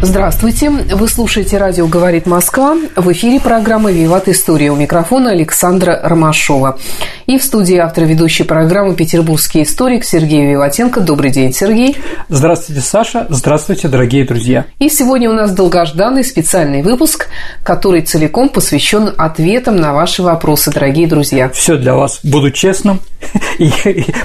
Здравствуйте. 0.00 0.70
Вы 0.70 1.08
слушаете 1.08 1.58
радио 1.58 1.88
«Говорит 1.88 2.24
Москва». 2.24 2.76
В 2.94 3.10
эфире 3.10 3.40
программа 3.40 3.90
«Виват 3.90 4.28
История». 4.28 4.70
У 4.70 4.76
микрофона 4.76 5.32
Александра 5.32 5.98
Ромашова. 6.00 6.78
И 7.26 7.36
в 7.36 7.42
студии 7.42 7.76
автор 7.76 8.04
ведущей 8.04 8.44
программы 8.44 8.94
петербургский 8.94 9.64
историк 9.64 10.04
Сергей 10.04 10.46
Виватенко. 10.46 11.00
Добрый 11.00 11.32
день, 11.32 11.52
Сергей. 11.52 11.96
Здравствуйте, 12.28 12.80
Саша. 12.80 13.26
Здравствуйте, 13.28 13.88
дорогие 13.88 14.24
друзья. 14.24 14.66
И 14.78 14.88
сегодня 14.88 15.30
у 15.30 15.32
нас 15.34 15.50
долгожданный 15.50 16.22
специальный 16.22 16.82
выпуск, 16.82 17.28
который 17.64 18.02
целиком 18.02 18.50
посвящен 18.50 19.12
ответам 19.18 19.76
на 19.76 19.92
ваши 19.92 20.22
вопросы, 20.22 20.70
дорогие 20.70 21.08
друзья. 21.08 21.48
Все 21.48 21.76
для 21.76 21.96
вас. 21.96 22.20
Буду 22.22 22.52
честным 22.52 23.00
и 23.58 23.72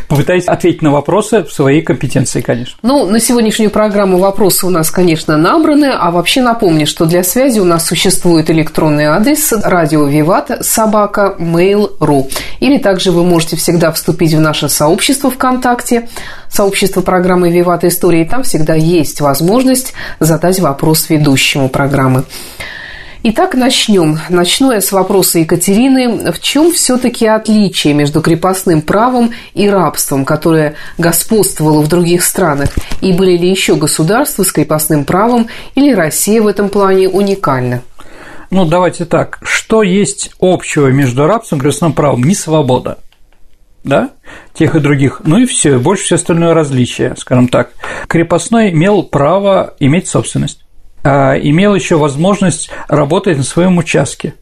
попытаюсь 0.07 0.45
ответить 0.45 0.83
на 0.83 0.91
вопросы 0.91 1.43
в 1.43 1.51
своей 1.51 1.81
компетенции, 1.81 2.41
конечно. 2.41 2.77
Ну, 2.83 3.07
на 3.07 3.19
сегодняшнюю 3.19 3.71
программу 3.71 4.19
вопросы 4.19 4.67
у 4.67 4.69
нас, 4.69 4.91
конечно, 4.91 5.35
нам 5.35 5.62
набраны. 5.63 5.93
А 5.97 6.11
вообще 6.11 6.41
напомню, 6.41 6.85
что 6.85 7.05
для 7.05 7.23
связи 7.23 7.59
у 7.59 7.65
нас 7.65 7.85
существует 7.85 8.49
электронный 8.49 9.05
адрес 9.05 9.53
радио 9.63 10.05
Виват 10.05 10.51
собака 10.61 11.35
mail.ru. 11.39 12.29
Или 12.59 12.77
также 12.77 13.11
вы 13.11 13.23
можете 13.23 13.55
всегда 13.55 13.91
вступить 13.91 14.33
в 14.33 14.39
наше 14.39 14.69
сообщество 14.69 15.31
ВКонтакте, 15.31 16.09
сообщество 16.49 17.01
программы 17.01 17.51
Виват 17.51 17.83
Истории. 17.83 18.23
Там 18.25 18.43
всегда 18.43 18.75
есть 18.75 19.21
возможность 19.21 19.93
задать 20.19 20.59
вопрос 20.59 21.09
ведущему 21.09 21.69
программы. 21.69 22.23
Итак, 23.25 23.53
начнем. 23.55 24.19
Начну 24.27 24.73
я 24.73 24.81
с 24.81 24.91
вопроса 24.91 25.39
Екатерины. 25.39 26.29
В 26.33 26.41
чем 26.41 26.73
все-таки 26.73 27.25
отличие 27.25 27.93
между 27.93 28.19
крепостным 28.19 28.81
правом 28.81 29.31
и 29.53 29.69
рабством, 29.69 30.25
которое 30.25 30.75
господствовало 30.97 31.81
в 31.81 31.87
других 31.87 32.21
странах? 32.21 32.71
И 32.99 33.13
были 33.13 33.37
ли 33.37 33.49
еще 33.49 33.75
государства 33.75 34.43
с 34.43 34.51
крепостным 34.51 35.05
правом, 35.05 35.47
или 35.73 35.93
Россия 35.93 36.41
в 36.41 36.47
этом 36.47 36.67
плане 36.67 37.07
уникальна? 37.07 37.81
Ну, 38.51 38.65
давайте 38.65 39.05
так. 39.05 39.39
Что 39.41 39.83
есть 39.83 40.31
общего 40.41 40.87
между 40.87 41.25
рабством 41.25 41.59
и 41.59 41.61
крепостным 41.61 41.93
правом? 41.93 42.23
Не 42.23 42.35
свобода 42.35 42.97
да, 43.85 44.11
тех 44.53 44.75
и 44.75 44.79
других, 44.79 45.21
ну 45.25 45.37
и 45.37 45.45
все, 45.45 45.77
больше 45.77 46.05
все 46.05 46.15
остальное 46.15 46.53
различие, 46.53 47.15
скажем 47.17 47.49
так. 47.49 47.71
Крепостной 48.07 48.71
имел 48.71 49.03
право 49.03 49.75
иметь 49.79 50.07
собственность. 50.07 50.63
А, 51.03 51.35
имел 51.35 51.75
еще 51.75 51.97
возможность 51.97 52.69
работать 52.87 53.37
на 53.37 53.43
своем 53.43 53.77
участке. 53.77 54.35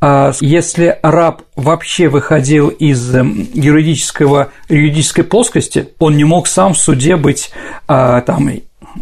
А 0.00 0.32
если 0.40 0.98
раб 1.02 1.42
вообще 1.56 2.08
выходил 2.08 2.68
из 2.68 3.14
эм, 3.14 3.48
юридического, 3.52 4.50
юридической 4.68 5.24
плоскости, 5.24 5.88
он 5.98 6.16
не 6.16 6.24
мог 6.24 6.46
сам 6.46 6.74
в 6.74 6.78
суде 6.78 7.16
быть 7.16 7.50
а, 7.88 8.20
там, 8.22 8.48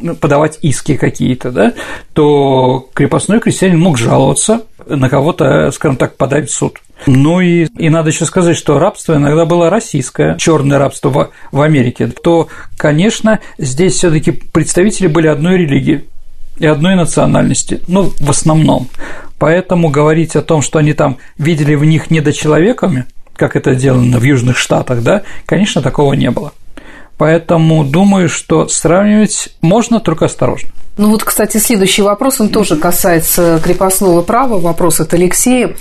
ну, 0.01 0.17
подавать 0.17 0.59
иски 0.63 0.97
какие-то, 0.97 1.53
да, 1.53 1.75
то 2.15 2.89
крепостной 2.95 3.41
крестьянин 3.41 3.79
мог 3.79 3.99
жаловаться 3.99 4.63
на 4.87 5.09
кого-то, 5.09 5.71
скажем 5.71 5.97
так, 5.97 6.17
подать 6.17 6.51
в 6.51 6.55
суд. 6.55 6.79
Ну 7.07 7.41
и, 7.41 7.67
и 7.79 7.91
надо 7.91 8.11
еще 8.11 8.25
сказать, 8.25 8.57
что 8.57 8.79
рабство 8.79 9.15
иногда 9.15 9.45
было 9.45 9.71
российское, 9.71 10.37
черное 10.39 10.79
рабство 10.79 11.09
в, 11.11 11.31
в 11.53 11.61
Америке, 11.61 12.07
то, 12.09 12.49
конечно, 12.77 13.41
здесь 13.59 13.95
все-таки 13.95 14.33
представители 14.33 15.07
были 15.07 15.27
одной 15.27 15.59
религии 15.59 16.05
и 16.59 16.67
одной 16.67 16.95
национальности, 16.95 17.81
ну, 17.89 18.13
в 18.19 18.31
основном. 18.31 18.89
Поэтому 19.39 19.91
говорить 19.91 20.37
о 20.37 20.43
том, 20.43 20.63
что 20.63 20.79
они 20.79 20.93
там 20.93 21.19
видели 21.39 21.75
в 21.75 21.85
них 21.85 22.11
недочеловеками, 22.11 23.07
как 23.37 23.57
это 23.57 23.75
сделано 23.75 24.19
в 24.19 24.23
Южных 24.23 24.57
Штатах, 24.57 25.03
да, 25.03 25.23
конечно, 25.47 25.83
такого 25.83 26.15
не 26.15 26.31
было. 26.31 26.53
Поэтому 27.19 27.85
думаю, 27.85 28.29
что 28.29 28.69
сравнивать 28.69 29.55
можно 29.61 30.01
только 30.01 30.27
осторожно. 30.27 30.71
Ну 30.97 31.11
вот, 31.11 31.25
кстати, 31.25 31.57
следующий 31.57 32.03
вопрос, 32.03 32.41
он 32.41 32.51
тоже 32.51 32.77
касается 32.77 33.61
крепостного 33.63 34.23
права, 34.23 34.61
вопрос 34.61 35.01
от 35.01 35.13
Алексея. 35.13 35.77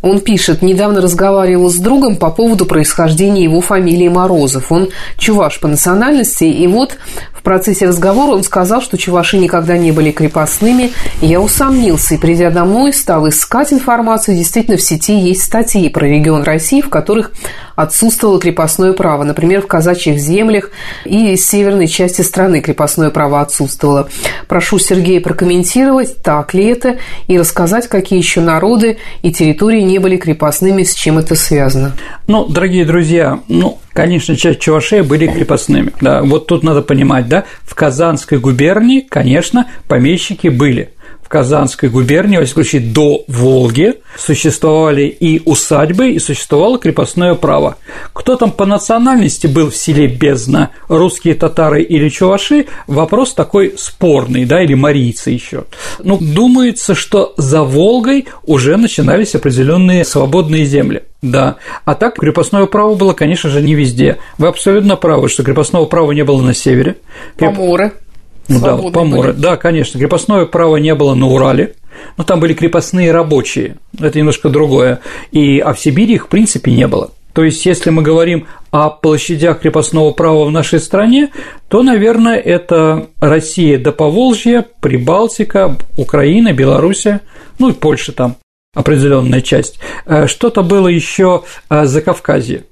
Он 0.00 0.20
пишет, 0.20 0.62
недавно 0.62 1.02
разговаривал 1.02 1.68
с 1.68 1.76
другом 1.76 2.16
по 2.16 2.30
поводу 2.30 2.64
происхождения 2.64 3.44
его 3.44 3.60
фамилии 3.60 4.08
Морозов. 4.08 4.72
Он 4.72 4.88
чуваш 5.18 5.60
по 5.60 5.68
национальности, 5.68 6.44
и 6.44 6.66
вот 6.66 6.96
процессе 7.44 7.86
разговора 7.86 8.32
он 8.32 8.42
сказал, 8.42 8.82
что 8.82 8.98
чуваши 8.98 9.38
никогда 9.38 9.76
не 9.76 9.92
были 9.92 10.10
крепостными. 10.10 10.90
Я 11.20 11.40
усомнился 11.40 12.14
и, 12.14 12.18
придя 12.18 12.50
домой, 12.50 12.92
стал 12.92 13.28
искать 13.28 13.72
информацию. 13.72 14.36
Действительно, 14.36 14.76
в 14.76 14.82
сети 14.82 15.16
есть 15.16 15.44
статьи 15.44 15.88
про 15.90 16.06
регион 16.06 16.42
России, 16.42 16.80
в 16.80 16.88
которых 16.88 17.30
отсутствовало 17.76 18.40
крепостное 18.40 18.92
право. 18.92 19.24
Например, 19.24 19.60
в 19.60 19.66
казачьих 19.66 20.18
землях 20.18 20.70
и 21.04 21.36
северной 21.36 21.86
части 21.86 22.22
страны 22.22 22.60
крепостное 22.60 23.10
право 23.10 23.40
отсутствовало. 23.40 24.08
Прошу 24.54 24.78
Сергея 24.78 25.20
прокомментировать, 25.20 26.22
так 26.22 26.54
ли 26.54 26.66
это, 26.66 26.98
и 27.26 27.36
рассказать, 27.36 27.88
какие 27.88 28.20
еще 28.20 28.40
народы 28.40 28.98
и 29.22 29.32
территории 29.32 29.80
не 29.80 29.98
были 29.98 30.16
крепостными, 30.16 30.84
с 30.84 30.94
чем 30.94 31.18
это 31.18 31.34
связано. 31.34 31.96
Ну, 32.28 32.46
дорогие 32.46 32.84
друзья, 32.84 33.40
ну, 33.48 33.80
конечно, 33.92 34.36
часть 34.36 34.60
чувашей 34.60 35.02
были 35.02 35.26
крепостными. 35.26 35.90
Да, 36.00 36.22
вот 36.22 36.46
тут 36.46 36.62
надо 36.62 36.82
понимать, 36.82 37.26
да, 37.26 37.46
в 37.64 37.74
Казанской 37.74 38.38
губернии, 38.38 39.00
конечно, 39.00 39.66
помещики 39.88 40.46
были 40.46 40.90
в 41.24 41.28
Казанской 41.28 41.88
губернии, 41.88 42.36
во 42.36 42.44
всяком 42.44 42.64
случае, 42.64 42.82
до 42.82 43.24
Волги, 43.26 43.94
существовали 44.16 45.02
и 45.06 45.42
усадьбы, 45.44 46.10
и 46.10 46.18
существовало 46.18 46.78
крепостное 46.78 47.34
право. 47.34 47.76
Кто 48.12 48.36
там 48.36 48.52
по 48.52 48.66
национальности 48.66 49.46
был 49.46 49.70
в 49.70 49.76
селе 49.76 50.06
Бездна, 50.06 50.70
русские 50.88 51.34
татары 51.34 51.82
или 51.82 52.08
чуваши, 52.08 52.66
вопрос 52.86 53.34
такой 53.34 53.74
спорный, 53.76 54.44
да, 54.44 54.62
или 54.62 54.74
марийцы 54.74 55.30
еще. 55.30 55.64
Ну, 55.98 56.18
думается, 56.20 56.94
что 56.94 57.34
за 57.36 57.62
Волгой 57.62 58.26
уже 58.44 58.76
начинались 58.76 59.34
определенные 59.34 60.04
свободные 60.04 60.64
земли. 60.64 61.02
Да. 61.22 61.56
А 61.86 61.94
так 61.94 62.16
крепостное 62.16 62.66
право 62.66 62.94
было, 62.94 63.14
конечно 63.14 63.48
же, 63.48 63.62
не 63.62 63.74
везде. 63.74 64.18
Вы 64.36 64.48
абсолютно 64.48 64.96
правы, 64.96 65.30
что 65.30 65.42
крепостного 65.42 65.86
права 65.86 66.12
не 66.12 66.22
было 66.22 66.42
на 66.42 66.52
севере. 66.52 66.96
Поморы. 67.38 67.84
Ну, 67.84 68.03
да, 68.48 68.76
поморы. 68.76 69.32
Были. 69.32 69.40
Да, 69.40 69.56
конечно, 69.56 69.98
крепостное 69.98 70.46
право 70.46 70.76
не 70.76 70.94
было 70.94 71.14
на 71.14 71.26
Урале, 71.26 71.74
но 72.16 72.24
там 72.24 72.40
были 72.40 72.54
крепостные 72.54 73.12
рабочие, 73.12 73.76
это 73.98 74.18
немножко 74.18 74.48
другое, 74.48 75.00
и, 75.32 75.58
а 75.58 75.72
в 75.72 75.80
Сибири 75.80 76.14
их 76.14 76.26
в 76.26 76.28
принципе 76.28 76.72
не 76.72 76.86
было. 76.86 77.10
То 77.34 77.42
есть, 77.42 77.66
если 77.66 77.90
мы 77.90 78.02
говорим 78.02 78.46
о 78.70 78.90
площадях 78.90 79.60
крепостного 79.60 80.12
права 80.12 80.44
в 80.44 80.52
нашей 80.52 80.78
стране, 80.78 81.30
то, 81.68 81.82
наверное, 81.82 82.36
это 82.36 83.08
Россия 83.18 83.76
до 83.76 83.90
Поволжья, 83.90 84.64
Прибалтика, 84.80 85.76
Украина, 85.96 86.52
Белоруссия, 86.52 87.22
ну 87.58 87.70
и 87.70 87.72
Польша 87.72 88.12
там 88.12 88.36
определенная 88.72 89.40
часть. 89.40 89.80
Э, 90.06 90.28
что-то 90.28 90.62
было 90.62 90.86
еще 90.86 91.42
э, 91.70 91.86
за 91.86 92.02
Кавказье. 92.02 92.64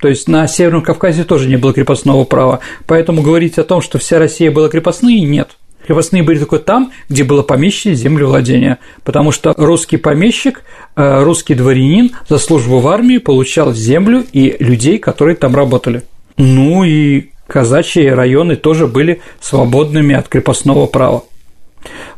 То 0.00 0.08
есть 0.08 0.28
на 0.28 0.46
Северном 0.46 0.82
Кавказе 0.82 1.24
тоже 1.24 1.48
не 1.48 1.56
было 1.56 1.72
крепостного 1.72 2.24
права. 2.24 2.60
Поэтому 2.86 3.22
говорить 3.22 3.58
о 3.58 3.64
том, 3.64 3.82
что 3.82 3.98
вся 3.98 4.18
Россия 4.18 4.50
была 4.50 4.68
крепостной, 4.68 5.20
нет. 5.20 5.50
Крепостные 5.86 6.22
были 6.22 6.38
только 6.38 6.58
там, 6.58 6.92
где 7.08 7.24
было 7.24 7.42
помещичье 7.42 7.94
землевладение, 7.94 8.76
потому 9.04 9.32
что 9.32 9.54
русский 9.56 9.96
помещик, 9.96 10.62
э, 10.96 11.22
русский 11.22 11.54
дворянин 11.54 12.10
за 12.28 12.36
службу 12.36 12.80
в 12.80 12.88
армии 12.88 13.16
получал 13.16 13.72
землю 13.72 14.24
и 14.32 14.56
людей, 14.58 14.98
которые 14.98 15.34
там 15.34 15.56
работали. 15.56 16.02
Ну 16.36 16.84
и 16.84 17.30
казачьи 17.46 18.06
районы 18.06 18.56
тоже 18.56 18.86
были 18.86 19.22
свободными 19.40 20.14
от 20.14 20.28
крепостного 20.28 20.86
права. 20.86 21.24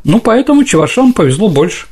Ну, 0.03 0.19
поэтому 0.19 0.65
чувашам 0.65 1.13
повезло 1.13 1.49
больше. 1.49 1.87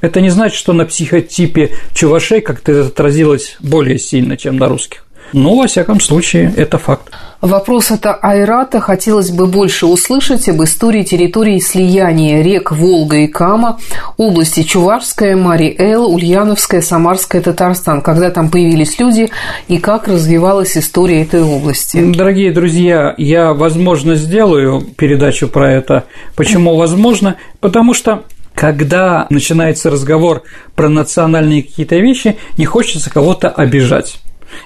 Это 0.00 0.20
не 0.20 0.30
значит, 0.30 0.58
что 0.58 0.72
на 0.72 0.84
психотипе 0.84 1.70
чувашей 1.92 2.40
как-то 2.40 2.72
это 2.72 2.88
отразилось 2.88 3.56
более 3.60 3.98
сильно, 3.98 4.36
чем 4.36 4.56
на 4.56 4.68
русских. 4.68 5.06
Ну, 5.32 5.56
во 5.56 5.66
всяком 5.66 6.00
случае, 6.00 6.52
это 6.56 6.78
факт. 6.78 7.10
Вопрос 7.40 7.90
от 7.90 8.04
Айрата. 8.20 8.80
Хотелось 8.80 9.30
бы 9.30 9.46
больше 9.46 9.86
услышать 9.86 10.48
об 10.48 10.62
истории 10.62 11.02
территории 11.02 11.58
слияния 11.58 12.42
рек 12.42 12.70
Волга 12.70 13.16
и 13.16 13.26
Кама, 13.26 13.78
области 14.18 14.62
Чувашская, 14.62 15.36
Мари-Эл, 15.36 16.06
Ульяновская, 16.06 16.82
Самарская, 16.82 17.40
Татарстан. 17.40 18.02
Когда 18.02 18.30
там 18.30 18.50
появились 18.50 18.98
люди 18.98 19.30
и 19.68 19.78
как 19.78 20.06
развивалась 20.06 20.76
история 20.76 21.22
этой 21.22 21.42
области? 21.42 22.12
Дорогие 22.12 22.52
друзья, 22.52 23.14
я, 23.16 23.54
возможно, 23.54 24.16
сделаю 24.16 24.82
передачу 24.82 25.48
про 25.48 25.72
это. 25.72 26.04
Почему 26.36 26.76
возможно? 26.76 27.36
Потому 27.60 27.94
что 27.94 28.24
когда 28.54 29.26
начинается 29.30 29.88
разговор 29.88 30.42
про 30.74 30.90
национальные 30.90 31.62
какие-то 31.62 31.96
вещи, 31.96 32.36
не 32.58 32.66
хочется 32.66 33.08
кого-то 33.08 33.48
обижать. 33.48 34.18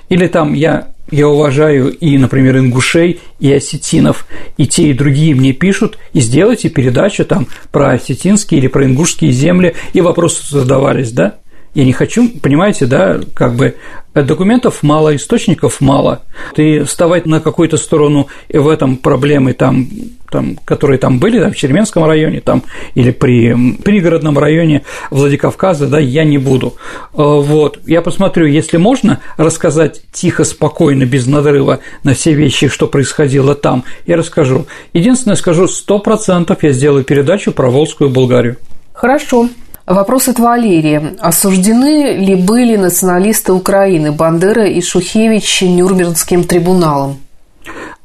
Или 0.09 0.27
там 0.27 0.55
я 0.55 0.95
я 1.11 1.29
уважаю 1.29 1.93
и, 1.93 2.17
например, 2.17 2.57
ингушей, 2.59 3.21
и 3.39 3.53
осетинов, 3.53 4.27
и 4.57 4.67
те, 4.67 4.85
и 4.85 4.95
другие 4.95 5.35
мне 5.35 5.53
пишут, 5.53 5.99
и 6.15 6.21
сделайте 6.21 6.71
передачу 6.71 7.25
там 7.25 7.47
про 7.71 7.93
осетинские 7.93 8.61
или 8.61 8.69
про 8.69 8.87
ингушские 8.87 9.31
земли, 9.31 9.75
и 9.93 10.01
вопросы 10.01 10.43
задавались, 10.49 11.13
да? 11.13 11.37
Я 11.75 11.85
не 11.85 11.93
хочу, 11.93 12.31
понимаете, 12.41 12.87
да, 12.87 13.21
как 13.35 13.55
бы 13.55 13.75
документов 14.15 14.85
мало, 14.85 15.17
источников 15.17 15.81
мало. 15.81 16.23
И 16.57 16.81
вставать 16.81 17.27
на 17.27 17.41
какую-то 17.41 17.77
сторону 17.77 18.29
в 18.49 18.69
этом 18.69 18.97
проблемы, 18.97 19.55
там, 19.55 19.89
там, 20.31 20.57
которые 20.65 20.99
там 20.99 21.19
были, 21.19 21.41
там, 21.41 21.53
в 21.53 21.57
Череменском 21.57 22.05
районе 22.05 22.41
там, 22.41 22.63
или 22.95 23.11
при 23.11 23.75
пригородном 23.83 24.39
районе 24.39 24.83
Владикавказа, 25.11 25.89
да, 25.89 25.99
я 25.99 26.25
не 26.25 26.39
буду. 26.39 26.75
Э, 27.13 27.17
вот. 27.17 27.81
Я 27.87 28.03
посмотрю, 28.03 28.47
если 28.47 28.77
можно 28.77 29.21
рассказать 29.37 30.03
тихо, 30.13 30.45
спокойно, 30.45 31.05
без 31.07 31.27
надрыва 31.27 31.81
на 32.05 32.15
все 32.15 32.35
вещи, 32.35 32.69
что 32.69 32.87
происходило 32.87 33.57
там, 33.57 33.83
я 34.07 34.17
расскажу. 34.17 34.67
Единственное, 34.93 35.37
скажу, 35.37 35.67
сто 35.67 35.99
процентов 35.99 36.63
я 36.63 36.71
сделаю 36.71 37.03
передачу 37.03 37.51
про 37.51 37.69
Волжскую 37.69 38.11
Болгарию. 38.11 38.59
Хорошо. 38.93 39.49
Вопрос 39.87 40.29
от 40.29 40.39
Валерия. 40.39 41.15
Осуждены 41.21 42.17
ли 42.17 42.37
были 42.37 42.77
националисты 42.77 43.53
Украины 43.53 44.13
Бандера 44.13 44.67
и 44.67 44.81
Шухевич 44.81 45.61
Нюрнбергским 45.61 46.45
трибуналом? 46.45 47.19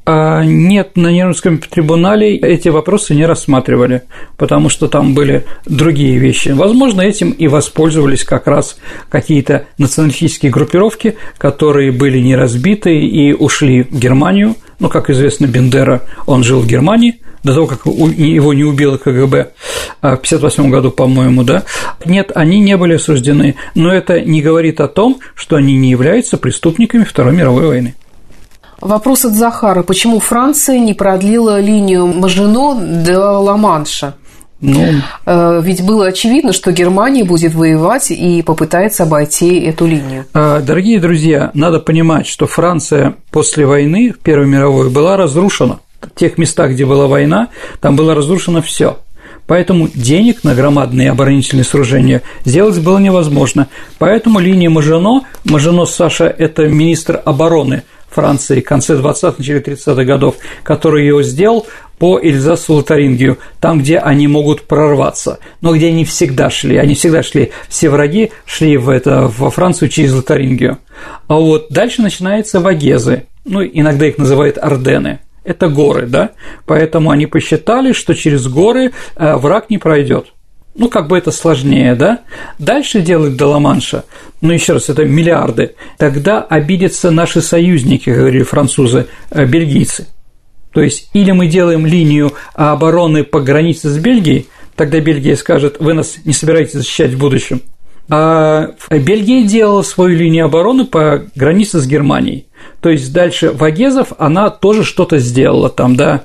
А, 0.04 0.44
нет, 0.44 0.96
на 0.96 1.10
Нюрнбергском 1.10 1.58
трибунале 1.58 2.36
эти 2.36 2.68
вопросы 2.68 3.14
не 3.14 3.24
рассматривали, 3.24 4.02
потому 4.36 4.68
что 4.68 4.88
там 4.88 5.14
были 5.14 5.46
другие 5.64 6.18
вещи. 6.18 6.50
Возможно, 6.50 7.00
этим 7.00 7.30
и 7.30 7.48
воспользовались 7.48 8.24
как 8.24 8.46
раз 8.46 8.76
какие-то 9.08 9.64
националистические 9.78 10.52
группировки, 10.52 11.16
которые 11.38 11.92
были 11.92 12.18
не 12.18 12.36
разбиты 12.36 12.94
и 12.94 13.32
ушли 13.32 13.84
в 13.84 13.98
Германию. 13.98 14.56
Ну, 14.80 14.88
как 14.88 15.10
известно, 15.10 15.46
Бендера, 15.46 16.02
он 16.26 16.42
жил 16.42 16.60
в 16.60 16.66
Германии– 16.66 17.20
до 17.42 17.54
того, 17.54 17.66
как 17.66 17.86
его 17.86 18.54
не 18.54 18.64
убило 18.64 18.96
КГБ 18.96 19.52
а, 20.02 20.16
в 20.16 20.20
1958 20.20 20.70
году, 20.70 20.90
по-моему, 20.90 21.42
да, 21.42 21.64
нет, 22.04 22.32
они 22.34 22.60
не 22.60 22.76
были 22.76 22.94
осуждены, 22.94 23.56
но 23.74 23.92
это 23.92 24.20
не 24.20 24.42
говорит 24.42 24.80
о 24.80 24.88
том, 24.88 25.20
что 25.34 25.56
они 25.56 25.76
не 25.76 25.90
являются 25.90 26.36
преступниками 26.36 27.04
Второй 27.04 27.34
мировой 27.34 27.66
войны. 27.66 27.94
Вопрос 28.80 29.26
от 29.26 29.32
Захара. 29.32 29.82
Почему 29.82 30.20
Франция 30.20 30.78
не 30.78 30.94
продлила 30.94 31.60
линию 31.60 32.06
Мажино 32.06 32.74
до 32.74 33.38
Ла-Манша? 33.38 34.14
Ну, 34.60 34.84
э, 35.26 35.60
Ведь 35.62 35.84
было 35.84 36.06
очевидно, 36.06 36.52
что 36.52 36.72
Германия 36.72 37.24
будет 37.24 37.54
воевать 37.54 38.10
и 38.10 38.42
попытается 38.42 39.04
обойти 39.04 39.60
эту 39.60 39.86
линию. 39.86 40.26
А, 40.34 40.60
дорогие 40.60 41.00
друзья, 41.00 41.50
надо 41.54 41.80
понимать, 41.80 42.26
что 42.26 42.46
Франция 42.46 43.14
после 43.30 43.64
войны, 43.66 44.12
в 44.12 44.18
Первой 44.18 44.46
мировой, 44.46 44.90
была 44.90 45.16
разрушена 45.16 45.80
тех 46.14 46.38
местах, 46.38 46.72
где 46.72 46.86
была 46.86 47.06
война, 47.06 47.48
там 47.80 47.96
было 47.96 48.14
разрушено 48.14 48.62
все. 48.62 48.98
Поэтому 49.46 49.88
денег 49.92 50.44
на 50.44 50.54
громадные 50.54 51.10
оборонительные 51.10 51.64
сооружения 51.64 52.22
сделать 52.44 52.78
было 52.80 52.98
невозможно. 52.98 53.66
Поэтому 53.98 54.38
линия 54.38 54.70
Мажино, 54.70 55.22
Мажино 55.44 55.86
Саша– 55.86 56.26
это 56.38 56.68
министр 56.68 57.20
обороны 57.24 57.82
Франции 58.10 58.60
в 58.60 58.64
конце 58.64 58.94
20-х, 58.94 59.34
начале 59.38 59.60
30-х 59.60 60.04
годов, 60.04 60.36
который 60.62 61.02
ее 61.02 61.22
сделал 61.22 61.66
по 61.98 62.18
Эльзасу 62.18 62.74
Лотарингию, 62.74 63.38
там, 63.60 63.80
где 63.80 63.98
они 63.98 64.26
могут 64.26 64.62
прорваться, 64.62 65.38
но 65.60 65.74
где 65.74 65.88
они 65.88 66.04
всегда 66.04 66.48
шли, 66.48 66.76
они 66.76 66.94
всегда 66.94 67.22
шли, 67.22 67.52
все 67.68 67.90
враги 67.90 68.32
шли 68.46 68.76
в 68.76 68.88
это, 68.88 69.30
во 69.36 69.50
Францию 69.50 69.88
через 69.90 70.12
Лотарингию. 70.14 70.78
А 71.28 71.34
вот 71.34 71.66
дальше 71.70 72.02
начинается 72.02 72.60
Вагезы, 72.60 73.26
ну, 73.44 73.62
иногда 73.62 74.06
их 74.06 74.18
называют 74.18 74.58
Ордены– 74.58 75.20
это 75.44 75.68
горы, 75.68 76.06
да, 76.06 76.30
поэтому 76.66 77.10
они 77.10 77.26
посчитали, 77.26 77.92
что 77.92 78.14
через 78.14 78.46
горы 78.46 78.92
э, 79.16 79.36
враг 79.36 79.70
не 79.70 79.78
пройдет. 79.78 80.32
Ну, 80.74 80.88
как 80.88 81.08
бы 81.08 81.18
это 81.18 81.32
сложнее, 81.32 81.94
да? 81.94 82.20
Дальше 82.58 83.00
делать 83.00 83.36
до 83.36 83.48
Ла-Манша, 83.48 84.04
ну, 84.40 84.52
еще 84.52 84.74
раз, 84.74 84.88
это 84.88 85.04
миллиарды, 85.04 85.74
тогда 85.98 86.42
обидятся 86.42 87.10
наши 87.10 87.42
союзники, 87.42 88.10
говорили 88.10 88.44
французы, 88.44 89.06
э, 89.30 89.44
бельгийцы. 89.46 90.06
То 90.72 90.80
есть, 90.80 91.10
или 91.12 91.32
мы 91.32 91.48
делаем 91.48 91.84
линию 91.84 92.32
обороны 92.54 93.24
по 93.24 93.40
границе 93.40 93.88
с 93.88 93.98
Бельгией, 93.98 94.46
тогда 94.76 95.00
Бельгия 95.00 95.36
скажет, 95.36 95.76
вы 95.80 95.94
нас 95.94 96.18
не 96.24 96.32
собираетесь 96.32 96.74
защищать 96.74 97.12
в 97.12 97.18
будущем. 97.18 97.62
А 98.08 98.70
Бельгия 98.90 99.44
делала 99.44 99.82
свою 99.82 100.16
линию 100.16 100.46
обороны 100.46 100.84
по 100.84 101.24
границе 101.34 101.80
с 101.80 101.86
Германией. 101.86 102.46
То 102.80 102.90
есть 102.90 103.12
дальше 103.12 103.52
Вагезов, 103.52 104.12
она 104.18 104.50
тоже 104.50 104.84
что-то 104.84 105.18
сделала 105.18 105.68
там, 105.68 105.96
да, 105.96 106.24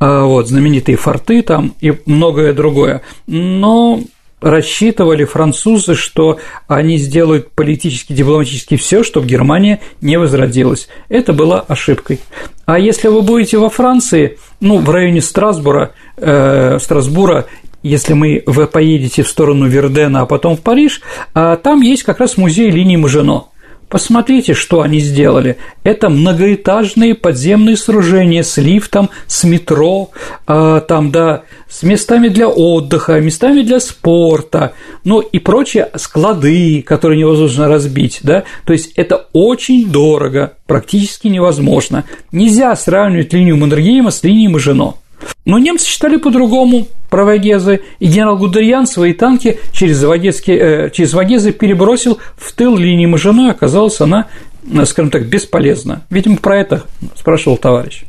вот, 0.00 0.48
знаменитые 0.48 0.96
форты 0.96 1.42
там 1.42 1.74
и 1.80 1.94
многое 2.06 2.52
другое. 2.52 3.02
Но 3.26 4.00
рассчитывали 4.40 5.24
французы, 5.24 5.94
что 5.94 6.38
они 6.68 6.98
сделают 6.98 7.50
политически, 7.50 8.12
дипломатически 8.12 8.76
все, 8.76 9.02
чтобы 9.02 9.26
Германия 9.26 9.80
не 10.00 10.16
возродилась. 10.16 10.88
Это 11.08 11.32
была 11.32 11.60
ошибкой. 11.60 12.20
А 12.64 12.78
если 12.78 13.08
вы 13.08 13.22
будете 13.22 13.58
во 13.58 13.68
Франции, 13.68 14.38
ну, 14.60 14.78
в 14.78 14.88
районе 14.90 15.20
Страсбура, 15.20 15.92
э, 16.16 16.78
Страсбура 16.80 17.46
если 17.82 18.12
мы 18.12 18.42
вы 18.46 18.66
поедете 18.66 19.22
в 19.22 19.28
сторону 19.28 19.68
Вердена, 19.68 20.22
а 20.22 20.26
потом 20.26 20.56
в 20.56 20.60
Париж, 20.60 21.00
а 21.32 21.56
там 21.56 21.80
есть 21.80 22.02
как 22.02 22.18
раз 22.18 22.36
музей 22.36 22.70
линии 22.70 22.96
Мажино. 22.96 23.46
Посмотрите, 23.88 24.52
что 24.52 24.82
они 24.82 25.00
сделали. 25.00 25.56
Это 25.82 26.10
многоэтажные 26.10 27.14
подземные 27.14 27.76
сооружения 27.76 28.42
с 28.42 28.58
лифтом, 28.58 29.08
с 29.26 29.44
метро, 29.44 30.10
э, 30.46 30.82
там, 30.86 31.10
да, 31.10 31.44
с 31.68 31.82
местами 31.82 32.28
для 32.28 32.48
отдыха, 32.48 33.18
местами 33.20 33.62
для 33.62 33.80
спорта, 33.80 34.74
ну 35.04 35.20
и 35.20 35.38
прочие 35.38 35.88
склады, 35.96 36.82
которые 36.82 37.18
невозможно 37.18 37.68
разбить, 37.68 38.20
да. 38.22 38.44
То 38.66 38.74
есть 38.74 38.92
это 38.96 39.26
очень 39.32 39.90
дорого, 39.90 40.52
практически 40.66 41.28
невозможно. 41.28 42.04
Нельзя 42.30 42.76
сравнивать 42.76 43.32
линию 43.32 43.56
Маннергейма 43.56 44.10
с 44.10 44.22
линией 44.22 44.48
Мажино. 44.48 44.96
Но 45.44 45.58
немцы 45.58 45.86
считали 45.86 46.16
по-другому 46.16 46.88
про 47.10 47.24
Вагезы, 47.24 47.80
и 47.98 48.06
генерал 48.06 48.36
Гудериан 48.36 48.86
свои 48.86 49.14
танки 49.14 49.58
через, 49.72 50.02
э, 50.02 50.90
через 50.92 51.14
Вагезы 51.14 51.52
перебросил 51.52 52.18
в 52.36 52.52
тыл 52.52 52.76
линии 52.76 53.06
Мажино, 53.06 53.50
оказалась 53.50 54.00
она, 54.00 54.26
э, 54.70 54.84
скажем 54.84 55.10
так, 55.10 55.26
бесполезна. 55.26 56.02
Видимо, 56.10 56.36
про 56.36 56.58
это 56.58 56.84
спрашивал 57.16 57.56
товарищ. 57.56 58.04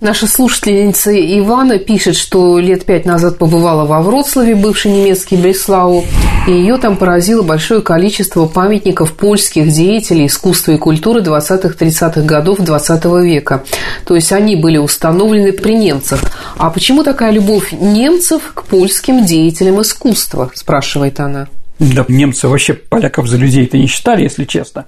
Наша 0.00 0.26
слушательница 0.26 1.12
Ивана 1.12 1.78
пишет, 1.78 2.16
что 2.16 2.58
лет 2.58 2.86
пять 2.86 3.04
назад 3.04 3.36
побывала 3.36 3.84
во 3.84 4.00
Вроцлаве, 4.00 4.54
бывший 4.54 4.92
немецкий 4.92 5.36
Бреслау, 5.36 6.06
и 6.48 6.52
ее 6.52 6.78
там 6.78 6.96
поразило 6.96 7.42
большое 7.42 7.82
количество 7.82 8.46
памятников 8.46 9.12
польских 9.12 9.70
деятелей 9.70 10.24
искусства 10.24 10.72
и 10.72 10.78
культуры 10.78 11.20
20-30-х 11.20 12.22
годов 12.22 12.60
20 12.60 13.04
века. 13.22 13.62
То 14.06 14.14
есть 14.14 14.32
они 14.32 14.56
были 14.56 14.78
установлены 14.78 15.52
при 15.52 15.76
немцах. 15.76 16.20
А 16.56 16.70
почему 16.70 17.04
такая 17.04 17.30
любовь 17.30 17.70
немцев 17.72 18.52
к 18.54 18.62
польским 18.62 19.26
деятелям 19.26 19.82
искусства, 19.82 20.50
спрашивает 20.54 21.20
она. 21.20 21.48
Да, 21.80 22.04
немцы 22.08 22.46
вообще 22.46 22.74
поляков 22.74 23.26
за 23.26 23.38
людей-то 23.38 23.78
не 23.78 23.86
считали, 23.86 24.22
если 24.22 24.44
честно. 24.44 24.86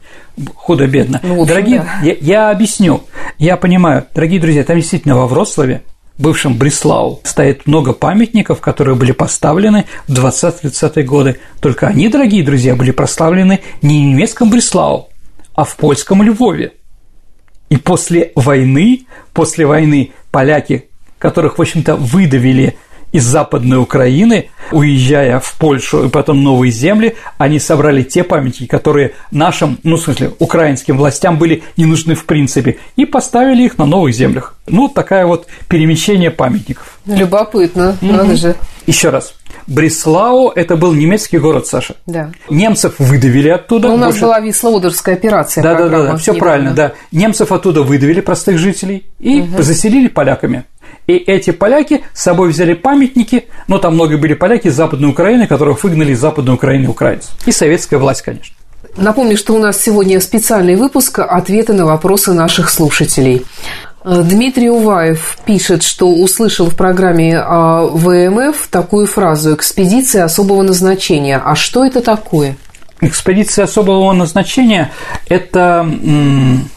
Худо-бедно. 0.54 1.20
Ну, 1.22 1.44
Дорогие, 1.46 1.80
да. 1.80 2.06
я, 2.06 2.16
я 2.20 2.50
объясню. 2.50 3.02
Я 3.38 3.56
понимаю, 3.56 4.06
дорогие 4.14 4.38
друзья, 4.38 4.62
там 4.62 4.76
действительно 4.76 5.16
во 5.16 5.26
Вроцлаве 5.26 5.82
бывшем 6.18 6.54
Бреслау, 6.54 7.20
стоит 7.24 7.66
много 7.66 7.94
памятников, 7.94 8.60
которые 8.60 8.94
были 8.94 9.12
поставлены 9.12 9.86
в 10.06 10.12
20-30-е 10.12 11.04
годы. 11.04 11.40
Только 11.60 11.86
они, 11.86 12.08
дорогие 12.08 12.44
друзья, 12.44 12.76
были 12.76 12.90
прославлены 12.90 13.60
не 13.80 13.98
в 13.98 14.06
немецком 14.08 14.50
Бреслау, 14.50 15.08
а 15.54 15.64
в 15.64 15.76
польском 15.76 16.22
Львове. 16.22 16.72
И 17.70 17.76
после 17.76 18.32
войны, 18.34 19.06
после 19.32 19.64
войны 19.64 20.12
поляки, 20.30 20.90
которых, 21.18 21.58
в 21.58 21.62
общем-то, 21.62 21.96
выдавили 21.96 22.76
из 23.12 23.24
Западной 23.24 23.78
Украины, 23.78 24.50
уезжая 24.70 25.38
в 25.38 25.54
Польшу 25.58 26.04
и 26.04 26.08
потом 26.08 26.42
новые 26.42 26.72
земли, 26.72 27.16
они 27.38 27.58
собрали 27.58 28.02
те 28.02 28.24
памятники, 28.24 28.66
которые 28.66 29.12
нашим, 29.30 29.78
ну, 29.82 29.96
в 29.96 30.02
смысле, 30.02 30.32
украинским 30.38 30.96
властям 30.96 31.38
были 31.38 31.62
не 31.76 31.84
нужны 31.84 32.14
в 32.14 32.24
принципе, 32.24 32.78
и 32.96 33.04
поставили 33.04 33.64
их 33.64 33.78
на 33.78 33.86
новых 33.86 34.14
землях. 34.14 34.56
Ну, 34.66 34.88
такая 34.88 35.26
вот 35.26 35.46
перемещение 35.68 36.30
памятников. 36.30 36.98
Любопытно, 37.06 37.96
mm-hmm. 38.00 38.12
надо 38.12 38.36
же. 38.36 38.56
Еще 38.86 39.10
раз. 39.10 39.34
Бреслау– 39.66 40.50
это 40.54 40.76
был 40.76 40.92
немецкий 40.92 41.38
город, 41.38 41.66
Саша. 41.66 41.94
Да. 42.06 42.32
Немцев 42.50 42.94
выдавили 42.98 43.48
оттуда. 43.48 43.88
Но 43.88 43.94
у 43.94 43.96
нас 43.96 44.12
больше... 44.14 44.22
была 44.22 44.40
Вислоудерская 44.40 45.14
операция. 45.14 45.62
Да, 45.62 45.74
да, 45.74 45.88
да, 45.88 46.02
да, 46.02 46.16
все 46.16 46.34
правильно, 46.34 46.72
да. 46.72 46.92
Немцев 47.12 47.52
оттуда 47.52 47.82
выдавили, 47.82 48.20
простых 48.20 48.58
жителей, 48.58 49.06
и 49.20 49.42
угу. 49.42 49.62
заселили 49.62 50.08
поляками. 50.08 50.64
И 51.06 51.14
эти 51.14 51.50
поляки 51.50 52.04
с 52.14 52.22
собой 52.22 52.50
взяли 52.50 52.74
памятники, 52.74 53.46
но 53.66 53.78
там 53.78 53.94
много 53.94 54.16
были 54.18 54.34
поляки 54.34 54.68
из 54.68 54.74
Западной 54.74 55.10
Украины, 55.10 55.46
которых 55.46 55.82
выгнали 55.82 56.12
из 56.12 56.20
Западной 56.20 56.54
Украины 56.54 56.88
украинцы. 56.88 57.30
И 57.44 57.52
советская 57.52 57.98
власть, 57.98 58.22
конечно. 58.22 58.54
Напомню, 58.96 59.36
что 59.36 59.54
у 59.54 59.58
нас 59.58 59.80
сегодня 59.80 60.20
специальный 60.20 60.76
выпуск 60.76 61.18
«Ответы 61.18 61.72
на 61.72 61.86
вопросы 61.86 62.32
наших 62.32 62.70
слушателей». 62.70 63.44
Дмитрий 64.04 64.68
Уваев 64.68 65.38
пишет, 65.44 65.84
что 65.84 66.08
услышал 66.08 66.68
в 66.68 66.76
программе 66.76 67.38
а, 67.38 67.82
ВМФ 67.84 68.66
такую 68.68 69.06
фразу 69.06 69.54
«экспедиция 69.54 70.24
особого 70.24 70.62
назначения». 70.62 71.40
А 71.42 71.54
что 71.54 71.84
это 71.84 72.00
такое? 72.00 72.56
Экспедиция 73.00 73.64
особого 73.64 74.12
назначения– 74.12 74.92
это, 75.28 75.88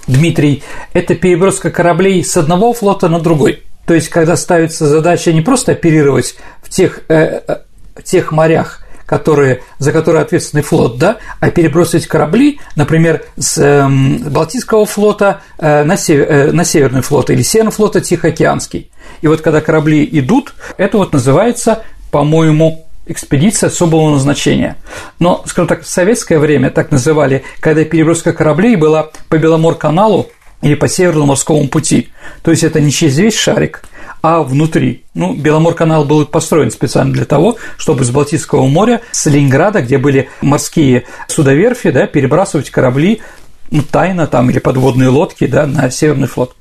Дмитрий, 0.08 0.64
это 0.94 1.16
переброска 1.16 1.70
кораблей 1.70 2.24
с 2.24 2.38
одного 2.38 2.74
флота 2.74 3.10
на 3.10 3.20
другой. 3.20 3.65
То 3.86 3.94
есть, 3.94 4.10
когда 4.10 4.36
ставится 4.36 4.88
задача 4.88 5.32
не 5.32 5.42
просто 5.42 5.74
оперировать 5.74 6.36
в 6.62 6.70
тех, 6.70 7.02
э, 7.10 7.42
э 7.48 7.58
тех 8.04 8.34
морях, 8.34 8.82
которые, 9.06 9.62
за 9.78 9.92
которые 9.92 10.24
ответственный 10.24 10.64
флот, 10.64 10.98
да, 10.98 11.18
а 11.40 11.50
перебросить 11.50 12.08
корабли, 12.08 12.60
например, 12.76 13.24
с 13.38 13.58
э, 13.58 13.88
Балтийского 14.30 14.86
флота 14.86 15.42
э, 15.58 15.84
на, 15.84 15.96
север, 15.96 16.28
э, 16.30 16.52
на 16.52 16.66
Северный 16.66 17.02
флот 17.02 17.30
или 17.30 17.42
Северный 17.42 17.72
флот 17.72 18.02
Тихоокеанский. 18.02 18.92
И 19.22 19.28
вот 19.28 19.42
когда 19.42 19.62
корабли 19.62 20.08
идут, 20.12 20.56
это 20.78 20.98
вот 20.98 21.14
называется, 21.14 21.84
по-моему, 22.12 22.86
экспедиция 23.06 23.68
особого 23.68 24.10
назначения. 24.12 24.78
Но, 25.20 25.44
скажем 25.46 25.68
так, 25.68 25.84
в 25.84 25.88
советское 25.88 26.40
время 26.40 26.72
так 26.72 26.92
называли, 26.92 27.44
когда 27.60 27.84
переброска 27.84 28.34
кораблей 28.34 28.76
была 28.76 29.12
по 29.30 29.38
Беломор-каналу 29.38 30.32
или 30.66 30.74
по 30.74 30.88
Северному 30.88 31.28
морскому 31.28 31.68
пути. 31.68 32.10
То 32.42 32.50
есть 32.50 32.64
это 32.64 32.82
не 32.82 32.92
через 32.92 33.20
весь 33.20 33.38
шарик, 33.38 33.84
а 34.24 34.42
внутри. 34.42 35.04
Ну, 35.14 35.36
Беломор-канал 35.36 36.06
был 36.06 36.26
построен 36.26 36.72
специально 36.72 37.14
для 37.14 37.26
того, 37.26 37.58
чтобы 37.78 38.04
с 38.04 38.10
Балтийского 38.10 38.66
моря, 38.66 39.02
с 39.12 39.28
Ленинграда, 39.28 39.84
где 39.84 40.00
были 40.00 40.28
морские 40.42 41.04
судоверфи, 41.28 41.92
да, 41.92 42.08
перебрасывать 42.08 42.72
корабли 42.72 43.22
ну, 43.70 43.84
тайно 43.84 44.26
там 44.26 44.50
или 44.50 44.58
подводные 44.58 45.10
лодки 45.10 45.46
да, 45.46 45.68
на 45.68 45.92
Северный 45.92 46.28
флот. 46.28 46.56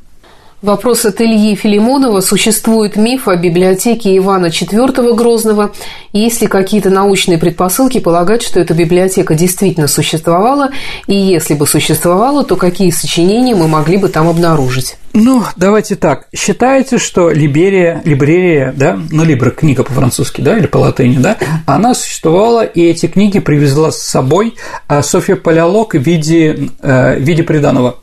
Вопрос 0.65 1.05
от 1.05 1.21
Ильи 1.21 1.55
Филимонова. 1.57 2.23
Существует 2.23 2.97
миф 2.97 3.29
о 3.29 3.37
библиотеке 3.37 4.17
Ивана 4.17 4.47
IV 4.47 5.15
Грозного. 5.15 5.73
Есть 6.15 6.41
ли 6.41 6.47
какие-то 6.47 6.89
научные 6.89 7.37
предпосылки 7.37 8.01
полагать, 8.01 8.41
что 8.41 8.61
эта 8.61 8.73
библиотека 8.73 9.35
действительно 9.35 9.89
существовала? 9.89 10.71
И 11.07 11.15
если 11.15 11.53
бы 11.53 11.67
существовала, 11.67 12.45
то 12.45 12.57
какие 12.57 12.89
сочинения 12.93 13.55
мы 13.55 13.69
могли 13.69 13.99
бы 13.99 14.09
там 14.09 14.27
обнаружить? 14.27 14.97
Ну, 15.13 15.43
давайте 15.57 15.97
так. 15.97 16.29
Считается, 16.35 16.99
что 16.99 17.29
Либерия, 17.29 18.01
Либрерия, 18.07 18.73
да, 18.75 18.99
ну, 19.11 19.23
Либра 19.23 19.51
книга 19.51 19.85
по-французски, 19.85 20.41
да, 20.41 20.57
или 20.57 20.67
по 20.67 20.79
латыни, 20.79 21.19
да, 21.19 21.37
она 21.67 21.93
существовала, 21.93 22.65
и 22.65 22.81
эти 22.81 23.05
книги 23.05 23.39
привезла 23.39 23.93
с 23.93 23.99
собой 23.99 24.55
а, 24.89 25.03
Софья 25.03 25.37
Палеолог 25.37 25.95
в 25.95 25.99
виде, 25.99 26.71
э, 26.81 27.17
в 27.17 27.21
виде 27.21 27.43
приданого 27.43 27.97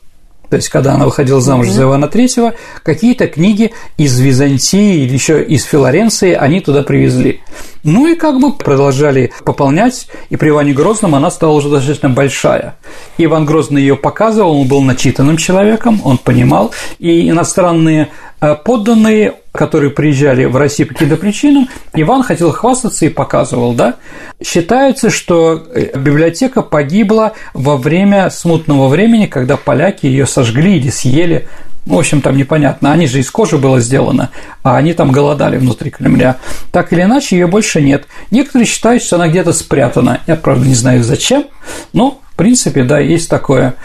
то 0.51 0.58
есть 0.58 0.67
когда 0.67 0.96
она 0.96 1.05
выходила 1.05 1.39
замуж 1.39 1.70
за 1.70 1.84
Ивана 1.84 2.05
III, 2.05 2.53
какие-то 2.84 3.27
книги 3.27 3.72
из 3.96 4.20
Византии 4.20 5.05
или 5.05 5.13
еще 5.13 5.41
из 5.41 5.63
Флоренции 5.63 6.34
они 6.34 6.60
туда 6.60 6.84
привезли. 6.84 7.39
Ну 7.84 8.05
и 8.05 8.15
как 8.15 8.38
бы 8.41 8.51
продолжали 8.51 9.31
пополнять, 9.46 10.08
и 10.29 10.36
при 10.36 10.50
Иване 10.50 10.74
Грозном 10.74 11.15
она 11.15 11.31
стала 11.31 11.53
уже 11.53 11.70
достаточно 11.70 12.10
большая. 12.10 12.75
Иван 13.17 13.46
Грозный 13.46 13.79
ее 13.79 13.96
показывал, 13.96 14.60
он 14.60 14.67
был 14.67 14.81
начитанным 14.81 15.38
человеком, 15.38 16.01
он 16.03 16.17
понимал, 16.17 16.74
и 17.00 17.29
иностранные 17.29 18.10
подданные, 18.55 19.36
которые 19.51 19.91
приезжали 19.91 20.45
в 20.45 20.55
Россию 20.57 20.88
по 20.88 20.93
каким-то 20.95 21.17
причинам, 21.17 21.69
Иван 21.93 22.24
хотел 22.24 22.51
хвастаться 22.51 23.05
и 23.05 23.10
показывал, 23.10 23.74
да. 23.74 23.95
Считается, 24.43 25.10
что 25.10 25.67
э, 25.74 25.98
библиотека 25.98 26.62
погибла 26.62 27.33
во 27.53 27.77
время 27.77 28.29
смутного 28.29 28.88
времени, 28.88 29.27
когда 29.27 29.57
поляки 29.57 30.07
ее 30.07 30.25
сожгли 30.25 30.77
или 30.77 30.89
съели, 30.89 31.48
в 31.86 31.95
общем, 31.98 32.21
там 32.21 32.38
непонятно. 32.38 32.91
Они 32.91 33.07
же 33.07 33.19
из 33.19 33.31
кожи 33.31 33.57
было 33.57 33.79
сделано, 33.79 34.29
а 34.63 34.77
они 34.77 34.93
там 34.93 35.12
голодали 35.12 35.57
внутри 35.57 35.89
Кремля. 35.89 36.38
Так 36.71 36.93
или 36.93 37.01
иначе, 37.01 37.38
ее 37.38 37.48
больше 37.48 37.81
нет. 37.81 38.05
Некоторые 38.29 38.67
считают, 38.67 39.01
что 39.01 39.15
она 39.15 39.27
где-то 39.27 39.51
спрятана. 39.51 40.21
Я, 40.27 40.36
правда, 40.36 40.67
не 40.67 40.75
знаю 40.75 41.03
зачем, 41.03 41.45
но, 41.91 42.21
в 42.30 42.30
принципе, 42.41 42.83
да, 42.83 42.98
есть 42.98 43.29
такое. 43.29 43.75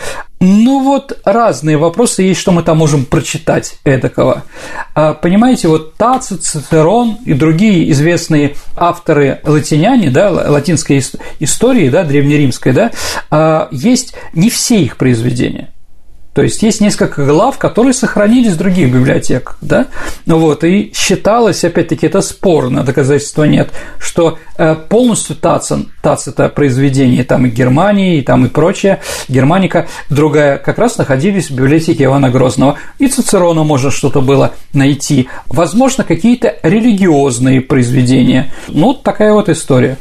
Ну 0.40 0.82
вот 0.82 1.18
разные 1.26 1.76
вопросы 1.76 2.22
есть, 2.22 2.40
что 2.40 2.52
мы 2.52 2.62
там 2.62 2.78
можем 2.78 3.04
прочитать 3.04 3.76
эдакого. 3.84 4.44
А, 4.94 5.12
понимаете, 5.12 5.68
вот 5.68 5.94
Тацит, 5.96 6.42
Цицерон 6.42 7.18
и 7.26 7.34
другие 7.34 7.90
известные 7.90 8.54
авторы 8.75 9.40
латиняне, 9.44 10.10
да, 10.10 10.30
латинской 10.30 11.04
истории, 11.38 11.90
да, 11.90 12.02
древнеримской, 12.02 12.72
да, 12.72 12.92
а, 13.30 13.68
есть 13.72 14.14
не 14.32 14.48
все 14.48 14.80
их 14.80 14.96
произведения. 14.96 15.68
То 16.37 16.43
есть 16.43 16.62
есть 16.62 16.83
несколько 16.83 17.25
глав, 17.25 17.57
которые 17.57 17.95
сохранились 17.95 18.52
в 18.52 18.59
других 18.59 18.93
библиотеках, 18.93 19.57
да, 19.62 19.87
ну 20.26 20.37
вот, 20.37 20.64
и 20.64 20.93
считалось, 20.95 21.64
опять-таки, 21.64 22.09
это 22.09 22.21
спорно, 22.21 22.85
доказательства 22.85 23.45
нет, 23.45 23.71
что 23.99 24.38
э, 24.59 24.75
полностью 24.75 25.35
Тацин, 25.35 25.88
Тацита 26.02 26.50
произведение 26.50 27.25
там 27.25 27.47
и 27.47 27.49
Германии, 27.49 28.19
и 28.19 28.21
там 28.21 28.45
и 28.45 28.50
прочее, 28.50 29.00
Германика, 29.28 29.88
другая, 30.11 30.59
как 30.59 30.76
раз 30.76 30.99
находились 30.99 31.49
в 31.49 31.55
библиотеке 31.55 32.05
Ивана 32.05 32.28
Грозного, 32.28 32.76
и 32.99 33.09
Цицерона 33.09 33.64
можно 33.64 33.90
что-то 33.90 34.21
было 34.21 34.52
найти, 34.75 35.31
возможно, 35.47 36.05
какие-то 36.05 36.57
религиозные 36.62 37.62
произведения, 37.62 38.52
ну, 38.69 38.93
такая 38.93 39.33
вот 39.33 39.49
история. 39.49 39.97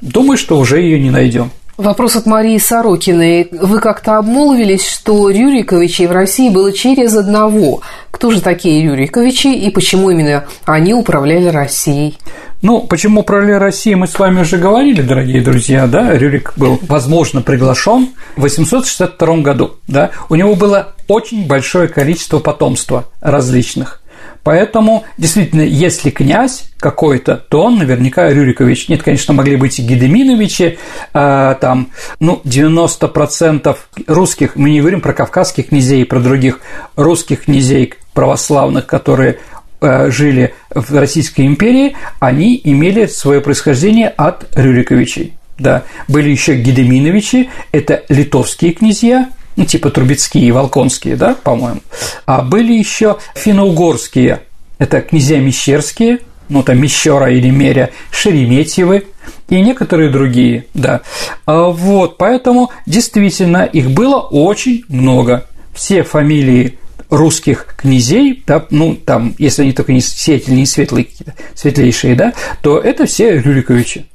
Думаю, 0.00 0.36
что 0.36 0.58
уже 0.58 0.80
ее 0.80 0.98
не 0.98 1.10
найдем. 1.10 1.52
Вопрос 1.76 2.14
от 2.14 2.26
Марии 2.26 2.56
Сорокиной. 2.58 3.48
Вы 3.50 3.80
как-то 3.80 4.18
обмолвились, 4.18 4.86
что 4.86 5.28
Рюриковичей 5.28 6.06
в 6.06 6.12
России 6.12 6.48
было 6.48 6.72
через 6.72 7.16
одного. 7.16 7.80
Кто 8.12 8.30
же 8.30 8.40
такие 8.40 8.84
Рюриковичи 8.84 9.48
и 9.48 9.70
почему 9.70 10.10
именно 10.10 10.44
они 10.66 10.94
управляли 10.94 11.48
Россией? 11.48 12.16
Ну, 12.62 12.80
почему 12.80 13.22
управляли 13.22 13.58
Россией, 13.58 13.96
мы 13.96 14.06
с 14.06 14.16
вами 14.18 14.42
уже 14.42 14.56
говорили, 14.56 15.02
дорогие 15.02 15.42
друзья, 15.42 15.86
да, 15.88 16.16
Рюрик 16.16 16.52
был, 16.56 16.78
возможно, 16.82 17.42
приглашен 17.42 18.10
в 18.36 18.42
862 18.42 19.36
году, 19.38 19.74
да, 19.86 20.12
у 20.30 20.34
него 20.34 20.54
было 20.54 20.94
очень 21.08 21.46
большое 21.46 21.88
количество 21.88 22.38
потомства 22.38 23.04
различных. 23.20 24.00
Поэтому, 24.44 25.04
действительно, 25.16 25.62
если 25.62 26.10
князь 26.10 26.66
какой-то, 26.78 27.36
то 27.36 27.62
он 27.62 27.78
наверняка 27.78 28.28
Рюрикович. 28.28 28.90
Нет, 28.90 29.02
конечно, 29.02 29.32
могли 29.32 29.56
быть 29.56 29.78
и 29.78 29.82
Гедеминовичи, 29.82 30.78
э, 31.14 31.54
там, 31.60 31.88
ну, 32.20 32.42
90% 32.44 33.74
русских, 34.06 34.56
мы 34.56 34.70
не 34.70 34.80
говорим 34.80 35.00
про 35.00 35.14
кавказских 35.14 35.68
князей, 35.68 36.04
про 36.04 36.20
других 36.20 36.60
русских 36.94 37.46
князей 37.46 37.94
православных, 38.12 38.86
которые 38.86 39.38
э, 39.80 40.10
жили 40.10 40.54
в 40.74 40.94
Российской 40.94 41.46
империи, 41.46 41.96
они 42.20 42.60
имели 42.62 43.06
свое 43.06 43.40
происхождение 43.40 44.08
от 44.08 44.46
Рюриковичей. 44.54 45.32
Да, 45.58 45.84
были 46.06 46.30
еще 46.30 46.56
Гедеминовичи, 46.56 47.48
это 47.72 48.02
литовские 48.08 48.72
князья, 48.72 49.30
ну, 49.56 49.64
типа 49.64 49.90
Трубецкие 49.90 50.46
и 50.46 50.52
Волконские, 50.52 51.16
да, 51.16 51.34
по-моему. 51.34 51.80
А 52.26 52.42
были 52.42 52.72
еще 52.72 53.18
финно-угорские, 53.34 54.42
это 54.78 55.00
князья 55.00 55.38
Мещерские, 55.38 56.20
ну, 56.48 56.62
там 56.62 56.80
Мещера 56.80 57.30
или 57.30 57.50
Меря, 57.50 57.90
Шереметьевы 58.10 59.06
и 59.48 59.60
некоторые 59.60 60.10
другие, 60.10 60.66
да. 60.74 61.00
А 61.46 61.68
вот, 61.68 62.18
поэтому 62.18 62.70
действительно 62.86 63.64
их 63.64 63.90
было 63.90 64.16
очень 64.16 64.84
много. 64.88 65.46
Все 65.72 66.02
фамилии 66.02 66.78
русских 67.10 67.66
князей, 67.76 68.42
да, 68.46 68.66
ну, 68.70 68.94
там, 68.94 69.34
если 69.38 69.62
они 69.62 69.72
только 69.72 69.92
не 69.92 70.00
светлые, 70.00 70.58
не 70.58 70.66
светлые 70.66 71.04
какие-то, 71.04 71.34
светлейшие, 71.54 72.14
да, 72.14 72.32
то 72.62 72.78
это 72.78 73.06
все 73.06 73.38
Рюриковичи. 73.40 74.06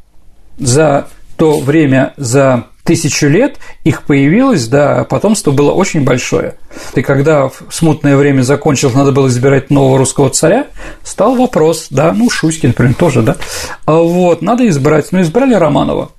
За 0.58 1.08
то 1.38 1.60
время, 1.60 2.13
за 2.17 2.65
тысячу 2.89 3.27
лет 3.27 3.58
их 3.84 4.01
появилось, 4.01 4.67
да, 4.67 5.03
потомство 5.03 5.51
было 5.51 5.72
очень 5.72 6.03
большое. 6.03 6.55
И 6.96 7.03
когда 7.03 7.48
в 7.48 7.53
смутное 7.69 8.17
время 8.17 8.41
закончилось, 8.41 8.96
надо 8.96 9.12
было 9.12 9.27
избирать 9.27 9.69
нового 9.69 10.00
русского 10.00 10.31
царя, 10.31 10.65
стал 11.03 11.36
вопрос, 11.36 11.89
да, 11.91 12.12
ну, 12.13 12.31
Шуйский, 12.31 12.69
например, 12.69 12.96
тоже, 12.96 13.22
да, 13.22 13.36
а 13.86 13.98
вот, 13.98 14.41
надо 14.41 14.67
избрать, 14.67 15.12
ну, 15.12 15.22
избрали 15.22 15.53
Романова, 15.53 16.10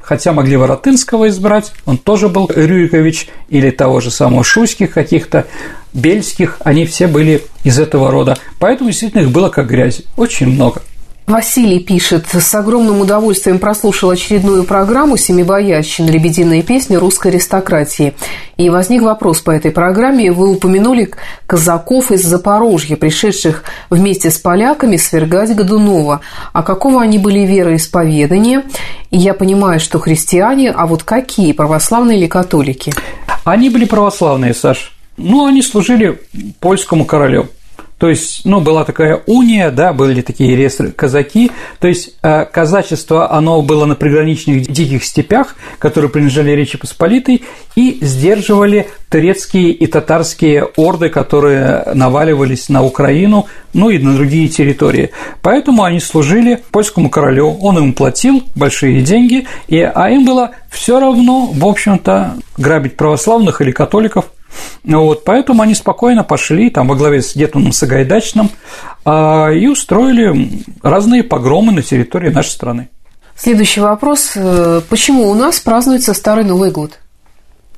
хотя 0.00 0.32
могли 0.32 0.56
Воротынского 0.56 1.26
избрать, 1.30 1.72
он 1.84 1.98
тоже 1.98 2.28
был 2.28 2.48
Рюрикович, 2.48 3.26
или 3.48 3.72
того 3.72 3.98
же 4.00 4.12
самого 4.12 4.44
Шуйских 4.44 4.92
каких-то, 4.92 5.46
Бельских, 5.92 6.58
они 6.60 6.86
все 6.86 7.08
были 7.08 7.42
из 7.64 7.80
этого 7.80 8.12
рода. 8.12 8.38
Поэтому 8.60 8.90
действительно 8.90 9.22
их 9.22 9.32
было 9.32 9.48
как 9.48 9.66
грязи, 9.66 10.04
очень 10.16 10.46
много. 10.46 10.82
Василий 11.30 11.78
пишет, 11.78 12.26
с 12.32 12.54
огромным 12.56 13.00
удовольствием 13.00 13.60
прослушал 13.60 14.10
очередную 14.10 14.64
программу 14.64 15.16
«Семибоярщина. 15.16 16.10
Лебединая 16.10 16.62
песня 16.62 16.98
русской 16.98 17.28
аристократии». 17.28 18.14
И 18.56 18.68
возник 18.68 19.02
вопрос 19.02 19.40
по 19.40 19.52
этой 19.52 19.70
программе. 19.70 20.32
Вы 20.32 20.50
упомянули 20.50 21.12
казаков 21.46 22.10
из 22.10 22.24
Запорожья, 22.24 22.96
пришедших 22.96 23.62
вместе 23.90 24.28
с 24.30 24.38
поляками 24.38 24.96
свергать 24.96 25.54
Годунова. 25.54 26.20
А 26.52 26.64
какого 26.64 27.00
они 27.00 27.18
были 27.18 27.46
вероисповедания? 27.46 28.64
И 29.12 29.18
я 29.18 29.32
понимаю, 29.32 29.78
что 29.78 30.00
христиане, 30.00 30.72
а 30.72 30.86
вот 30.86 31.04
какие, 31.04 31.52
православные 31.52 32.18
или 32.18 32.26
католики? 32.26 32.92
Они 33.44 33.70
были 33.70 33.84
православные, 33.84 34.52
Саш. 34.52 34.96
Ну, 35.16 35.46
они 35.46 35.62
служили 35.62 36.20
польскому 36.58 37.04
королю. 37.04 37.48
То 38.00 38.08
есть, 38.08 38.46
ну, 38.46 38.62
была 38.62 38.84
такая 38.84 39.20
уния, 39.26 39.70
да, 39.70 39.92
были 39.92 40.22
такие 40.22 40.56
реестры 40.56 40.90
казаки. 40.90 41.52
То 41.80 41.86
есть, 41.86 42.14
э, 42.22 42.46
казачество, 42.46 43.30
оно 43.30 43.60
было 43.60 43.84
на 43.84 43.94
приграничных 43.94 44.66
диких 44.66 45.04
степях, 45.04 45.54
которые 45.78 46.10
принадлежали 46.10 46.52
Речи 46.52 46.78
Посполитой, 46.78 47.44
и 47.76 47.98
сдерживали 48.00 48.88
турецкие 49.10 49.72
и 49.72 49.86
татарские 49.86 50.64
орды, 50.76 51.10
которые 51.10 51.84
наваливались 51.92 52.70
на 52.70 52.82
Украину, 52.82 53.46
ну 53.74 53.90
и 53.90 53.98
на 53.98 54.14
другие 54.14 54.48
территории. 54.48 55.10
Поэтому 55.42 55.84
они 55.84 56.00
служили 56.00 56.58
польскому 56.70 57.10
королю, 57.10 57.50
он 57.60 57.76
им 57.76 57.92
платил 57.92 58.42
большие 58.54 59.02
деньги, 59.02 59.46
и, 59.68 59.78
а 59.78 60.08
им 60.08 60.24
было 60.24 60.52
все 60.70 61.00
равно, 61.00 61.50
в 61.52 61.66
общем-то, 61.66 62.38
грабить 62.56 62.96
православных 62.96 63.60
или 63.60 63.72
католиков– 63.72 64.24
вот, 64.84 65.24
поэтому 65.24 65.62
они 65.62 65.74
спокойно 65.74 66.24
пошли 66.24 66.70
там 66.70 66.88
во 66.88 66.96
главе 66.96 67.22
с 67.22 67.36
Гетманом 67.36 67.72
Сагайдачным 67.72 68.50
а, 69.04 69.50
и 69.50 69.66
устроили 69.66 70.62
разные 70.82 71.22
погромы 71.22 71.72
на 71.72 71.82
территории 71.82 72.30
нашей 72.30 72.50
страны. 72.50 72.88
Следующий 73.36 73.80
вопрос. 73.80 74.32
Э, 74.34 74.82
почему 74.88 75.30
у 75.30 75.34
нас 75.34 75.60
празднуется 75.60 76.12
Старый 76.12 76.44
Новый 76.44 76.70
год? 76.70 76.98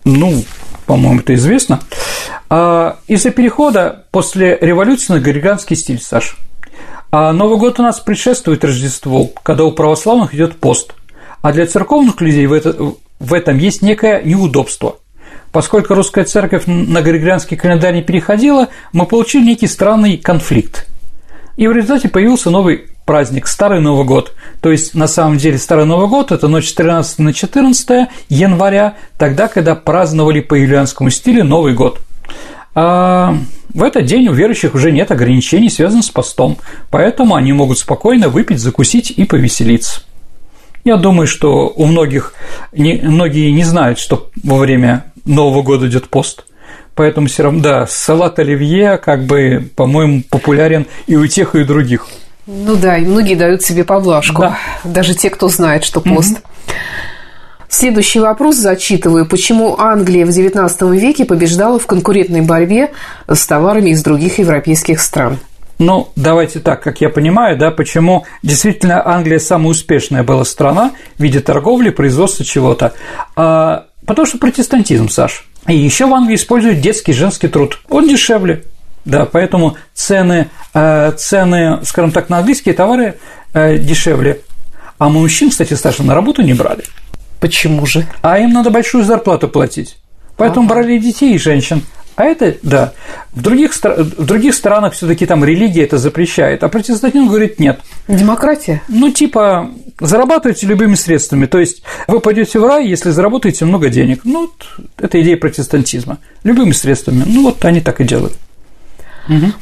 Ну, 0.04 0.42
по-моему, 0.86 1.20
это 1.20 1.34
известно. 1.34 1.80
А, 2.50 2.98
из-за 3.06 3.30
перехода 3.30 4.06
после 4.10 4.58
революции 4.60 5.12
на 5.12 5.20
григорианский 5.20 5.76
стиль, 5.76 6.00
Саш. 6.00 6.36
А 7.12 7.32
Новый 7.32 7.58
год 7.58 7.78
у 7.78 7.82
нас 7.82 8.00
предшествует 8.00 8.64
Рождеству, 8.64 9.32
когда 9.42 9.64
у 9.64 9.72
православных 9.72 10.34
идет 10.34 10.56
пост. 10.56 10.94
А 11.42 11.52
для 11.52 11.66
церковных 11.66 12.20
людей 12.20 12.46
в, 12.46 12.52
это, 12.52 12.94
в 13.20 13.34
этом 13.34 13.58
есть 13.58 13.82
некое 13.82 14.22
неудобство. 14.22 14.96
Поскольку 15.52 15.94
русская 15.94 16.24
церковь 16.24 16.64
на 16.66 17.02
Григорианский 17.02 17.56
календарь 17.56 17.94
не 17.94 18.02
переходила, 18.02 18.68
мы 18.92 19.06
получили 19.06 19.44
некий 19.44 19.66
странный 19.66 20.16
конфликт. 20.16 20.88
И 21.56 21.66
в 21.66 21.72
результате 21.72 22.08
появился 22.08 22.50
новый 22.50 22.86
праздник– 23.04 23.46
Старый 23.48 23.80
Новый 23.80 24.06
год. 24.06 24.34
То 24.62 24.70
есть, 24.70 24.94
на 24.94 25.06
самом 25.06 25.36
деле, 25.36 25.58
Старый 25.58 25.84
Новый 25.84 26.08
год– 26.08 26.30
это 26.32 26.48
ночь 26.48 26.70
с 26.70 26.74
13 26.74 27.18
на 27.18 27.34
14 27.34 28.08
января, 28.30 28.94
тогда, 29.18 29.48
когда 29.48 29.74
праздновали 29.74 30.40
по 30.40 30.54
юлианскому 30.54 31.10
стилю 31.10 31.44
Новый 31.44 31.74
год. 31.74 32.00
А 32.74 33.36
в 33.74 33.82
этот 33.82 34.06
день 34.06 34.28
у 34.28 34.32
верующих 34.32 34.74
уже 34.74 34.90
нет 34.92 35.10
ограничений, 35.10 35.68
связанных 35.68 36.06
с 36.06 36.10
постом, 36.10 36.56
поэтому 36.90 37.34
они 37.34 37.52
могут 37.52 37.78
спокойно 37.78 38.30
выпить, 38.30 38.60
закусить 38.60 39.10
и 39.10 39.24
повеселиться. 39.24 40.02
Я 40.84 40.96
думаю, 40.96 41.26
что 41.26 41.72
у 41.76 41.84
многих, 41.86 42.34
не, 42.72 42.94
многие 42.94 43.50
не 43.50 43.62
знают, 43.62 43.98
что 43.98 44.30
во 44.42 44.56
время 44.56 45.11
Нового 45.24 45.62
года 45.62 45.88
идет 45.88 46.08
пост. 46.08 46.44
Поэтому 46.94 47.26
все 47.26 47.44
равно, 47.44 47.60
да, 47.60 47.86
салат 47.86 48.38
оливье, 48.38 48.98
как 48.98 49.24
бы, 49.24 49.68
по-моему, 49.76 50.22
популярен 50.28 50.86
и 51.06 51.16
у 51.16 51.26
тех, 51.26 51.54
и 51.54 51.60
у 51.60 51.64
других. 51.64 52.06
Ну 52.46 52.76
да, 52.76 52.98
и 52.98 53.04
многие 53.04 53.34
дают 53.34 53.62
себе 53.62 53.84
поблажку. 53.84 54.42
Да. 54.42 54.58
Даже 54.84 55.14
те, 55.14 55.30
кто 55.30 55.48
знает, 55.48 55.84
что 55.84 56.00
пост. 56.00 56.32
Угу. 56.32 56.74
Следующий 57.68 58.20
вопрос 58.20 58.56
зачитываю. 58.56 59.24
Почему 59.24 59.78
Англия 59.78 60.26
в 60.26 60.28
XIX 60.28 60.94
веке 60.98 61.24
побеждала 61.24 61.78
в 61.78 61.86
конкурентной 61.86 62.42
борьбе 62.42 62.92
с 63.26 63.46
товарами 63.46 63.90
из 63.90 64.02
других 64.02 64.38
европейских 64.38 65.00
стран? 65.00 65.38
Ну, 65.78 66.10
давайте 66.14 66.60
так, 66.60 66.82
как 66.82 67.00
я 67.00 67.08
понимаю, 67.08 67.56
да, 67.56 67.70
почему 67.70 68.26
действительно 68.42 69.04
Англия 69.04 69.38
самая 69.38 69.68
успешная 69.68 70.22
была 70.22 70.44
страна 70.44 70.92
в 71.16 71.22
виде 71.22 71.40
торговли, 71.40 71.88
производства 71.88 72.44
чего-то. 72.44 72.92
А 73.36 73.86
Потому 74.06 74.26
что 74.26 74.38
протестантизм, 74.38 75.08
Саш. 75.08 75.46
И 75.68 75.76
еще 75.76 76.06
в 76.06 76.14
Англии 76.14 76.34
используют 76.34 76.80
детский 76.80 77.12
женский 77.12 77.48
труд. 77.48 77.80
Он 77.88 78.08
дешевле. 78.08 78.64
Да, 79.04 79.26
поэтому 79.26 79.76
цены, 79.94 80.48
э, 80.74 81.12
цены, 81.16 81.80
скажем 81.84 82.12
так, 82.12 82.28
на 82.28 82.38
английские 82.38 82.74
товары 82.74 83.18
э, 83.52 83.78
дешевле. 83.78 84.40
А 84.98 85.08
мужчин, 85.08 85.50
кстати, 85.50 85.74
Саша, 85.74 86.02
на 86.02 86.14
работу 86.14 86.42
не 86.42 86.54
брали. 86.54 86.84
Почему 87.40 87.86
же? 87.86 88.06
А 88.22 88.38
им 88.38 88.52
надо 88.52 88.70
большую 88.70 89.04
зарплату 89.04 89.48
платить. 89.48 89.96
Поэтому 90.36 90.66
ага. 90.66 90.74
брали 90.74 90.98
детей 90.98 91.34
и 91.34 91.38
женщин. 91.38 91.82
А 92.14 92.24
это, 92.24 92.56
да, 92.62 92.92
в 93.32 93.40
других, 93.40 93.72
в 93.74 94.24
других 94.24 94.54
странах 94.54 94.92
все 94.92 95.06
таки 95.06 95.24
там 95.24 95.44
религия 95.44 95.84
это 95.84 95.96
запрещает, 95.96 96.62
а 96.62 96.68
протестантизм 96.68 97.28
говорит 97.28 97.58
нет. 97.58 97.80
Демократия? 98.06 98.82
Ну, 98.88 99.10
типа, 99.10 99.70
зарабатывайте 99.98 100.66
любыми 100.66 100.94
средствами. 100.94 101.46
То 101.46 101.58
есть 101.58 101.82
вы 102.06 102.20
пойдете 102.20 102.58
в 102.58 102.66
рай, 102.66 102.86
если 102.86 103.10
заработаете 103.10 103.64
много 103.64 103.88
денег. 103.88 104.20
Ну, 104.24 104.42
вот 104.42 104.86
это 104.98 105.20
идея 105.22 105.36
протестантизма. 105.36 106.18
Любыми 106.44 106.72
средствами. 106.72 107.24
Ну, 107.26 107.44
вот 107.44 107.64
они 107.64 107.80
так 107.80 108.00
и 108.00 108.04
делают. 108.04 108.34
Угу. 109.28 109.52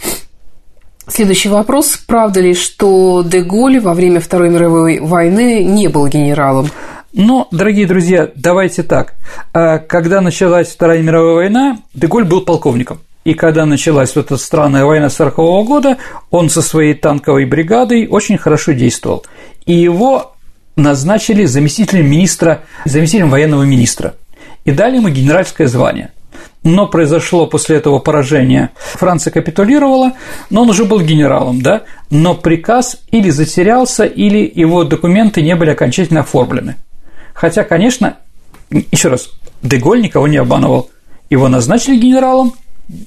Следующий 1.06 1.48
вопрос. 1.48 1.98
Правда 2.06 2.40
ли, 2.40 2.54
что 2.54 3.22
Деголь 3.22 3.80
во 3.80 3.94
время 3.94 4.20
Второй 4.20 4.48
мировой 4.48 5.00
войны 5.00 5.64
не 5.64 5.88
был 5.88 6.06
генералом? 6.06 6.70
Но, 7.12 7.48
дорогие 7.50 7.86
друзья, 7.86 8.30
давайте 8.34 8.82
так. 8.82 9.14
А, 9.52 9.78
когда 9.78 10.20
началась 10.20 10.68
Вторая 10.68 11.02
мировая 11.02 11.34
война, 11.34 11.78
Деголь 11.92 12.24
был 12.24 12.42
полковником. 12.42 13.00
И 13.24 13.34
когда 13.34 13.66
началась 13.66 14.14
вот 14.16 14.26
эта 14.26 14.36
странная 14.36 14.84
война 14.84 15.10
40 15.10 15.38
-го 15.38 15.64
года, 15.64 15.98
он 16.30 16.48
со 16.48 16.62
своей 16.62 16.94
танковой 16.94 17.44
бригадой 17.44 18.06
очень 18.06 18.38
хорошо 18.38 18.72
действовал. 18.72 19.26
И 19.66 19.74
его 19.74 20.34
назначили 20.76 21.44
заместителем 21.44 22.08
министра, 22.08 22.62
заместителем 22.84 23.30
военного 23.30 23.64
министра. 23.64 24.14
И 24.64 24.70
дали 24.70 24.96
ему 24.96 25.08
генеральское 25.08 25.66
звание. 25.66 26.12
Но 26.62 26.86
произошло 26.86 27.46
после 27.46 27.76
этого 27.76 27.98
поражение. 27.98 28.70
Франция 28.76 29.32
капитулировала, 29.32 30.12
но 30.50 30.62
он 30.62 30.70
уже 30.70 30.84
был 30.84 31.00
генералом, 31.00 31.60
да? 31.60 31.82
Но 32.10 32.34
приказ 32.34 32.98
или 33.10 33.30
затерялся, 33.30 34.04
или 34.04 34.50
его 34.54 34.84
документы 34.84 35.42
не 35.42 35.56
были 35.56 35.70
окончательно 35.70 36.20
оформлены. 36.20 36.76
Хотя, 37.40 37.64
конечно, 37.64 38.18
еще 38.92 39.08
раз, 39.08 39.30
Деголь 39.62 40.02
никого 40.02 40.28
не 40.28 40.36
обманывал. 40.36 40.90
Его 41.30 41.48
назначили 41.48 41.96
генералом, 41.96 42.52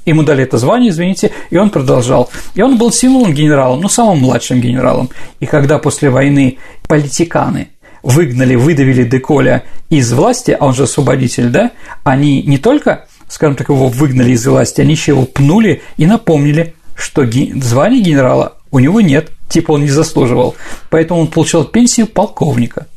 ему 0.07 0.23
дали 0.23 0.41
это 0.41 0.57
звание, 0.57 0.89
извините, 0.89 1.31
и 1.51 1.57
он 1.57 1.69
продолжал. 1.69 2.31
И 2.55 2.63
он 2.63 2.79
был 2.79 2.91
символом 2.91 3.35
генералом, 3.35 3.81
ну, 3.81 3.89
самым 3.89 4.21
младшим 4.21 4.59
генералом. 4.59 5.11
И 5.39 5.45
когда 5.45 5.77
после 5.77 6.09
войны 6.09 6.57
политиканы 6.87 7.67
выгнали, 8.01 8.55
выдавили 8.55 9.03
Деколя 9.03 9.65
из 9.91 10.11
власти, 10.11 10.57
а 10.59 10.65
он 10.65 10.73
же 10.73 10.83
освободитель, 10.83 11.49
да, 11.49 11.69
они 12.03 12.41
не 12.41 12.57
только, 12.57 13.05
скажем 13.27 13.55
так, 13.55 13.69
его 13.69 13.87
выгнали 13.87 14.31
из 14.31 14.47
власти, 14.47 14.81
они 14.81 14.93
еще 14.93 15.11
его 15.11 15.25
пнули 15.25 15.83
и 15.97 16.07
напомнили, 16.07 16.73
что 16.95 17.23
звание 17.23 18.01
генерала 18.01 18.57
у 18.71 18.79
него 18.79 18.99
нет, 18.99 19.29
типа 19.47 19.73
он 19.73 19.81
не 19.81 19.89
заслуживал. 19.89 20.55
Поэтому 20.89 21.19
он 21.19 21.27
получал 21.27 21.65
пенсию 21.65 22.07
полковника 22.07 22.87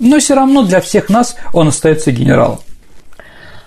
но 0.00 0.18
все 0.18 0.34
равно 0.34 0.62
для 0.62 0.80
всех 0.80 1.08
нас 1.08 1.36
он 1.52 1.68
остается 1.68 2.10
генералом. 2.10 2.58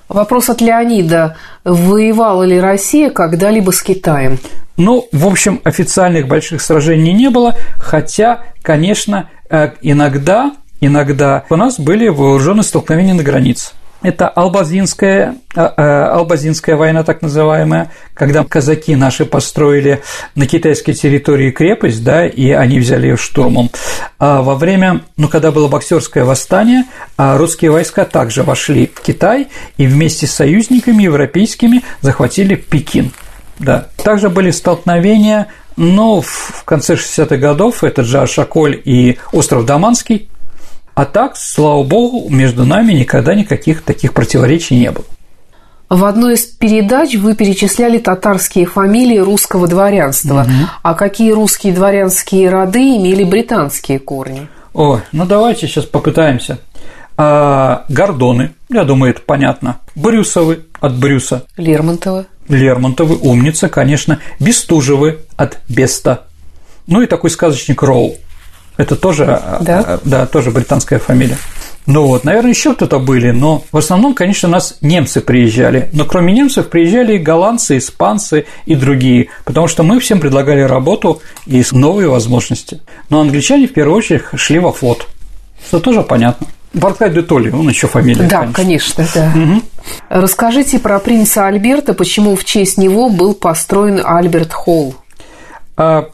Вопрос 0.10 0.50
от 0.50 0.62
Леонида. 0.62 1.38
Воевала 1.64 2.44
ли 2.44 2.60
Россия 2.60 3.10
когда-либо 3.10 3.72
с 3.72 3.82
Китаем? 3.82 4.38
Ну, 4.76 5.08
в 5.12 5.28
общем, 5.28 5.62
официальных 5.64 6.28
больших 6.28 6.62
сражений 6.62 7.14
не 7.14 7.30
было, 7.30 7.56
хотя, 7.78 8.44
конечно, 8.62 9.30
э, 9.50 9.72
иногда, 9.82 10.52
иногда 10.82 11.46
у 11.50 11.56
нас 11.56 11.80
были 11.80 12.10
вооруженные 12.10 12.64
столкновения 12.64 13.14
на 13.14 13.24
границе. 13.24 13.74
Это 14.04 14.28
Албазинская, 14.28 15.36
а, 15.56 15.74
а, 15.76 16.16
Албазинская 16.18 16.76
война, 16.76 17.04
так 17.04 17.22
называемая, 17.22 17.92
когда 18.14 18.44
казаки 18.44 18.96
наши 18.96 19.26
построили 19.26 20.04
на 20.36 20.46
китайской 20.46 20.94
территории 20.94 21.52
крепость, 21.52 22.04
да, 22.04 22.28
и 22.28 22.52
они 22.52 22.80
взяли 22.80 23.08
ее 23.08 23.18
штурмом. 23.18 23.72
А 24.20 24.42
во 24.42 24.56
время, 24.56 25.02
ну, 25.18 25.28
когда 25.28 25.52
было 25.52 25.68
боксерское 25.68 26.26
восстание, 26.26 26.84
русские 27.18 27.72
войска 27.72 28.06
также 28.06 28.44
вошли 28.44 28.92
в 28.94 29.02
Китай 29.02 29.48
и 29.78 29.88
вместе 29.88 30.28
с 30.28 30.34
союзниками 30.34 31.04
европейскими 31.04 31.82
захватили 32.02 32.56
Пекин. 32.56 33.12
Да. 33.60 33.88
Также 34.04 34.30
были 34.30 34.52
столкновения 34.52 35.48
но 35.76 36.22
в 36.22 36.64
конце 36.66 36.96
60-х 36.96 37.38
годов 37.38 37.84
это 37.84 38.04
Джа 38.04 38.28
Шаколь 38.28 38.80
и 38.84 39.18
остров 39.32 39.66
Даманский, 39.66 40.30
а 40.96 41.06
так, 41.06 41.38
слава 41.38 41.84
богу, 41.84 42.30
между 42.30 42.66
нами 42.66 42.94
никогда 42.94 43.34
никаких 43.34 43.82
таких 43.82 44.14
противоречий 44.14 44.76
не 44.76 44.92
было. 44.92 45.06
В 45.90 46.06
одной 46.06 46.36
из 46.36 46.46
передач 46.46 47.16
вы 47.16 47.36
перечисляли 47.36 48.00
татарские 48.00 48.66
фамилии 48.66 49.20
русского 49.20 49.68
дворянства. 49.68 50.42
Угу. 50.42 50.70
А 50.82 50.94
какие 50.96 51.32
русские 51.32 51.74
дворянские 51.74 52.50
роды 52.50 52.98
имели 52.98 53.24
британские 53.24 54.00
корни? 54.00 54.48
О, 54.74 55.02
ну 55.12 55.26
давайте 55.26 55.68
сейчас 55.68 55.86
попытаемся. 55.86 56.58
А, 57.16 57.86
Гордоны, 57.90 58.54
я 58.70 58.86
думаю, 58.86 59.12
это 59.12 59.22
понятно. 59.22 59.78
Брюсовы 59.94 60.66
от 60.80 60.98
Брюса. 60.98 61.44
Лермонтовы. 61.58 62.26
Лермонтовы, 62.48 63.16
умница, 63.16 63.70
конечно. 63.70 64.20
Бестужевы 64.40 65.20
от 65.38 65.60
Беста. 65.70 66.24
Ну 66.88 67.02
и 67.02 67.06
такой 67.06 67.30
сказочник 67.30 67.84
Роу. 67.84 68.16
Это 68.78 68.96
тоже, 68.96 69.26
а, 69.26 69.60
да? 69.62 69.80
А, 69.80 70.00
да, 70.04 70.26
тоже 70.26 70.52
британская 70.52 71.00
фамилия. 71.00 71.38
Ну 71.86 72.08
вот, 72.08 72.24
наверное, 72.24 72.52
еще 72.52 72.74
кто-то 72.74 73.00
были, 73.00 73.32
но 73.32 73.64
в 73.72 73.78
основном, 73.78 74.14
конечно, 74.14 74.48
у 74.48 74.52
нас 74.52 74.78
немцы 74.82 75.20
приезжали. 75.20 75.90
Но 75.92 76.06
кроме 76.06 76.32
немцев 76.32 76.70
приезжали 76.70 77.16
и 77.16 77.20
голландцы, 77.20 77.78
испанцы 77.78 78.46
и 78.66 78.76
другие, 78.76 79.28
потому 79.44 79.68
что 79.68 79.84
мы 79.84 80.00
всем 80.00 80.20
предлагали 80.20 80.62
работу 80.62 81.22
и 81.46 81.64
новые 81.72 82.08
возможности. 82.08 82.82
Но 83.10 83.20
англичане 83.20 83.68
в 83.68 83.74
первую 83.74 83.98
очередь 83.98 84.24
шли 84.36 84.60
во 84.60 84.72
флот, 84.72 85.08
что 85.68 85.80
тоже 85.80 86.04
понятно. 86.04 86.48
Барклай 86.74 87.12
де 87.12 87.22
Толли, 87.22 87.52
он 87.52 87.70
еще 87.70 87.88
фамилия. 87.88 88.28
Да, 88.28 88.50
конечно, 88.52 88.96
конечно 88.96 89.14
да. 89.14 89.32
Угу. 89.36 89.62
Расскажите 90.10 90.80
про 90.80 90.98
принца 91.00 91.46
Альберта, 91.46 91.94
почему 91.94 92.36
в 92.36 92.46
честь 92.46 92.78
него 92.78 93.10
был 93.10 93.36
построен 93.36 94.02
Альберт 94.04 94.54
Холл. 94.54 94.96
А 95.78 96.10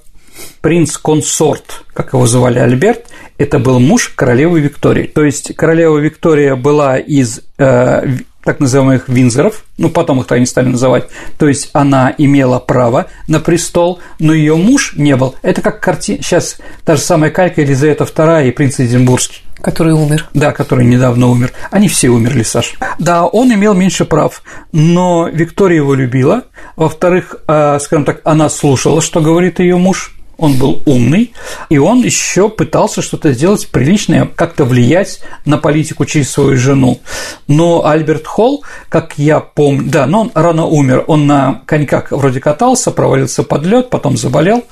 принц-консорт, 0.62 1.84
как 1.93 2.13
его 2.13 2.25
звали 2.25 2.60
Альберт, 2.60 3.08
это 3.38 3.60
был 3.60 3.80
муж 3.80 4.10
королевы 4.15 4.60
Виктории. 4.60 5.04
То 5.08 5.23
есть 5.23 5.56
королева 5.56 5.97
Виктория 5.97 6.56
была 6.56 6.97
из 6.97 7.41
э, 7.58 8.17
так 8.43 8.60
называемых 8.60 9.08
Винзоров, 9.10 9.63
ну 9.78 9.89
потом 9.89 10.19
их 10.21 10.28
так 10.28 10.38
они 10.38 10.45
стали 10.45 10.67
называть, 10.67 11.10
то 11.38 11.47
есть 11.47 11.69
она 11.73 12.13
имела 12.17 12.60
право 12.60 13.08
на 13.28 13.39
престол, 13.39 13.99
но 14.19 14.34
ее 14.34 14.56
муж 14.56 14.93
не 14.95 15.15
был. 15.15 15.36
Это 15.41 15.62
как 15.62 15.80
картина, 15.80 16.21
сейчас 16.21 16.58
та 16.86 16.95
же 16.95 17.02
самая 17.02 17.32
калька 17.32 17.62
Елизавета 17.62 18.06
II 18.06 18.47
и 18.47 18.52
принц 18.52 18.80
Эдинбургский. 18.80 19.43
Который 19.62 19.93
умер. 19.93 20.30
Да, 20.34 20.54
который 20.54 20.86
недавно 20.86 21.28
умер. 21.28 21.52
Они 21.69 21.89
все 21.89 22.08
умерли, 22.08 22.43
Саш. 22.43 22.75
Да, 22.97 23.25
он 23.25 23.54
имел 23.54 23.73
меньше 23.73 24.06
прав, 24.06 24.41
но 24.71 25.28
Виктория 25.28 25.78
его 25.78 25.93
любила. 25.95 26.43
Во-вторых, 26.78 27.36
э, 27.47 27.78
скажем 27.82 28.06
так, 28.06 28.21
она 28.23 28.49
слушала, 28.49 29.02
что 29.02 29.19
говорит 29.19 29.60
ее 29.60 29.75
муж 29.75 30.15
он 30.39 30.58
был 30.58 30.82
умный, 30.86 31.34
и 31.69 31.78
он 31.78 32.02
еще 32.02 32.49
пытался 32.49 33.02
что-то 33.02 33.34
сделать 33.34 33.67
приличное, 33.67 34.25
как-то 34.25 34.63
влиять 34.63 35.19
на 35.45 35.58
политику 35.58 36.06
через 36.06 36.32
свою 36.32 36.56
жену. 36.56 36.99
Но 37.47 37.86
Альберт 37.86 38.25
Холл, 38.25 38.63
как 38.88 39.17
я 39.17 39.41
помню, 39.41 39.89
да, 39.89 40.06
но 40.06 40.21
он 40.21 40.32
рано 40.34 40.65
умер, 40.65 41.04
он 41.08 41.28
на 41.28 41.62
коньках 41.65 42.12
вроде 42.12 42.39
катался, 42.39 42.91
провалился 42.91 43.43
под 43.43 43.65
лед, 43.65 43.89
потом 43.89 44.17
заболел, 44.17 44.63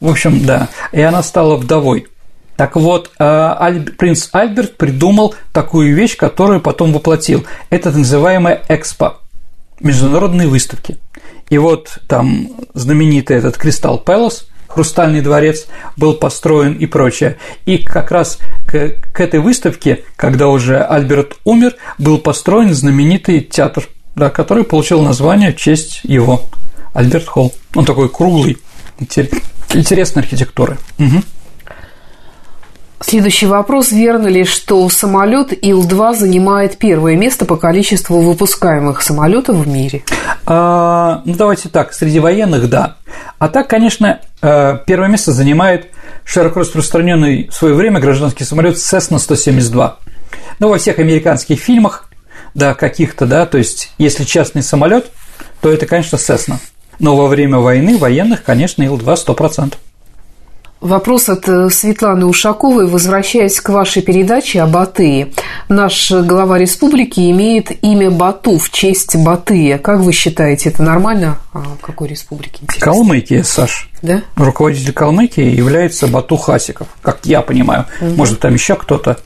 в 0.00 0.10
общем, 0.10 0.44
да, 0.44 0.68
и 0.92 1.00
она 1.00 1.22
стала 1.22 1.56
вдовой. 1.56 2.08
Так 2.56 2.76
вот, 2.76 3.10
э, 3.18 3.84
принц 3.98 4.28
Альберт 4.32 4.76
придумал 4.76 5.34
такую 5.52 5.94
вещь, 5.94 6.16
которую 6.16 6.60
потом 6.60 6.92
воплотил. 6.92 7.44
Это 7.68 7.90
называемая 7.90 8.62
экспо, 8.68 9.18
международные 9.80 10.48
выставки. 10.48 10.98
И 11.48 11.58
вот 11.58 11.98
там 12.08 12.48
знаменитый 12.74 13.36
этот 13.36 13.56
Кристалл 13.56 13.98
Пэлас– 13.98 14.46
Хрустальный 14.76 15.22
дворец 15.22 15.68
был 15.96 16.12
построен 16.12 16.74
и 16.74 16.84
прочее. 16.84 17.38
И 17.64 17.78
как 17.78 18.10
раз 18.10 18.38
к, 18.66 18.90
к 19.10 19.20
этой 19.20 19.40
выставке, 19.40 20.04
когда 20.16 20.48
уже 20.48 20.82
Альберт 20.82 21.38
умер, 21.44 21.76
был 21.96 22.18
построен 22.18 22.74
знаменитый 22.74 23.40
театр, 23.40 23.88
да, 24.16 24.28
который 24.28 24.64
получил 24.64 25.00
название 25.00 25.54
в 25.54 25.56
честь 25.56 26.00
его, 26.02 26.42
Альберт 26.92 27.26
Холл. 27.26 27.54
Он 27.74 27.86
такой 27.86 28.10
круглый, 28.10 28.58
интересной 29.72 30.22
архитектуры. 30.22 30.76
Угу. 30.98 31.22
Следующий 33.00 33.46
вопрос. 33.46 33.92
Верно 33.92 34.26
ли, 34.28 34.44
что 34.44 34.88
самолет 34.88 35.52
Ил-2 35.52 36.16
занимает 36.16 36.78
первое 36.78 37.14
место 37.14 37.44
по 37.44 37.56
количеству 37.56 38.20
выпускаемых 38.20 39.02
самолетов 39.02 39.56
в 39.56 39.68
мире? 39.68 40.02
А, 40.46 41.20
ну, 41.26 41.34
давайте 41.34 41.68
так. 41.68 41.92
Среди 41.92 42.20
военных– 42.20 42.68
да. 42.70 42.96
А 43.38 43.48
так, 43.48 43.68
конечно, 43.68 44.20
э, 44.40 44.78
первое 44.86 45.08
место 45.08 45.32
занимает 45.32 45.90
широко 46.24 46.60
распространенный 46.60 47.48
в 47.48 47.54
свое 47.54 47.74
время 47.74 48.00
гражданский 48.00 48.44
самолет 48.44 48.76
Cessna-172. 48.76 49.92
Ну, 50.58 50.68
во 50.68 50.78
всех 50.78 50.98
американских 50.98 51.60
фильмах, 51.60 52.08
да, 52.54 52.74
каких-то, 52.74 53.26
да, 53.26 53.44
то 53.44 53.58
есть, 53.58 53.92
если 53.98 54.24
частный 54.24 54.62
самолет, 54.62 55.10
то 55.60 55.70
это, 55.70 55.84
конечно, 55.84 56.16
Cessna. 56.16 56.56
Но 56.98 57.14
во 57.14 57.26
время 57.26 57.58
войны 57.58 57.98
военных, 57.98 58.42
конечно, 58.42 58.82
Ил-2 58.82 59.16
100%. 59.26 59.74
Вопрос 60.86 61.28
от 61.28 61.48
э, 61.48 61.68
Светланы 61.68 62.26
Ушаковой. 62.26 62.86
Возвращаясь 62.86 63.60
к 63.60 63.70
вашей 63.70 64.02
передаче 64.02 64.62
о 64.62 64.68
Батые. 64.68 65.32
Наш 65.68 66.12
глава 66.12 66.58
республики 66.58 67.28
имеет 67.32 67.72
имя 67.84 68.08
Бату 68.08 68.56
в 68.56 68.70
честь 68.70 69.16
Батыя. 69.16 69.78
Как 69.78 69.98
вы 69.98 70.12
считаете, 70.12 70.68
это 70.68 70.84
нормально? 70.84 71.38
А 71.52 71.58
в 71.58 71.78
какой 71.80 72.06
республике? 72.06 72.58
Интересно? 72.62 72.84
Калмыкия, 72.92 73.42
Саш. 73.42 73.90
Да? 74.00 74.22
Руководитель 74.36 74.92
Калмыкии 74.92 75.42
является 75.42 76.06
Бату 76.06 76.36
Хасиков, 76.36 76.86
как 77.02 77.18
я 77.24 77.42
понимаю. 77.42 77.86
Угу. 78.00 78.10
Может, 78.10 78.38
там 78.38 78.54
еще 78.54 78.76
кто-то. 78.76 79.18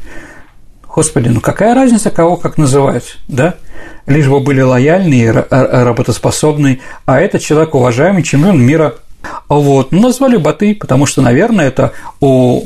Господи, 0.89 1.29
ну 1.29 1.43
какая 1.43 1.75
разница, 1.75 2.11
кого 2.11 2.39
как 2.39 2.57
называть, 2.57 3.19
да? 3.29 3.57
Лишь 4.07 4.29
бы 4.29 4.41
были 4.41 4.63
лояльные, 4.63 5.31
работоспособные, 5.31 6.81
а 7.05 7.21
этот 7.21 7.43
человек 7.43 7.75
уважаемый 7.75 8.23
чемпион 8.23 8.63
мира 8.63 8.95
вот. 9.49 9.93
Ну, 9.93 10.01
назвали 10.01 10.37
Баты, 10.37 10.75
потому 10.75 11.07
что, 11.07 11.23
наверное, 11.23 11.69
это 11.69 11.93
у 12.21 12.65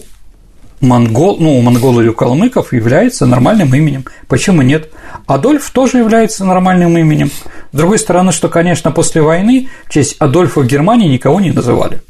монгол, 0.80 1.38
ну, 1.40 1.58
у 1.58 1.62
монгол 1.62 2.00
или 2.00 2.08
у 2.08 2.14
калмыков 2.14 2.72
является 2.72 3.26
нормальным 3.26 3.74
именем. 3.74 4.04
Почему 4.28 4.62
нет? 4.62 4.90
Адольф 5.26 5.70
тоже 5.70 5.98
является 5.98 6.44
нормальным 6.44 6.96
именем. 6.96 7.30
С 7.72 7.76
другой 7.76 7.98
стороны, 7.98 8.32
что, 8.32 8.48
конечно, 8.48 8.90
после 8.92 9.22
войны 9.22 9.68
в 9.86 9.90
честь 9.90 10.16
Адольфа 10.18 10.60
в 10.60 10.66
Германии 10.66 11.08
никого 11.08 11.40
не 11.40 11.52
называли. 11.52 12.02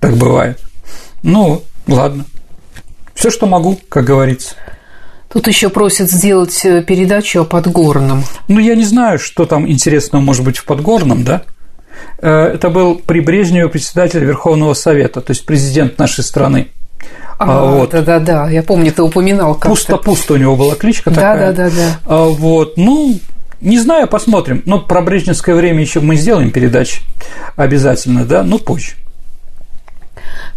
Так 0.00 0.16
бывает. 0.16 0.60
Ну, 1.22 1.62
ладно. 1.86 2.24
Все, 3.14 3.30
что 3.30 3.46
могу, 3.46 3.80
как 3.88 4.04
говорится. 4.04 4.54
Тут 5.28 5.46
еще 5.46 5.68
просят 5.68 6.10
сделать 6.10 6.64
э, 6.64 6.82
передачу 6.82 7.40
о 7.40 7.44
Подгорном. 7.44 8.24
Ну, 8.46 8.60
я 8.60 8.74
не 8.74 8.84
знаю, 8.84 9.18
что 9.18 9.44
там 9.44 9.68
интересного 9.68 10.22
может 10.22 10.44
быть 10.44 10.56
в 10.56 10.64
Подгорном, 10.64 11.24
да? 11.24 11.42
Э, 12.20 12.52
это 12.54 12.70
был 12.70 12.96
при 12.96 13.20
Брежневе 13.20 13.68
председатель 13.68 14.24
Верховного 14.24 14.74
Совета, 14.74 15.20
то 15.20 15.30
есть 15.30 15.46
президент 15.46 15.98
нашей 15.98 16.24
страны. 16.24 16.68
А, 17.38 17.60
а 17.60 17.64
вот. 17.70 17.90
да, 17.90 18.02
да, 18.02 18.18
да, 18.18 18.50
я 18.50 18.64
помню, 18.64 18.92
ты 18.92 19.02
упоминал 19.02 19.54
как 19.54 19.70
Пусто-пусто 19.70 20.34
у 20.34 20.36
него 20.36 20.56
была 20.56 20.74
кличка 20.74 21.10
такая. 21.10 21.52
Да, 21.52 21.68
да, 21.68 21.70
да, 21.70 21.76
да. 22.06 22.24
Вот, 22.24 22.76
ну, 22.76 23.16
не 23.60 23.78
знаю, 23.78 24.08
посмотрим. 24.08 24.62
Но 24.66 24.80
про 24.80 25.02
брежневское 25.02 25.54
время 25.54 25.80
еще 25.80 26.00
мы 26.00 26.16
сделаем 26.16 26.50
передачи 26.50 27.00
обязательно, 27.56 28.24
да, 28.24 28.42
ну 28.42 28.58
позже. 28.58 28.92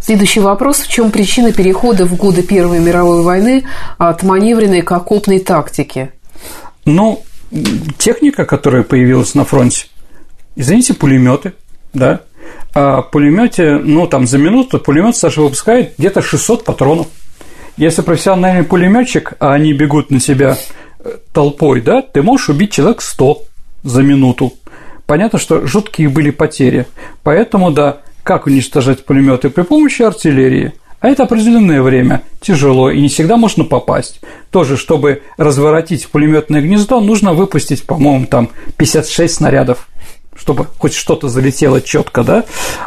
Следующий 0.00 0.40
вопрос. 0.40 0.78
В 0.78 0.88
чем 0.88 1.12
причина 1.12 1.52
перехода 1.52 2.04
в 2.04 2.16
годы 2.16 2.42
Первой 2.42 2.80
мировой 2.80 3.22
войны 3.22 3.64
от 3.98 4.24
маневренной 4.24 4.82
к 4.82 4.90
окопной 4.90 5.38
тактике? 5.38 6.12
Ну, 6.84 7.22
техника, 7.98 8.44
которая 8.44 8.82
появилась 8.82 9.34
на 9.34 9.44
фронте, 9.44 9.86
извините, 10.56 10.94
пулеметы, 10.94 11.54
да, 11.92 12.20
а 12.74 13.02
пулемете, 13.02 13.76
ну, 13.76 14.06
там 14.06 14.26
за 14.26 14.38
минуту 14.38 14.78
пулемет 14.78 15.16
Саша 15.16 15.42
выпускает 15.42 15.94
где-то 15.98 16.22
600 16.22 16.64
патронов. 16.64 17.06
Если 17.76 18.02
профессиональный 18.02 18.64
пулеметчик, 18.64 19.34
а 19.40 19.52
они 19.52 19.72
бегут 19.72 20.10
на 20.10 20.20
себя 20.20 20.56
э, 21.00 21.16
толпой, 21.32 21.80
да, 21.80 22.02
ты 22.02 22.22
можешь 22.22 22.48
убить 22.48 22.72
человек 22.72 23.02
100 23.02 23.42
за 23.82 24.02
минуту. 24.02 24.54
Понятно, 25.06 25.38
что 25.38 25.66
жуткие 25.66 26.08
были 26.08 26.30
потери. 26.30 26.86
Поэтому, 27.22 27.70
да, 27.70 27.98
как 28.22 28.46
уничтожать 28.46 29.04
пулеметы 29.04 29.50
при 29.50 29.62
помощи 29.62 30.02
артиллерии? 30.02 30.72
А 31.00 31.08
это 31.08 31.24
определенное 31.24 31.82
время, 31.82 32.22
тяжело, 32.40 32.88
и 32.88 33.00
не 33.00 33.08
всегда 33.08 33.36
можно 33.36 33.64
попасть. 33.64 34.20
Тоже, 34.50 34.76
чтобы 34.76 35.22
разворотить 35.36 36.06
пулеметное 36.06 36.62
гнездо, 36.62 37.00
нужно 37.00 37.32
выпустить, 37.32 37.82
по-моему, 37.82 38.26
там 38.26 38.50
56 38.76 39.34
снарядов 39.34 39.88
чтобы 40.36 40.66
хоть 40.78 40.94
что-то 40.94 41.28
залетело 41.28 41.80
четко, 41.80 42.24
да. 42.24 42.44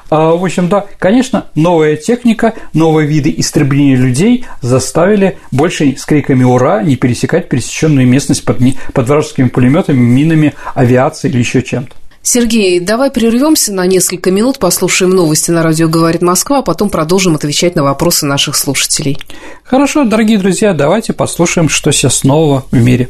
А, 0.09 0.31
в 0.31 0.43
общем, 0.43 0.67
да, 0.67 0.85
конечно, 0.99 1.47
новая 1.55 1.95
техника, 1.95 2.53
новые 2.73 3.07
виды 3.07 3.33
истребления 3.37 3.95
людей 3.95 4.45
заставили 4.61 5.37
больше 5.51 5.95
с 5.97 6.05
криками 6.05 6.43
«Ура!» 6.43 6.83
не 6.83 6.95
пересекать 6.95 7.49
пересеченную 7.49 8.07
местность 8.07 8.43
под, 8.45 8.59
под 8.93 9.07
вражескими 9.07 9.47
пулеметами, 9.47 9.97
минами, 9.97 10.53
авиацией 10.73 11.33
или 11.33 11.39
еще 11.39 11.61
чем-то. 11.61 11.93
Сергей, 12.25 12.79
давай 12.79 13.11
прервемся 13.11 13.71
на 13.71 13.85
несколько 13.85 14.31
минут, 14.31 14.57
послушаем 14.57 15.11
новости 15.11 15.51
на 15.51 15.61
радио 15.61 15.87
«Говорит 15.87 16.23
Москва», 16.23 16.59
а 16.59 16.61
потом 16.63 16.89
продолжим 16.89 17.35
отвечать 17.35 17.75
на 17.75 17.83
вопросы 17.83 18.25
наших 18.25 18.55
слушателей. 18.55 19.19
Хорошо, 19.63 20.05
дорогие 20.05 20.39
друзья, 20.39 20.73
давайте 20.73 21.13
послушаем, 21.13 21.69
что 21.69 21.91
сейчас 21.91 22.23
нового 22.23 22.65
в 22.71 22.81
мире. 22.81 23.09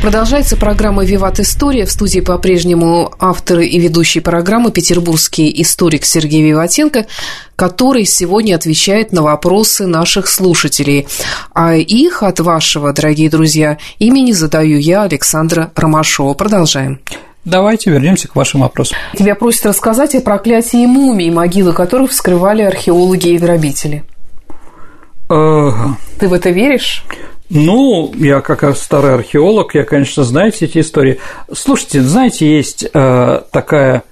Продолжается 0.00 0.56
программа 0.56 1.04
«Виват 1.04 1.40
История». 1.40 1.84
В 1.84 1.90
студии 1.90 2.20
по-прежнему 2.20 3.12
автор 3.18 3.60
и 3.60 3.78
ведущий 3.78 4.20
программы 4.20 4.72
петербургский 4.72 5.52
историк 5.60 6.06
Сергей 6.06 6.42
Виватенко, 6.42 7.04
который 7.54 8.06
сегодня 8.06 8.54
отвечает 8.54 9.12
на 9.12 9.22
вопросы 9.22 9.86
наших 9.86 10.26
слушателей. 10.26 11.06
А 11.52 11.74
их 11.74 12.22
от 12.22 12.40
вашего, 12.40 12.94
дорогие 12.94 13.28
друзья, 13.28 13.76
имени 13.98 14.32
задаю 14.32 14.78
я, 14.78 15.02
Александра 15.02 15.70
Ромашова. 15.76 16.32
Продолжаем. 16.32 17.00
Давайте 17.44 17.90
вернемся 17.90 18.26
к 18.26 18.34
вашим 18.34 18.62
вопросам. 18.62 18.96
Тебя 19.18 19.34
просят 19.34 19.66
рассказать 19.66 20.14
о 20.14 20.22
проклятии 20.22 20.86
мумий, 20.86 21.30
могилы 21.30 21.74
которых 21.74 22.12
вскрывали 22.12 22.62
археологи 22.62 23.28
и 23.28 23.38
грабители. 23.38 24.04
Ты 25.28 25.34
в 26.26 26.32
это 26.32 26.48
веришь? 26.48 27.04
Ну, 27.50 28.14
я 28.16 28.40
как 28.42 28.76
старый 28.76 29.14
археолог, 29.14 29.74
я, 29.74 29.84
конечно, 29.84 30.22
знаю 30.22 30.52
все 30.52 30.66
эти 30.66 30.78
истории. 30.78 31.18
Слушайте, 31.52 32.00
знаете, 32.00 32.48
есть 32.48 32.86
э, 32.92 33.42
такая, 33.50 34.04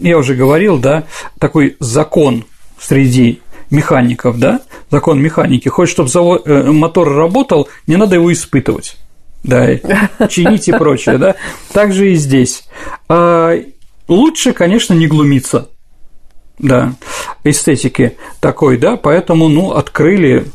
я 0.00 0.16
уже 0.16 0.34
говорил, 0.34 0.78
да, 0.78 1.04
такой 1.38 1.76
закон 1.80 2.46
среди 2.80 3.42
механиков, 3.70 4.38
да, 4.38 4.62
закон 4.90 5.20
механики. 5.20 5.68
Хочешь, 5.68 5.92
чтобы 5.92 6.08
завод, 6.08 6.42
э, 6.46 6.62
мотор 6.62 7.12
работал, 7.12 7.68
не 7.86 7.96
надо 7.96 8.14
его 8.14 8.32
испытывать, 8.32 8.96
да, 9.44 9.68
чинить 10.28 10.68
и 10.68 10.72
прочее, 10.72 11.18
да. 11.18 11.34
Так 11.74 11.92
же 11.92 12.12
и 12.12 12.14
здесь. 12.14 12.64
А, 13.10 13.54
лучше, 14.08 14.54
конечно, 14.54 14.94
не 14.94 15.06
глумиться, 15.06 15.68
да, 16.58 16.94
эстетики 17.44 18.16
такой, 18.40 18.78
да, 18.78 18.96
поэтому, 18.96 19.48
ну, 19.48 19.72
открыли 19.72 20.46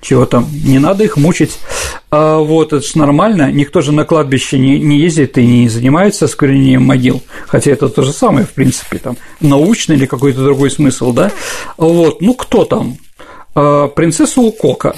чего 0.00 0.26
там, 0.26 0.46
не 0.64 0.78
надо 0.78 1.04
их 1.04 1.16
мучить. 1.16 1.58
А 2.10 2.38
вот 2.38 2.72
это 2.72 2.86
же 2.86 2.98
нормально, 2.98 3.50
никто 3.50 3.80
же 3.80 3.92
на 3.92 4.04
кладбище 4.04 4.58
не, 4.58 4.78
не 4.78 4.98
ездит 4.98 5.38
и 5.38 5.46
не 5.46 5.68
занимается 5.68 6.28
сквернением 6.28 6.84
могил, 6.84 7.22
хотя 7.46 7.72
это 7.72 7.88
то 7.88 8.02
же 8.02 8.12
самое, 8.12 8.46
в 8.46 8.50
принципе, 8.50 8.98
там, 8.98 9.16
научный 9.40 9.96
или 9.96 10.06
какой-то 10.06 10.44
другой 10.44 10.70
смысл, 10.70 11.12
да? 11.12 11.32
Вот, 11.76 12.20
ну 12.20 12.34
кто 12.34 12.64
там? 12.64 12.98
А, 13.54 13.88
принцесса 13.88 14.40
Укока, 14.40 14.94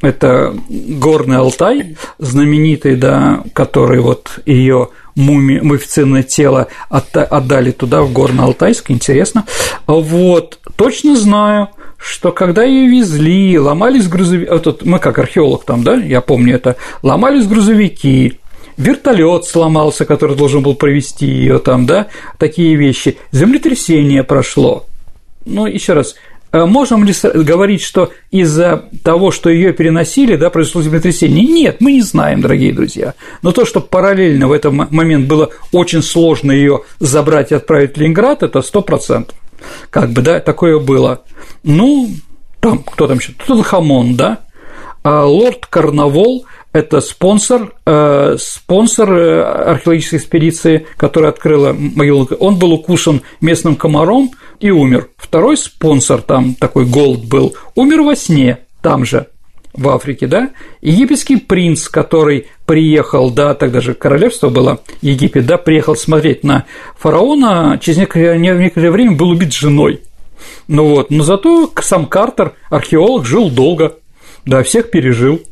это 0.00 0.54
горный 0.68 1.38
Алтай, 1.38 1.96
знаменитый, 2.18 2.96
да, 2.96 3.44
который 3.52 4.00
вот 4.00 4.40
ее 4.46 4.88
муми, 5.14 5.60
мумифицированное 5.60 6.22
тело 6.22 6.68
отдали 6.88 7.70
туда, 7.70 8.02
в 8.02 8.12
Горно-Алтайск, 8.12 8.84
интересно. 8.88 9.44
Вот, 9.86 10.58
точно 10.76 11.16
знаю– 11.16 11.68
что 12.02 12.32
когда 12.32 12.64
ее 12.64 12.88
везли, 12.88 13.58
ломались 13.58 14.08
грузовики, 14.08 14.50
вот 14.50 14.84
мы 14.84 14.98
как 14.98 15.18
археолог 15.18 15.64
там, 15.64 15.84
да, 15.84 15.94
я 15.94 16.20
помню 16.20 16.56
это, 16.56 16.76
ломались 17.02 17.46
грузовики, 17.46 18.40
вертолет 18.76 19.44
сломался, 19.44 20.04
который 20.04 20.36
должен 20.36 20.62
был 20.62 20.74
провести 20.74 21.26
ее 21.26 21.58
там, 21.60 21.86
да, 21.86 22.08
такие 22.38 22.74
вещи, 22.74 23.18
землетрясение 23.30 24.24
прошло. 24.24 24.86
Ну, 25.44 25.66
еще 25.66 25.92
раз, 25.92 26.16
э, 26.50 26.64
можем 26.64 27.04
ли 27.04 27.14
говорить, 27.22 27.82
что 27.82 28.10
из-за 28.32 28.88
того, 29.04 29.30
что 29.30 29.48
ее 29.48 29.72
переносили, 29.72 30.34
да, 30.34 30.50
произошло 30.50 30.82
землетрясение? 30.82 31.44
Нет, 31.44 31.76
мы 31.80 31.92
не 31.92 32.02
знаем, 32.02 32.40
дорогие 32.40 32.72
друзья. 32.72 33.14
Но 33.42 33.52
то, 33.52 33.64
что 33.64 33.80
параллельно 33.80 34.48
в 34.48 34.52
этот 34.52 34.72
момент 34.72 35.28
было 35.28 35.50
очень 35.70 36.02
сложно 36.02 36.50
ее 36.50 36.82
забрать 36.98 37.52
и 37.52 37.54
отправить 37.54 37.94
в 37.94 37.96
Ленинград, 37.98 38.42
это 38.42 38.60
сто 38.62 38.82
процентов. 38.82 39.36
Как 39.90 40.10
бы, 40.10 40.22
да, 40.22 40.40
такое 40.40 40.78
было. 40.78 41.22
Ну, 41.62 42.10
там, 42.60 42.78
кто 42.78 43.06
там 43.06 43.18
еще? 43.18 43.32
Тутанхамон, 43.32 44.14
да? 44.14 44.40
А 45.02 45.24
лорд 45.24 45.66
Карнавол– 45.66 46.46
это 46.72 47.00
спонсор, 47.00 47.74
э, 47.84 48.36
спонсор 48.38 49.12
э, 49.12 49.42
археологической 49.42 50.18
экспедиции, 50.20 50.86
которая 50.96 51.32
открыла 51.32 51.72
могилу. 51.72 52.28
Он 52.38 52.56
был 52.56 52.72
укушен 52.72 53.22
местным 53.40 53.76
комаром 53.76 54.30
и 54.60 54.70
умер. 54.70 55.08
Второй 55.16 55.56
спонсор, 55.56 56.22
там 56.22 56.54
такой 56.54 56.86
голод 56.86 57.24
был, 57.24 57.54
умер 57.74 58.02
во 58.02 58.14
сне 58.14 58.60
там 58.80 59.04
же 59.04 59.28
в 59.74 59.88
Африке, 59.88 60.26
да, 60.26 60.50
египетский 60.80 61.36
принц, 61.36 61.88
который 61.88 62.48
приехал, 62.66 63.30
да, 63.30 63.54
тогда 63.54 63.80
же 63.80 63.94
королевство 63.94 64.48
было 64.48 64.80
Египет, 65.00 65.46
да, 65.46 65.56
приехал 65.56 65.96
смотреть 65.96 66.44
на 66.44 66.66
фараона, 66.98 67.78
через 67.80 67.98
некоторое, 67.98 68.38
некоторое 68.38 68.90
время 68.90 69.12
был 69.12 69.30
убит 69.30 69.52
женой. 69.52 70.00
Ну 70.68 70.86
вот, 70.86 71.10
но 71.10 71.24
зато 71.24 71.70
сам 71.80 72.06
Картер, 72.06 72.52
археолог, 72.70 73.24
жил 73.24 73.50
долго, 73.50 73.96
да, 74.44 74.62
всех 74.62 74.90
пережил. 74.90 75.42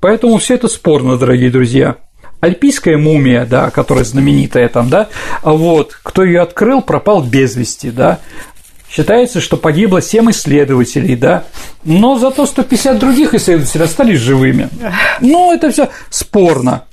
Поэтому 0.00 0.38
все 0.38 0.54
это 0.54 0.68
спорно, 0.68 1.18
дорогие 1.18 1.50
друзья. 1.50 1.96
Альпийская 2.40 2.96
мумия, 2.96 3.44
да, 3.44 3.70
которая 3.70 4.04
знаменитая 4.04 4.68
там, 4.68 4.88
да, 4.88 5.08
а 5.42 5.52
вот, 5.52 5.98
кто 6.02 6.24
ее 6.24 6.40
открыл, 6.40 6.80
пропал 6.80 7.22
без 7.22 7.54
вести, 7.54 7.90
да, 7.90 8.20
Считается, 8.90 9.40
что 9.40 9.56
погибло 9.56 10.02
7 10.02 10.30
исследователей, 10.32 11.14
да, 11.14 11.44
но 11.84 12.18
зато 12.18 12.44
150 12.44 12.98
других 12.98 13.34
исследователей 13.34 13.84
остались 13.84 14.18
живыми. 14.18 14.68
Ну, 15.20 15.54
это 15.54 15.70
все 15.70 15.90
спорно. 16.10 16.84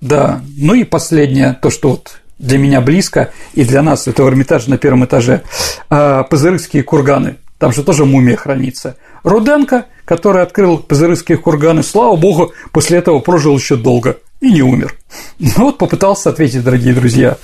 Да, 0.00 0.40
ну 0.56 0.74
и 0.74 0.84
последнее, 0.84 1.58
то, 1.60 1.70
что 1.70 1.90
вот 1.90 2.20
для 2.38 2.56
меня 2.56 2.80
близко, 2.80 3.32
и 3.52 3.64
для 3.64 3.82
нас 3.82 4.06
это 4.06 4.22
в 4.22 4.68
на 4.68 4.78
первом 4.78 5.04
этаже, 5.04 5.42
а, 5.90 6.22
Пазырыкские 6.22 6.82
курганы, 6.82 7.36
там 7.58 7.72
же 7.72 7.82
тоже 7.82 8.04
мумия 8.04 8.36
хранится. 8.36 8.96
Руденко, 9.24 9.86
который 10.04 10.42
открыл 10.42 10.78
Пазырыкские 10.78 11.36
курганы, 11.36 11.82
слава 11.82 12.16
богу, 12.16 12.52
после 12.72 12.98
этого 12.98 13.18
прожил 13.18 13.56
еще 13.58 13.76
долго 13.76 14.18
и 14.40 14.52
не 14.52 14.62
умер. 14.62 14.94
Ну 15.40 15.64
вот 15.64 15.78
попытался 15.78 16.30
ответить, 16.30 16.64
дорогие 16.64 16.94
друзья. 16.94 17.36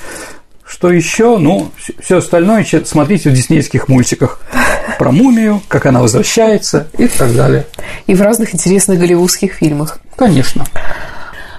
Что 0.67 0.91
еще? 0.91 1.37
Ну, 1.39 1.71
все 2.01 2.19
остальное 2.19 2.65
смотрите 2.85 3.31
в 3.31 3.35
диснейских 3.35 3.89
мультиках 3.89 4.41
про 4.99 5.13
мумию, 5.13 5.63
как 5.69 5.87
она 5.87 6.01
возвращается 6.01 6.89
и 6.97 7.07
так 7.07 7.35
далее. 7.35 7.67
И 8.07 8.15
в 8.15 8.23
разных 8.23 8.55
интересных 8.55 8.99
голливудских 8.99 9.55
фильмах. 9.55 9.99
Конечно. 10.17 10.65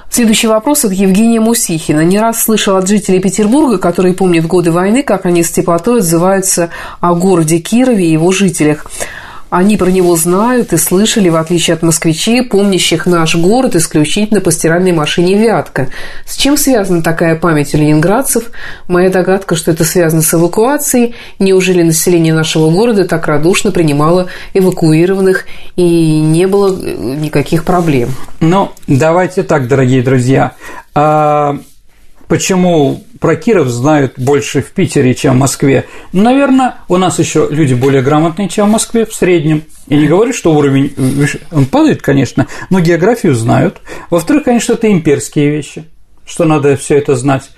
Следующий 0.10 0.48
вопрос 0.48 0.86
от 0.86 0.94
Евгения 0.94 1.40
Мусихина. 1.40 2.02
Не 2.02 2.20
раз 2.20 2.42
слышал 2.42 2.78
от 2.78 2.88
жителей 2.88 3.20
Петербурга, 3.20 3.78
которые 3.78 4.14
помнят 4.14 4.46
годы 4.48 4.72
войны, 4.72 5.04
как 5.04 5.26
они 5.26 5.44
с 5.44 5.52
теплотой 5.52 6.00
отзываются 6.00 6.70
о 7.02 7.16
городе 7.16 7.58
Кирове 7.60 8.06
и 8.06 8.12
его 8.14 8.32
жителях. 8.32 8.86
Они 9.50 9.78
про 9.78 9.90
него 9.90 10.16
знают 10.16 10.74
и 10.74 10.78
слышали, 10.78 11.30
в 11.30 11.36
отличие 11.36 11.76
от 11.76 11.84
москвичей, 11.84 12.44
помнящих 12.44 13.06
наш 13.06 13.36
город 13.36 13.76
исключительно 13.76 14.42
по 14.42 14.52
стиральной 14.52 14.92
машине 14.92 15.38
«Вятка». 15.38 15.90
С 16.26 16.36
чем 16.36 16.58
связана 16.58 17.04
такая 17.04 17.36
память 17.36 17.74
у 17.76 17.78
ленинградцев? 17.78 18.52
Моя 18.88 19.10
догадка, 19.10 19.56
что 19.56 19.72
это 19.72 19.84
связано 19.84 20.24
с 20.24 20.34
эвакуацией. 20.34 21.16
Неужели 21.40 21.84
население 21.84 22.34
нашего 22.34 22.72
города 22.72 23.06
так 23.06 23.28
радушно 23.28 23.72
принимало 23.72 24.28
эвакуированных 24.54 25.46
и 25.76 26.20
не 26.20 26.48
было 26.48 26.76
никаких 26.76 27.66
проблем? 27.66 28.10
Ну, 28.40 28.72
давайте 28.88 29.44
так, 29.44 29.68
дорогие 29.68 30.02
друзья. 30.02 30.54
А 30.96 31.58
Почему 32.28 33.04
про 33.26 33.36
Киров 33.38 33.70
знают 33.70 34.20
больше 34.20 34.62
в 34.62 34.70
Питере, 34.70 35.16
чем 35.16 35.34
в 35.34 35.40
Москве? 35.40 35.86
Наверное, 36.14 36.76
у 36.88 36.98
нас 36.98 37.18
еще 37.18 37.48
люди 37.50 37.74
более 37.74 38.04
грамотные, 38.04 38.50
чем 38.50 38.68
в 38.68 38.72
Москве 38.74 39.04
в 39.04 39.16
среднем. 39.16 39.64
Я 39.88 39.98
не 39.98 40.06
говорю, 40.06 40.32
что 40.32 40.54
уровень 40.54 40.94
он 41.52 41.66
падает, 41.66 42.04
конечно, 42.04 42.46
но 42.70 42.82
географию 42.82 43.34
знают. 43.34 43.82
Во-вторых, 44.12 44.44
конечно, 44.44 44.74
это 44.74 44.92
имперские 44.92 45.50
вещи, 45.50 45.86
что 46.24 46.46
надо 46.46 46.78
все 46.78 47.00
это 47.00 47.16
знать. 47.16 47.50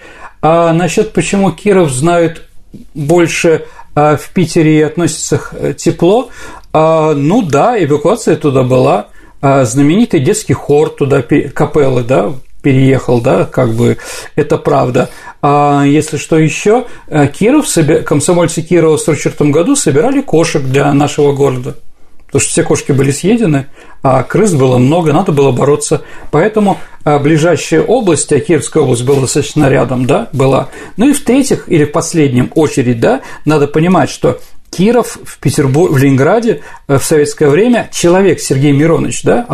А 0.42 0.72
насчет 0.72 1.12
почему 1.12 1.52
Киров 1.52 1.92
знают 1.92 2.44
больше 2.94 3.66
в 3.94 4.22
Питере 4.34 4.86
относится 4.86 5.76
тепло. 5.78 6.30
Ну 6.74 7.42
да, 7.42 7.76
эвакуация 7.78 8.38
туда 8.38 8.64
была. 8.64 9.08
Знаменитый 9.42 10.22
детский 10.22 10.54
хор 10.54 10.92
туда, 10.92 11.22
капеллы, 11.22 12.04
да, 12.04 12.32
переехал, 12.64 13.22
да, 13.22 13.46
как 13.46 13.74
бы 13.74 13.98
это 14.36 14.58
правда. 14.58 15.10
А 15.42 15.84
если 15.86 16.18
что 16.18 16.38
еще, 16.38 16.86
Киров, 17.38 17.68
комсомольцы 18.06 18.62
Кирова 18.62 18.98
в 18.98 19.02
44 19.02 19.50
году 19.52 19.76
собирали 19.76 20.22
кошек 20.22 20.62
для 20.62 20.94
нашего 20.94 21.34
города 21.34 21.76
потому 22.28 22.42
что 22.42 22.50
все 22.50 22.64
кошки 22.64 22.92
были 22.92 23.12
съедены, 23.12 23.68
а 24.04 24.22
крыс 24.24 24.54
было 24.54 24.78
много, 24.78 25.14
надо 25.14 25.32
было 25.32 25.52
бороться. 25.52 26.02
Поэтому 26.30 26.78
а, 27.04 27.20
ближайшая 27.20 27.82
область, 27.82 28.32
а 28.34 28.40
Киевская 28.40 28.84
область 28.84 29.04
была 29.04 29.22
достаточно 29.22 29.70
рядом, 29.70 30.06
да, 30.06 30.28
была. 30.34 30.70
Ну 30.98 31.10
и 31.10 31.14
в-третьих, 31.14 31.70
или 31.70 31.86
в 31.86 31.92
последнем 31.92 32.52
очередь, 32.54 33.00
да, 33.00 33.22
надо 33.46 33.68
понимать, 33.68 34.10
что 34.10 34.40
Киров 34.70 35.18
в 35.24 35.40
Петербурге, 35.40 35.94
в 35.94 35.98
Ленинграде 35.98 36.62
э, 36.88 37.00
в 37.00 37.04
советское 37.04 37.50
время 37.50 37.90
человек 37.94 38.42
Сергей 38.42 38.74
Миронович, 38.74 39.24
да, 39.24 39.46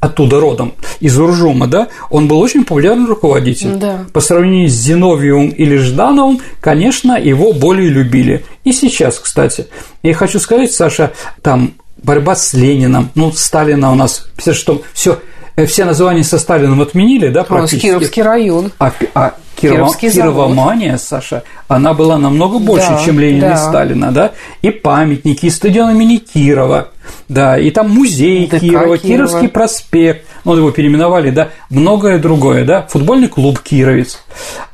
оттуда 0.00 0.40
родом, 0.40 0.74
из 1.00 1.18
Уржума, 1.18 1.66
да, 1.66 1.88
он 2.10 2.28
был 2.28 2.38
очень 2.40 2.64
популярный 2.64 3.06
руководитель. 3.06 3.76
Да. 3.76 4.06
По 4.12 4.20
сравнению 4.20 4.68
с 4.68 4.72
Зиновьевым 4.72 5.48
или 5.48 5.76
Ждановым, 5.76 6.40
конечно, 6.60 7.18
его 7.18 7.52
более 7.52 7.88
любили. 7.88 8.44
И 8.64 8.72
сейчас, 8.72 9.18
кстати. 9.18 9.66
Я 10.02 10.14
хочу 10.14 10.38
сказать, 10.38 10.72
Саша, 10.72 11.12
там 11.42 11.74
борьба 12.02 12.36
с 12.36 12.54
Лениным, 12.54 13.10
ну, 13.14 13.32
Сталина 13.32 13.90
у 13.90 13.94
нас, 13.94 14.26
все 14.36 14.52
что, 14.52 14.82
все, 14.92 15.18
все 15.66 15.84
названия 15.84 16.22
со 16.22 16.38
Сталином 16.38 16.80
отменили, 16.80 17.28
да, 17.28 17.44
практически. 17.44 17.86
Кировский 17.86 18.22
район. 18.22 18.72
А, 18.78 18.92
а 19.14 19.34
Кирова, 19.60 19.94
Кировомания, 19.94 20.96
Саша, 20.96 21.42
она 21.66 21.94
была 21.94 22.18
намного 22.18 22.58
больше, 22.58 22.90
да, 22.90 23.04
чем 23.04 23.18
Ленина 23.18 23.48
да. 23.48 23.54
и 23.54 23.56
Сталина, 23.56 24.12
да, 24.12 24.32
и 24.62 24.70
памятники, 24.70 25.46
и 25.46 25.50
стадион 25.50 25.90
имени 25.90 26.18
Кирова, 26.18 26.88
да, 27.28 27.58
и 27.58 27.70
там 27.70 27.90
музей 27.90 28.46
ДК 28.46 28.60
Кирова, 28.60 28.98
Кирова. 28.98 28.98
Кировский 28.98 29.48
проспект, 29.48 30.26
ну, 30.44 30.56
его 30.56 30.70
переименовали, 30.70 31.30
да, 31.30 31.48
многое 31.70 32.18
другое, 32.18 32.64
да, 32.64 32.86
футбольный 32.88 33.28
клуб 33.28 33.58
Кировец. 33.60 34.20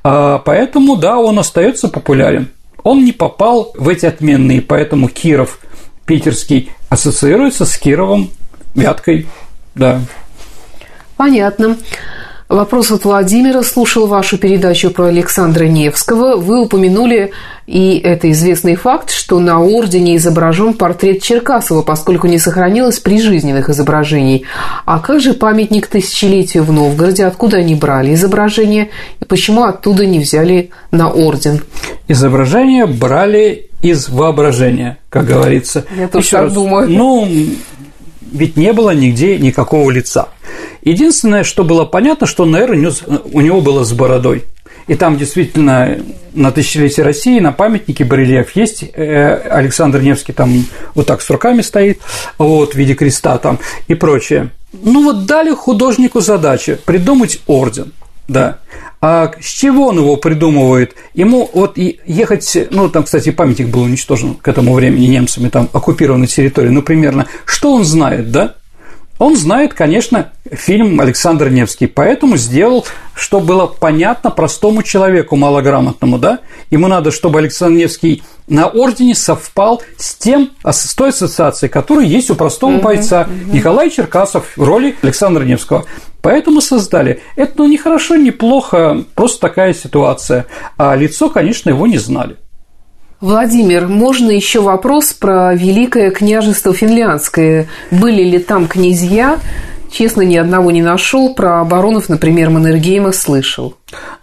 А, 0.02 0.38
поэтому, 0.38 0.96
да, 0.96 1.18
он 1.18 1.38
остается 1.38 1.88
популярен. 1.88 2.48
Он 2.82 3.04
не 3.04 3.12
попал 3.12 3.72
в 3.74 3.88
эти 3.88 4.04
отменные, 4.04 4.60
поэтому 4.60 5.08
Киров 5.08 5.58
питерский 6.04 6.70
ассоциируется 6.90 7.64
с 7.64 7.76
Кировом, 7.78 8.30
Вяткой, 8.74 9.26
да. 9.74 10.00
Понятно. 11.16 11.76
Вопрос 12.54 12.92
от 12.92 13.04
Владимира. 13.04 13.64
Слушал 13.64 14.06
вашу 14.06 14.38
передачу 14.38 14.90
про 14.90 15.06
Александра 15.06 15.64
Невского. 15.64 16.36
Вы 16.36 16.60
упомянули, 16.62 17.32
и 17.66 17.98
это 17.98 18.30
известный 18.30 18.76
факт, 18.76 19.10
что 19.10 19.40
на 19.40 19.60
ордене 19.60 20.14
изображен 20.14 20.74
портрет 20.74 21.20
Черкасова, 21.20 21.82
поскольку 21.82 22.28
не 22.28 22.38
сохранилось 22.38 23.00
прижизненных 23.00 23.70
изображений. 23.70 24.44
А 24.84 25.00
как 25.00 25.20
же 25.20 25.34
памятник 25.34 25.88
тысячелетию 25.88 26.62
в 26.62 26.70
Новгороде? 26.70 27.26
Откуда 27.26 27.56
они 27.56 27.74
брали 27.74 28.14
изображения? 28.14 28.90
И 29.20 29.24
почему 29.24 29.64
оттуда 29.64 30.06
не 30.06 30.20
взяли 30.20 30.70
на 30.92 31.10
орден? 31.10 31.60
Изображения 32.06 32.86
брали 32.86 33.68
из 33.82 34.08
воображения, 34.08 34.98
как 35.10 35.26
говорится. 35.26 35.86
Я 35.98 36.06
тоже 36.06 36.30
так 36.30 36.42
раз. 36.42 36.52
думаю. 36.52 36.88
Ну, 36.88 37.28
ведь 38.30 38.56
не 38.56 38.72
было 38.72 38.94
нигде 38.94 39.38
никакого 39.38 39.90
лица. 39.90 40.28
Единственное, 40.84 41.44
что 41.44 41.64
было 41.64 41.84
понятно, 41.84 42.26
что 42.26 42.44
наверное, 42.44 42.92
у 43.32 43.40
него 43.40 43.60
было 43.60 43.84
с 43.84 43.92
бородой. 43.92 44.44
И 44.86 44.94
там 44.96 45.16
действительно 45.16 45.98
на 46.34 46.50
тысячелетие 46.50 47.04
России 47.04 47.40
на 47.40 47.52
памятнике 47.52 48.04
барельеф 48.04 48.54
есть. 48.54 48.84
Э, 48.94 49.34
Александр 49.50 50.02
Невский 50.02 50.34
там 50.34 50.66
вот 50.94 51.06
так 51.06 51.22
с 51.22 51.30
руками 51.30 51.62
стоит, 51.62 52.00
вот, 52.36 52.74
в 52.74 52.76
виде 52.76 52.94
креста 52.94 53.38
там 53.38 53.58
и 53.88 53.94
прочее. 53.94 54.50
Ну 54.72 55.04
вот 55.04 55.24
дали 55.24 55.54
художнику 55.54 56.20
задачу 56.20 56.76
придумать 56.84 57.40
орден. 57.46 57.92
Да. 58.28 58.58
А 59.00 59.32
с 59.40 59.46
чего 59.46 59.88
он 59.88 59.98
его 59.98 60.16
придумывает? 60.16 60.94
Ему 61.14 61.48
вот 61.52 61.76
ехать, 61.76 62.56
ну, 62.70 62.88
там, 62.88 63.04
кстати, 63.04 63.30
памятник 63.30 63.68
был 63.68 63.82
уничтожен 63.82 64.34
к 64.34 64.48
этому 64.48 64.72
времени 64.72 65.06
немцами, 65.06 65.50
там, 65.50 65.68
оккупированной 65.72 66.26
территории, 66.26 66.70
ну, 66.70 66.80
примерно. 66.80 67.26
Что 67.44 67.72
он 67.72 67.84
знает, 67.84 68.30
да? 68.30 68.54
Он 69.18 69.36
знает, 69.36 69.74
конечно, 69.74 70.32
фильм 70.50 71.00
Александр 71.00 71.48
Невский, 71.48 71.86
поэтому 71.86 72.36
сделал, 72.36 72.84
что 73.14 73.40
было 73.40 73.66
понятно 73.66 74.30
простому 74.30 74.82
человеку 74.82 75.36
малограмотному, 75.36 76.18
да? 76.18 76.40
Ему 76.70 76.88
надо, 76.88 77.12
чтобы 77.12 77.38
Александр 77.38 77.78
Невский 77.78 78.22
на 78.48 78.66
ордене 78.66 79.14
совпал 79.14 79.82
с 79.96 80.16
тем, 80.16 80.50
с 80.64 80.94
той 80.94 81.10
ассоциацией, 81.10 81.70
которая 81.70 82.06
есть 82.06 82.30
у 82.30 82.34
простого 82.34 82.78
бойца 82.78 83.22
uh-huh, 83.22 83.54
Николай 83.54 83.88
Черкасов 83.88 84.52
в 84.56 84.62
роли 84.62 84.96
Александра 85.02 85.44
Невского. 85.44 85.86
Поэтому 86.20 86.60
создали. 86.60 87.22
Это 87.36 87.52
ну, 87.58 87.68
не 87.68 87.76
хорошо, 87.76 88.16
не 88.16 88.32
плохо, 88.32 89.04
просто 89.14 89.40
такая 89.40 89.74
ситуация. 89.74 90.46
А 90.76 90.94
лицо, 90.96 91.30
конечно, 91.30 91.70
его 91.70 91.86
не 91.86 91.98
знали. 91.98 92.36
Владимир, 93.24 93.88
можно 93.88 94.30
еще 94.30 94.60
вопрос 94.60 95.14
про 95.14 95.54
Великое 95.54 96.10
княжество 96.10 96.74
Финляндское? 96.74 97.68
Были 97.90 98.22
ли 98.22 98.38
там 98.38 98.68
князья? 98.68 99.38
Честно, 99.90 100.20
ни 100.20 100.36
одного 100.36 100.70
не 100.70 100.82
нашел. 100.82 101.34
Про 101.34 101.64
баронов, 101.64 102.10
например, 102.10 102.50
Маннергейма 102.50 103.12
слышал. 103.12 103.76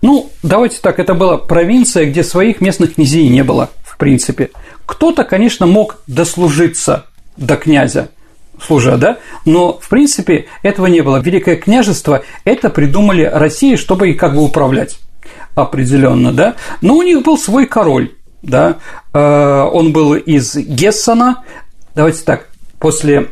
Ну, 0.03 0.29
давайте 0.43 0.77
так, 0.83 0.99
это 0.99 1.15
была 1.15 1.37
провинция, 1.37 2.05
где 2.05 2.23
своих 2.23 2.61
местных 2.61 2.93
князей 2.93 3.27
не 3.27 3.43
было, 3.43 3.71
в 3.83 3.97
принципе. 3.97 4.51
Кто-то, 4.85 5.23
конечно, 5.23 5.65
мог 5.65 6.03
дослужиться 6.05 7.07
до 7.37 7.55
князя, 7.55 8.09
служа, 8.63 8.97
да, 8.97 9.17
но, 9.45 9.79
в 9.81 9.89
принципе, 9.89 10.45
этого 10.61 10.85
не 10.85 11.01
было. 11.01 11.17
Великое 11.17 11.55
княжество– 11.55 12.21
это 12.45 12.69
придумали 12.69 13.23
России, 13.23 13.77
чтобы 13.77 14.11
их 14.11 14.19
как 14.19 14.35
бы 14.35 14.43
управлять 14.43 14.99
определенно, 15.55 16.31
да, 16.31 16.55
но 16.81 16.95
у 16.97 17.01
них 17.01 17.23
был 17.23 17.37
свой 17.37 17.65
король, 17.65 18.11
да, 18.41 18.77
э, 19.13 19.19
он 19.19 19.93
был 19.93 20.15
из 20.15 20.55
Гессена, 20.55 21.43
давайте 21.95 22.23
так, 22.23 22.47
после 22.79 23.27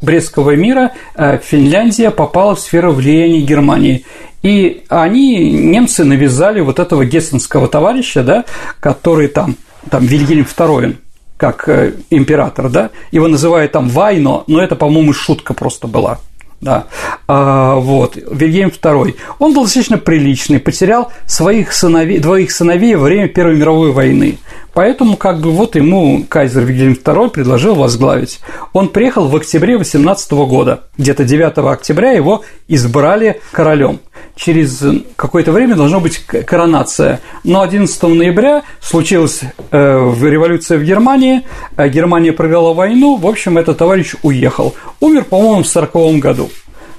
Брестского 0.00 0.56
мира 0.56 0.92
э, 1.14 1.38
Финляндия 1.38 2.10
попала 2.10 2.54
в 2.54 2.60
сферу 2.60 2.92
влияния 2.92 3.40
Германии. 3.40 4.04
И 4.42 4.84
они, 4.90 5.52
немцы, 5.52 6.04
навязали 6.04 6.60
вот 6.60 6.78
этого 6.78 7.04
гессенского 7.04 7.66
товарища, 7.66 8.22
да, 8.22 8.44
который 8.78 9.28
там, 9.28 9.56
там 9.90 10.04
Вильгельм 10.04 10.44
II, 10.44 10.96
как 11.38 11.68
э, 11.68 11.94
император, 12.10 12.68
да, 12.68 12.90
его 13.10 13.28
называют 13.28 13.72
там 13.72 13.88
Вайно, 13.88 14.44
но 14.46 14.62
это, 14.62 14.76
по-моему, 14.76 15.12
шутка 15.12 15.54
просто 15.54 15.86
была. 15.86 16.18
Да. 16.64 16.86
А, 17.28 17.74
вот, 17.74 18.16
Вильгельм 18.16 18.70
II. 18.70 19.16
Он 19.38 19.52
был 19.52 19.64
достаточно 19.64 19.98
приличный, 19.98 20.58
потерял 20.58 21.12
своих 21.26 21.74
сыновей, 21.74 22.18
двоих 22.18 22.50
сыновей 22.50 22.94
во 22.94 23.04
время 23.04 23.28
Первой 23.28 23.56
мировой 23.56 23.92
войны. 23.92 24.38
Поэтому, 24.72 25.18
как 25.18 25.40
бы, 25.40 25.50
вот 25.50 25.76
ему 25.76 26.24
кайзер 26.26 26.64
Вильгельм 26.64 26.94
II 26.94 27.28
предложил 27.28 27.74
возглавить. 27.74 28.40
Он 28.72 28.88
приехал 28.88 29.28
в 29.28 29.36
октябре 29.36 29.76
18 29.76 30.32
года. 30.32 30.84
Где-то 30.96 31.24
9 31.24 31.58
октября 31.70 32.12
его 32.12 32.44
избрали 32.66 33.42
королем 33.52 34.00
через 34.36 34.82
какое-то 35.16 35.52
время 35.52 35.76
должна 35.76 36.00
быть 36.00 36.18
коронация. 36.18 37.20
Но 37.44 37.62
11 37.62 38.02
ноября 38.02 38.62
случилась 38.80 39.40
э, 39.42 39.76
революция 40.22 40.78
в 40.78 40.84
Германии, 40.84 41.42
э, 41.76 41.88
Германия 41.88 42.32
проиграла 42.32 42.74
войну, 42.74 43.16
в 43.16 43.26
общем, 43.26 43.58
этот 43.58 43.78
товарищ 43.78 44.14
уехал. 44.22 44.74
Умер, 45.00 45.24
по-моему, 45.24 45.62
в 45.62 45.68
40 45.68 46.18
году. 46.18 46.50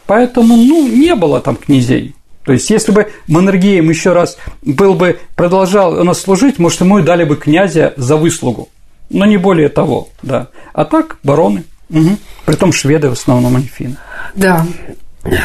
Поэтому, 0.06 0.56
ну, 0.56 0.88
не 0.88 1.15
было 1.15 1.41
там 1.41 1.56
князей. 1.56 2.15
То 2.43 2.54
есть, 2.54 2.69
если 2.69 2.91
бы 2.91 3.08
Маннергейм 3.28 3.89
еще 3.89 4.13
раз 4.13 4.38
был 4.62 4.93
бы, 4.93 5.19
продолжал 5.36 6.00
у 6.00 6.04
нас 6.04 6.21
служить, 6.21 6.60
может, 6.60 6.82
ему 6.82 7.00
и 7.00 7.04
дали 7.04 7.24
бы 7.24 7.36
князя 7.36 7.93
за 7.98 8.17
выслугу. 8.17 8.69
Но 9.10 9.26
не 9.26 9.38
более 9.38 9.69
того, 9.69 10.10
да. 10.21 10.50
А 10.74 10.86
так, 10.86 11.17
бароны. 11.24 11.63
Угу. 11.89 12.17
Притом 12.45 12.71
шведы 12.71 13.10
в 13.10 13.13
основном, 13.13 13.56
а 13.56 13.60
не 13.60 13.67
финны. 13.67 13.98
Да, 14.36 14.65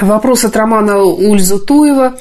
Вопрос 0.03 0.45
от 0.45 0.57
Романа 0.57 0.99
Ульзутуева. 1.03 2.14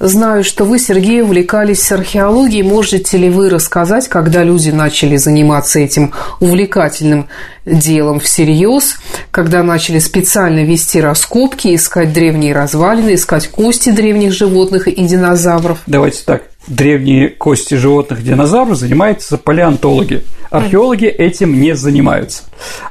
Знаю, 0.00 0.42
что 0.42 0.64
вы, 0.64 0.80
Сергей, 0.80 1.22
увлекались 1.22 1.92
археологией. 1.92 2.64
Можете 2.64 3.18
ли 3.18 3.30
вы 3.30 3.48
рассказать, 3.48 4.08
когда 4.08 4.42
люди 4.42 4.70
начали 4.70 5.16
заниматься 5.16 5.78
этим 5.78 6.12
увлекательным 6.40 7.28
делом 7.64 8.18
всерьез, 8.18 8.96
когда 9.30 9.62
начали 9.62 10.00
специально 10.00 10.64
вести 10.64 11.00
раскопки, 11.00 11.72
искать 11.74 12.12
древние 12.12 12.52
развалины, 12.52 13.14
искать 13.14 13.46
кости 13.46 13.90
древних 13.90 14.32
животных 14.32 14.88
и 14.88 15.04
динозавров? 15.04 15.78
Давайте 15.86 16.24
так. 16.24 16.42
Древние 16.66 17.28
кости 17.28 17.74
животных 17.74 18.22
динозавров 18.22 18.76
занимаются 18.76 19.38
палеонтологи. 19.38 20.24
Археологи 20.50 21.06
этим 21.06 21.58
не 21.58 21.74
занимаются. 21.74 22.42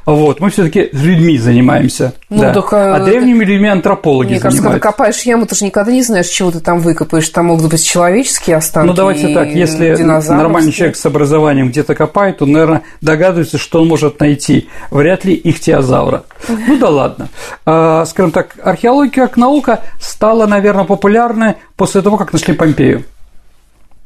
Вот, 0.05 0.39
мы 0.39 0.49
все-таки 0.49 0.89
людьми 0.93 1.37
занимаемся. 1.37 2.13
Ну, 2.29 2.41
да. 2.41 2.53
так, 2.53 2.73
а, 2.73 2.95
а 2.95 2.99
древними 3.05 3.45
людьми 3.45 3.67
антропологи 3.67 4.29
Мне 4.29 4.39
занимаются. 4.39 4.63
кажется, 4.63 4.79
когда 4.79 4.91
копаешь 4.91 5.21
яму, 5.21 5.45
ты 5.45 5.55
же 5.55 5.65
никогда 5.65 5.91
не 5.91 6.01
знаешь, 6.01 6.27
чего 6.27 6.49
ты 6.49 6.59
там 6.59 6.79
выкопаешь. 6.79 7.29
Там 7.29 7.45
могут 7.45 7.69
быть 7.69 7.85
человеческие 7.85 8.55
останки. 8.55 8.87
Ну, 8.87 8.93
давайте 8.93 9.33
так, 9.33 9.49
если 9.49 9.95
нормальный 9.95 10.71
человек 10.71 10.95
с 10.95 11.05
образованием 11.05 11.69
где-то 11.69 11.93
копает, 11.93 12.39
то, 12.39 12.47
наверное, 12.47 12.81
догадывается, 13.01 13.59
что 13.59 13.81
он 13.81 13.87
может 13.87 14.19
найти. 14.19 14.67
Вряд 14.89 15.23
ли 15.23 15.39
ихтиозавра. 15.41 16.23
Ну 16.47 16.77
да 16.77 16.89
ладно. 16.89 17.29
А, 17.65 18.05
скажем 18.05 18.31
так, 18.31 18.55
археология 18.63 19.27
как 19.27 19.37
наука 19.37 19.81
стала, 20.01 20.47
наверное, 20.47 20.85
популярной 20.85 21.55
после 21.75 22.01
того, 22.01 22.17
как 22.17 22.33
нашли 22.33 22.55
Помпею. 22.55 23.05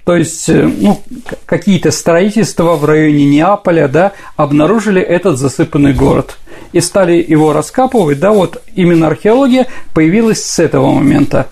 То 0.06 0.16
есть, 0.16 0.48
э, 0.50 0.62
ну, 0.64 1.02
какие-то 1.48 1.90
строительства 1.90 2.76
в 2.76 2.86
районе 2.86 3.26
Неаполя, 3.26 3.88
да, 3.88 4.12
обнаружили 4.36 5.02
этот 5.02 5.40
засыпанный 5.40 5.94
город 5.94 6.38
и 6.74 6.80
стали 6.80 7.26
его 7.28 7.54
раскапывать, 7.54 8.20
да, 8.20 8.32
вот 8.32 8.62
именно 8.76 9.08
археология 9.08 9.66
появилась 9.96 10.44
с 10.44 10.60
этого 10.60 10.92
момента. 10.92 11.48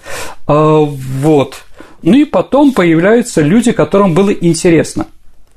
А, 0.45 0.81
вот. 0.81 1.63
Ну 2.03 2.13
и 2.13 2.25
потом 2.25 2.73
появляются 2.73 3.41
люди, 3.41 3.71
которым 3.71 4.13
было 4.13 4.29
интересно. 4.29 5.07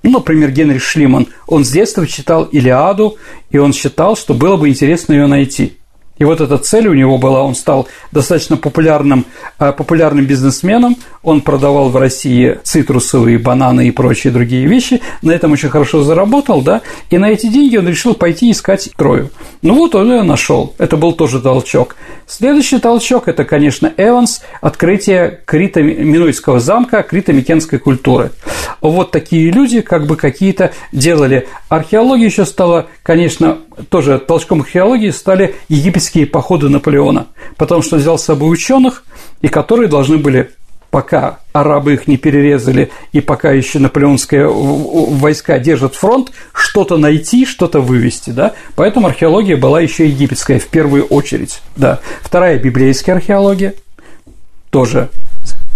Ну, 0.02 0.12
например, 0.12 0.50
Генрих 0.52 0.82
Шлиман, 0.82 1.26
он 1.46 1.64
с 1.64 1.70
детства 1.70 2.06
читал 2.06 2.44
Илиаду, 2.44 3.16
и 3.50 3.58
он 3.58 3.74
считал, 3.74 4.16
что 4.16 4.32
было 4.32 4.56
бы 4.56 4.68
интересно 4.68 5.12
ее 5.12 5.26
найти. 5.26 5.76
И 6.18 6.24
вот 6.24 6.40
эта 6.40 6.56
цель 6.58 6.88
у 6.88 6.94
него 6.94 7.18
была, 7.18 7.42
он 7.42 7.54
стал 7.54 7.88
достаточно 8.10 8.56
популярным, 8.56 9.26
э, 9.58 9.72
популярным 9.72 10.24
бизнесменом, 10.24 10.96
он 11.22 11.42
продавал 11.42 11.90
в 11.90 11.96
России 11.96 12.58
цитрусовые, 12.62 13.38
бананы 13.38 13.88
и 13.88 13.90
прочие 13.90 14.32
другие 14.32 14.66
вещи, 14.66 15.02
на 15.22 15.32
этом 15.32 15.52
очень 15.52 15.68
хорошо 15.68 16.02
заработал, 16.02 16.62
да, 16.62 16.80
и 17.10 17.18
на 17.18 17.30
эти 17.30 17.48
деньги 17.48 17.76
он 17.76 17.86
решил 17.86 18.14
пойти 18.14 18.50
искать 18.50 18.90
Трою. 18.96 19.30
Ну 19.60 19.74
вот 19.74 19.94
он 19.94 20.10
ее 20.10 20.22
нашел, 20.22 20.74
это 20.78 20.96
был 20.96 21.12
тоже 21.12 21.40
толчок. 21.40 21.96
Следующий 22.26 22.78
толчок– 22.78 23.24
это, 23.28 23.44
конечно, 23.44 23.92
Эванс, 23.96 24.42
открытие 24.60 25.40
Крита-Минойского 25.46 26.60
замка, 26.60 27.02
Крита-Микенской 27.02 27.78
культуры. 27.78 28.32
Вот 28.80 29.10
такие 29.10 29.50
люди 29.50 29.80
как 29.80 30.06
бы 30.06 30.16
какие-то 30.16 30.72
делали. 30.92 31.46
Археология 31.68 32.26
еще 32.26 32.44
стала, 32.44 32.86
конечно, 33.02 33.58
тоже 33.90 34.18
толчком 34.18 34.62
археологии 34.62 35.10
стали 35.10 35.54
египетские 35.68 36.05
походы 36.24 36.68
Наполеона, 36.68 37.26
потому 37.56 37.82
что 37.82 37.96
взял 37.96 38.18
с 38.18 38.24
собой 38.24 38.52
ученых, 38.52 39.04
и 39.42 39.48
которые 39.48 39.88
должны 39.88 40.18
были 40.18 40.50
пока 40.90 41.40
арабы 41.52 41.94
их 41.94 42.06
не 42.06 42.16
перерезали 42.16 42.90
и 43.12 43.20
пока 43.20 43.50
еще 43.52 43.78
наполеонские 43.78 44.48
войска 44.48 45.58
держат 45.58 45.94
фронт, 45.94 46.30
что-то 46.54 46.96
найти, 46.96 47.44
что-то 47.44 47.80
вывести, 47.80 48.30
да. 48.30 48.54
Поэтому 48.76 49.06
археология 49.06 49.56
была 49.56 49.80
еще 49.80 50.08
египетская 50.08 50.58
в 50.58 50.66
первую 50.68 51.04
очередь, 51.04 51.60
да. 51.76 52.00
Вторая 52.22 52.58
библейская 52.58 53.12
археология, 53.12 53.74
тоже 54.70 55.10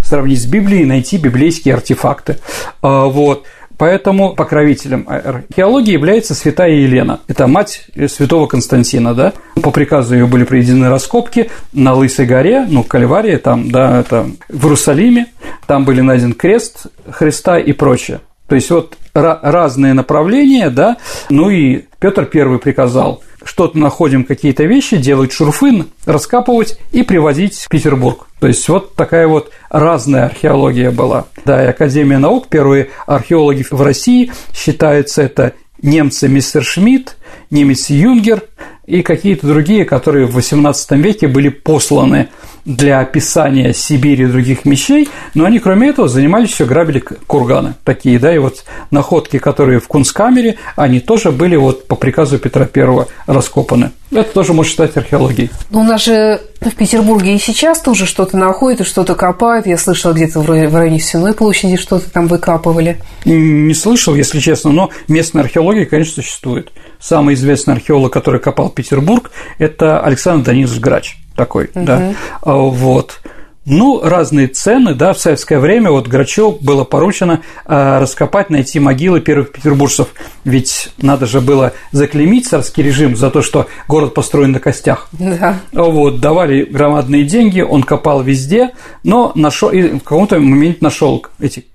сравнить 0.03 0.41
с 0.41 0.47
Библией, 0.47 0.85
найти 0.87 1.19
библейские 1.19 1.75
артефакты, 1.75 2.39
а, 2.81 3.05
вот. 3.05 3.45
Поэтому 3.81 4.35
покровителем 4.35 5.07
археологии 5.09 5.93
является 5.93 6.35
святая 6.35 6.73
Елена. 6.73 7.21
Это 7.29 7.47
мать 7.47 7.87
святого 8.09 8.47
Константина, 8.47 9.15
да. 9.15 9.33
По 9.63 9.71
приказу 9.71 10.15
ее 10.15 10.27
были 10.27 10.45
проведены 10.45 10.91
раскопки 10.91 11.51
на 11.73 11.95
Лысой 11.95 12.27
горе, 12.27 12.67
ну, 12.69 12.85
Кальварии, 12.85 13.37
там, 13.37 13.71
да, 13.71 14.01
это 14.01 14.27
в 14.51 14.65
Иерусалиме. 14.65 15.29
Там 15.67 15.87
были 15.87 16.03
найден 16.03 16.35
крест 16.35 16.89
Христа 17.11 17.59
и 17.59 17.73
прочее. 17.73 18.21
То 18.49 18.55
есть 18.55 18.69
вот 18.71 18.99
разные 19.13 19.95
направления, 19.95 20.71
да. 20.71 20.97
Ну 21.29 21.51
и 21.51 21.85
Петр 21.99 22.29
I 22.33 22.59
приказал 22.59 23.23
что-то 23.45 23.79
находим, 23.79 24.25
какие-то 24.25 24.65
вещи, 24.65 24.97
делать 24.97 25.33
шурфы, 25.33 25.87
раскапывать 26.05 26.79
и 26.93 27.03
привозить 27.03 27.57
в 27.57 27.69
Петербург. 27.69 28.29
То 28.39 28.47
есть 28.47 28.69
вот 28.69 28.95
такая 28.95 29.27
вот 29.27 29.51
разная 29.71 30.27
археология 30.27 30.91
была. 30.91 31.27
Да, 31.45 31.63
и 31.65 31.69
Академия 31.69 32.19
наук, 32.19 32.49
первые 32.49 32.91
археологи 33.07 33.65
в 33.71 33.81
России 33.81 34.33
считаются 34.55 35.23
это 35.23 35.55
немцы 35.83 36.29
мистер 36.29 36.63
Шмидт, 36.63 37.17
немец 37.51 37.89
Юнгер 37.91 38.43
и 38.87 39.03
какие-то 39.03 39.47
другие, 39.47 39.85
которые 39.85 40.27
в 40.27 40.37
XVIII 40.37 40.99
веке 40.99 41.29
были 41.29 41.49
посланы 41.49 42.29
для 42.65 43.01
описания 43.01 43.73
Сибири 43.73 44.25
и 44.25 44.27
других 44.27 44.65
вещей, 44.65 45.09
но 45.35 45.45
они, 45.45 45.59
кроме 45.59 45.89
этого, 45.89 46.09
занимались 46.09 46.53
все 46.53 46.67
грабили 46.67 47.01
курганы 47.01 47.75
такие, 47.85 48.19
да, 48.19 48.35
и 48.35 48.39
вот 48.39 48.65
находки, 48.91 49.39
которые 49.39 49.81
в 49.81 49.89
Кунсткамере, 49.89 50.57
они 50.77 51.01
тоже 51.01 51.33
были 51.33 51.57
вот 51.57 51.87
по 51.87 51.97
приказу 51.97 52.39
Петра 52.39 52.69
I 52.73 53.07
раскопаны. 53.27 53.93
Это 54.13 54.33
тоже 54.33 54.53
может 54.53 54.73
считать 54.73 54.97
археологией. 54.97 55.51
Но 55.71 55.81
у 55.81 55.85
нас 55.85 56.05
же 56.05 56.41
в 56.61 56.75
Петербурге 56.75 57.37
и 57.37 57.39
сейчас 57.39 57.81
тоже 57.81 58.07
что-то 58.07 58.37
находят 58.37 58.81
и 58.81 58.85
что-то 58.85 59.15
копают. 59.15 59.67
Я 59.67 59.79
слышала 59.79 60.13
где-то 60.13 60.41
в 60.41 60.51
районе 60.51 60.99
Сенной 60.99 61.33
площади 61.33 61.77
что-то 61.77 62.11
там 62.11 62.27
выкапывали. 62.27 63.01
Не 63.25 63.75
слышал, 63.75 64.15
если 64.15 64.41
честно, 64.41 64.73
но 64.73 64.91
местная 65.07 65.45
археология, 65.45 65.87
конечно, 65.87 66.23
существует. 66.23 66.73
Самый 66.99 67.35
известный 67.35 67.75
археолог, 67.75 68.13
который 68.13 68.41
копал 68.41 68.69
Петербург, 68.69 69.31
это 69.59 70.01
Александр 70.01 70.47
Данилович 70.47 70.81
Грач 70.81 71.17
такой, 71.41 71.71
угу. 71.75 71.87
да, 71.87 72.15
а, 72.43 72.53
вот. 72.55 73.21
Ну, 73.67 74.01
разные 74.03 74.49
цены, 74.49 74.95
да, 74.95 75.13
в 75.13 75.19
советское 75.19 75.59
время 75.59 75.91
вот 75.91 76.09
Грачу 76.09 76.59
было 76.61 76.85
поручено 76.85 77.43
э, 77.67 77.99
раскопать, 77.99 78.51
найти 78.51 78.81
могилы 78.81 79.21
первых 79.21 79.53
петербуржцев, 79.53 80.09
ведь 80.45 80.91
надо 80.97 81.27
же 81.27 81.41
было 81.41 81.73
заклеймить 81.93 82.49
царский 82.49 82.83
режим 82.83 83.17
за 83.17 83.31
то, 83.31 83.43
что 83.43 83.69
город 83.87 84.13
построен 84.13 84.53
на 84.53 84.61
костях. 84.61 85.09
Да. 85.13 85.61
Вот, 85.73 86.21
давали 86.21 86.65
громадные 86.65 87.25
деньги, 87.25 87.61
он 87.61 87.83
копал 87.83 88.23
везде, 88.23 88.71
но 89.03 89.33
нашел, 89.35 89.71
и 89.71 89.83
в 89.83 90.01
каком-то 90.01 90.41
моменте 90.41 90.79
нашел 90.81 91.25
эти 91.39 91.67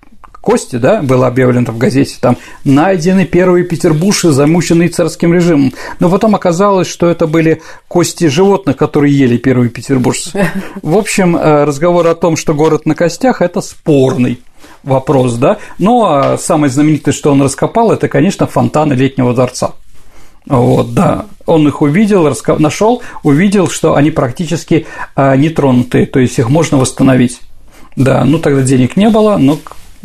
Кости, 0.46 0.76
да, 0.76 1.02
было 1.02 1.26
объявлено 1.26 1.72
в 1.72 1.80
газете, 1.80 2.18
там 2.22 2.38
найдены 2.66 3.26
первые 3.26 3.66
петербуржцы, 3.66 4.30
замученные 4.30 4.90
царским 4.90 5.34
режимом. 5.34 5.74
Но 6.00 6.08
потом 6.08 6.36
оказалось, 6.36 6.88
что 6.88 7.08
это 7.08 7.26
были 7.26 7.64
кости 7.88 8.28
животных, 8.28 8.78
которые 8.78 9.18
ели 9.18 9.38
первые 9.38 9.72
петербуржцы. 9.72 10.48
В 10.84 10.98
общем, 11.00 11.36
э, 11.36 11.64
разговор 11.64 12.06
о 12.06 12.14
том, 12.14 12.38
что 12.38 12.54
город 12.54 12.86
на 12.86 12.94
костях, 12.94 13.42
это 13.42 13.60
спорный 13.60 14.40
вопрос, 14.84 15.34
да. 15.34 15.58
Ну, 15.80 16.06
а 16.06 16.38
самое 16.38 16.72
знаменитое, 16.72 17.12
что 17.12 17.32
он 17.32 17.42
раскопал, 17.42 17.92
это, 17.92 18.08
конечно, 18.08 18.46
фонтаны 18.46 18.94
летнего 18.94 19.34
дворца. 19.34 19.72
Вот, 20.46 20.94
да. 20.94 21.26
Он 21.48 21.68
их 21.68 21.82
увидел, 21.82 22.28
раска... 22.28 22.56
нашел, 22.60 23.02
увидел, 23.24 23.68
что 23.68 23.96
они 23.96 24.12
практически 24.12 24.86
э, 25.16 25.38
нетронутые, 25.38 26.06
то 26.06 26.20
есть 26.20 26.38
их 26.38 26.50
можно 26.50 26.78
восстановить. 26.78 27.42
Да, 27.96 28.24
ну 28.26 28.38
тогда 28.38 28.62
денег 28.62 28.96
не 28.96 29.10
было, 29.10 29.38
но 29.38 29.58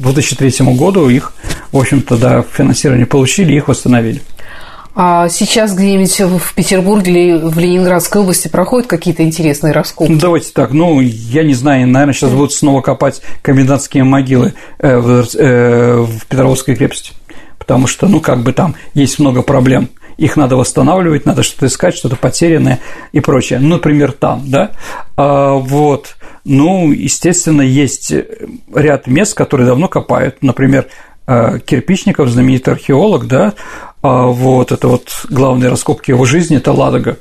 2003 0.02 0.66
году 0.74 1.08
их, 1.08 1.32
в 1.72 1.78
общем-то, 1.78 2.16
да, 2.16 2.42
финансирование 2.42 3.06
получили, 3.06 3.54
их 3.54 3.68
восстановили. 3.68 4.22
А 4.94 5.28
сейчас 5.28 5.74
где-нибудь 5.74 6.42
в 6.42 6.54
Петербурге 6.54 7.12
или 7.12 7.38
в 7.38 7.58
Ленинградской 7.58 8.20
области 8.22 8.48
проходят 8.48 8.88
какие-то 8.88 9.22
интересные 9.22 9.72
раскопки? 9.72 10.10
Ну, 10.10 10.18
давайте 10.18 10.50
так, 10.52 10.72
ну, 10.72 11.00
я 11.00 11.44
не 11.44 11.54
знаю, 11.54 11.86
наверное, 11.86 12.12
сейчас 12.12 12.32
будут 12.32 12.52
снова 12.52 12.80
копать 12.80 13.22
комендантские 13.42 14.04
могилы 14.04 14.54
э, 14.78 14.98
в, 14.98 15.26
э, 15.36 15.96
в 16.00 16.26
Петровской 16.26 16.74
крепости, 16.74 17.12
потому 17.58 17.86
что, 17.86 18.08
ну, 18.08 18.20
как 18.20 18.42
бы 18.42 18.52
там 18.52 18.74
есть 18.94 19.20
много 19.20 19.42
проблем 19.42 19.90
их 20.20 20.36
надо 20.36 20.56
восстанавливать, 20.56 21.24
надо 21.24 21.42
что-то 21.42 21.66
искать, 21.66 21.96
что-то 21.96 22.14
потерянное 22.14 22.78
и 23.12 23.20
прочее. 23.20 23.58
Ну, 23.58 23.68
например, 23.70 24.12
там, 24.12 24.42
да, 24.46 24.72
а, 25.16 25.54
вот. 25.54 26.16
Ну, 26.44 26.92
естественно, 26.92 27.62
есть 27.62 28.12
ряд 28.74 29.06
мест, 29.06 29.34
которые 29.34 29.66
давно 29.66 29.88
копают. 29.88 30.42
Например, 30.42 30.86
э, 31.26 31.58
Кирпичников, 31.64 32.28
знаменитый 32.28 32.74
археолог, 32.74 33.26
да, 33.26 33.54
а 34.02 34.26
вот 34.26 34.72
это 34.72 34.88
вот 34.88 35.10
главные 35.28 35.70
раскопки 35.70 36.10
его 36.10 36.24
жизни– 36.24 36.56
это 36.58 36.72
Ладога. 36.72 37.18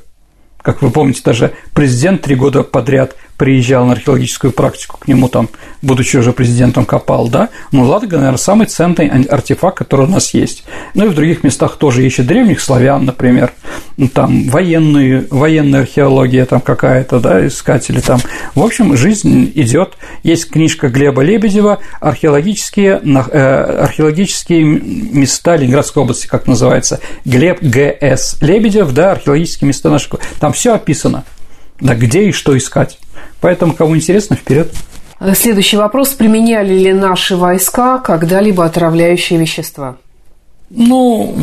Как 0.62 0.82
вы 0.82 0.90
помните, 0.90 1.22
даже 1.24 1.52
президент 1.74 2.22
три 2.22 2.34
года 2.34 2.62
подряд 2.62 3.14
приезжал 3.40 3.86
на 3.86 3.92
археологическую 3.92 4.52
практику, 4.52 4.98
к 4.98 5.08
нему 5.08 5.26
там, 5.26 5.48
будучи 5.80 6.18
уже 6.18 6.34
президентом, 6.34 6.84
копал, 6.84 7.26
да, 7.28 7.48
но 7.72 7.84
Ладога, 7.84 8.18
наверное, 8.18 8.36
самый 8.36 8.66
ценный 8.66 9.08
артефакт, 9.08 9.78
который 9.78 10.04
у 10.04 10.10
нас 10.10 10.34
есть. 10.34 10.64
Ну 10.92 11.06
и 11.06 11.08
в 11.08 11.14
других 11.14 11.42
местах 11.42 11.76
тоже 11.76 12.04
ищет 12.04 12.26
древних 12.26 12.60
славян, 12.60 13.02
например, 13.06 13.54
ну, 13.96 14.08
там 14.08 14.46
военные, 14.50 15.26
военная 15.30 15.80
археология 15.80 16.44
там 16.44 16.60
какая-то, 16.60 17.18
да, 17.18 17.46
искатели 17.46 18.00
там. 18.00 18.20
В 18.54 18.62
общем, 18.62 18.94
жизнь 18.94 19.50
идет. 19.54 19.94
Есть 20.22 20.50
книжка 20.50 20.90
Глеба 20.90 21.22
Лебедева 21.22 21.78
«Археологические, 21.98 23.00
э, 23.02 23.62
археологические 23.84 24.64
места 24.64 25.56
Ленинградской 25.56 26.02
области», 26.02 26.26
как 26.26 26.46
называется, 26.46 27.00
Глеб 27.24 27.62
Г.С. 27.62 28.36
Лебедев, 28.42 28.92
да, 28.92 29.12
археологические 29.12 29.68
места 29.68 29.88
нашего. 29.88 30.20
Там 30.40 30.52
все 30.52 30.74
описано, 30.74 31.24
да, 31.80 31.94
где 31.94 32.24
и 32.24 32.32
что 32.32 32.56
искать. 32.56 32.98
Поэтому, 33.40 33.72
кому 33.72 33.96
интересно, 33.96 34.36
вперед. 34.36 34.72
Следующий 35.34 35.76
вопрос. 35.76 36.10
Применяли 36.10 36.74
ли 36.74 36.92
наши 36.92 37.36
войска 37.36 37.98
когда-либо 37.98 38.64
отравляющие 38.64 39.38
вещества? 39.38 39.96
Ну, 40.70 41.36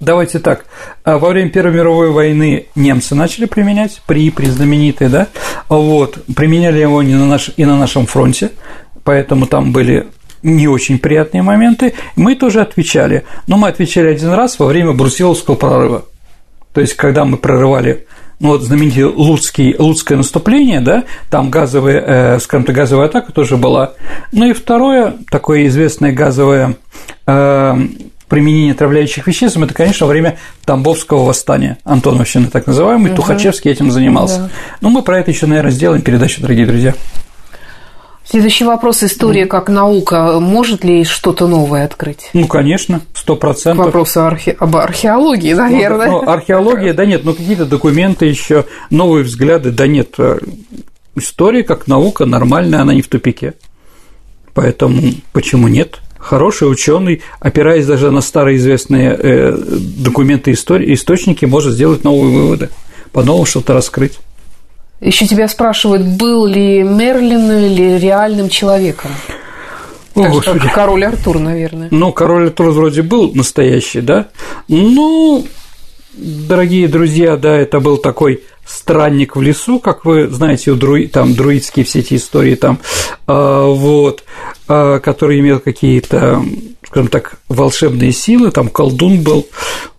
давайте 0.00 0.38
так. 0.38 0.66
А 1.04 1.18
во 1.18 1.30
время 1.30 1.48
Первой 1.50 1.72
мировой 1.72 2.10
войны 2.10 2.66
немцы 2.74 3.14
начали 3.14 3.46
применять, 3.46 4.02
при, 4.06 4.30
при 4.30 4.46
знаменитой, 4.46 5.08
да, 5.08 5.28
вот, 5.68 6.18
применяли 6.34 6.80
его 6.80 7.02
не 7.02 7.14
на 7.14 7.26
наш, 7.26 7.50
и 7.56 7.64
на 7.64 7.78
нашем 7.78 8.06
фронте, 8.06 8.50
поэтому 9.04 9.46
там 9.46 9.72
были 9.72 10.08
не 10.42 10.66
очень 10.66 10.98
приятные 10.98 11.42
моменты, 11.42 11.94
мы 12.16 12.34
тоже 12.34 12.60
отвечали, 12.60 13.24
но 13.46 13.56
мы 13.56 13.68
отвечали 13.68 14.08
один 14.08 14.30
раз 14.30 14.58
во 14.58 14.66
время 14.66 14.92
Брусиловского 14.92 15.54
прорыва, 15.54 16.04
то 16.74 16.80
есть, 16.80 16.94
когда 16.94 17.24
мы 17.24 17.36
прорывали 17.36 18.06
ну, 18.42 18.48
вот 18.48 18.62
знаменитое 18.62 19.06
Луцкий, 19.06 19.76
Луцкое 19.78 20.18
наступление, 20.18 20.80
да, 20.80 21.04
там 21.30 21.48
газовая, 21.48 22.34
э, 22.34 22.40
скажем 22.40 22.66
так, 22.66 22.74
газовая 22.74 23.06
атака 23.06 23.32
тоже 23.32 23.56
была. 23.56 23.92
Ну 24.32 24.50
и 24.50 24.52
второе, 24.52 25.14
такое 25.30 25.68
известное 25.68 26.12
газовое 26.12 26.74
э, 27.28 27.74
применение 28.26 28.72
отравляющих 28.72 29.28
веществ, 29.28 29.58
это, 29.58 29.72
конечно, 29.72 30.08
время 30.08 30.38
Тамбовского 30.64 31.24
восстания, 31.24 31.78
Антоновщины 31.84 32.48
так 32.48 32.66
называемый, 32.66 33.12
угу. 33.12 33.18
Тухачевский 33.18 33.70
этим 33.70 33.92
занимался. 33.92 34.38
Да. 34.38 34.50
Ну, 34.80 34.90
мы 34.90 35.02
про 35.02 35.20
это 35.20 35.30
еще, 35.30 35.46
наверное, 35.46 35.70
сделаем 35.70 36.02
передачу, 36.02 36.40
дорогие 36.40 36.66
друзья. 36.66 36.94
Следующий 38.24 38.64
вопрос. 38.64 39.02
История 39.02 39.46
как 39.46 39.68
наука. 39.68 40.38
Может 40.40 40.84
ли 40.84 41.04
что-то 41.04 41.46
новое 41.46 41.84
открыть? 41.84 42.30
Ну, 42.32 42.46
конечно, 42.46 43.00
сто 43.14 43.36
процентов. 43.36 43.86
Вопрос 43.86 44.16
архе... 44.16 44.52
об 44.58 44.76
археологии, 44.76 45.52
наверное. 45.52 46.08
Ну, 46.08 46.28
археология, 46.28 46.94
да 46.94 47.04
нет, 47.04 47.24
но 47.24 47.34
какие-то 47.34 47.66
документы 47.66 48.26
еще, 48.26 48.64
новые 48.90 49.24
взгляды, 49.24 49.70
да 49.70 49.86
нет. 49.86 50.16
История 51.14 51.62
как 51.62 51.88
наука 51.88 52.24
нормальная, 52.24 52.80
она 52.80 52.94
не 52.94 53.02
в 53.02 53.08
тупике. 53.08 53.54
Поэтому 54.54 55.00
почему 55.32 55.68
нет? 55.68 56.00
хороший 56.22 56.70
ученый, 56.70 57.20
опираясь 57.40 57.84
даже 57.84 58.10
на 58.10 58.20
старые 58.20 58.56
известные 58.56 59.10
э, 59.18 59.56
документы 59.98 60.52
истории, 60.52 60.94
источники, 60.94 61.44
может 61.44 61.74
сделать 61.74 62.04
новые 62.04 62.32
выводы, 62.32 62.70
по-новому 63.12 63.44
что-то 63.44 63.74
раскрыть. 63.74 64.18
Еще 65.02 65.26
тебя 65.26 65.48
спрашивают, 65.48 66.06
был 66.06 66.46
ли 66.46 66.82
Мерлин 66.84 67.50
или 67.50 67.98
реальным 67.98 68.48
человеком? 68.48 69.10
О, 70.14 70.22
так 70.22 70.30
Господи. 70.30 70.58
Как 70.60 70.74
король 70.74 71.04
Артур, 71.04 71.40
наверное. 71.40 71.88
Ну, 71.90 72.12
король 72.12 72.46
Артур 72.46 72.70
вроде 72.70 73.02
был 73.02 73.32
настоящий, 73.34 74.00
да? 74.00 74.28
Ну, 74.68 75.44
дорогие 76.14 76.86
друзья, 76.86 77.36
да, 77.36 77.56
это 77.56 77.80
был 77.80 77.96
такой 77.96 78.44
странник 78.64 79.34
в 79.34 79.42
лесу, 79.42 79.80
как 79.80 80.04
вы 80.04 80.28
знаете, 80.28 80.70
у 80.70 80.76
друи, 80.76 81.08
там 81.08 81.34
друидские 81.34 81.84
все 81.84 81.98
эти 81.98 82.14
истории 82.14 82.54
там, 82.54 82.78
а, 83.26 83.66
вот, 83.66 84.22
а, 84.68 85.00
который 85.00 85.40
имел 85.40 85.58
какие-то, 85.58 86.44
скажем 86.86 87.08
так, 87.08 87.40
волшебные 87.48 88.12
силы, 88.12 88.52
там 88.52 88.68
колдун 88.68 89.22
был. 89.22 89.48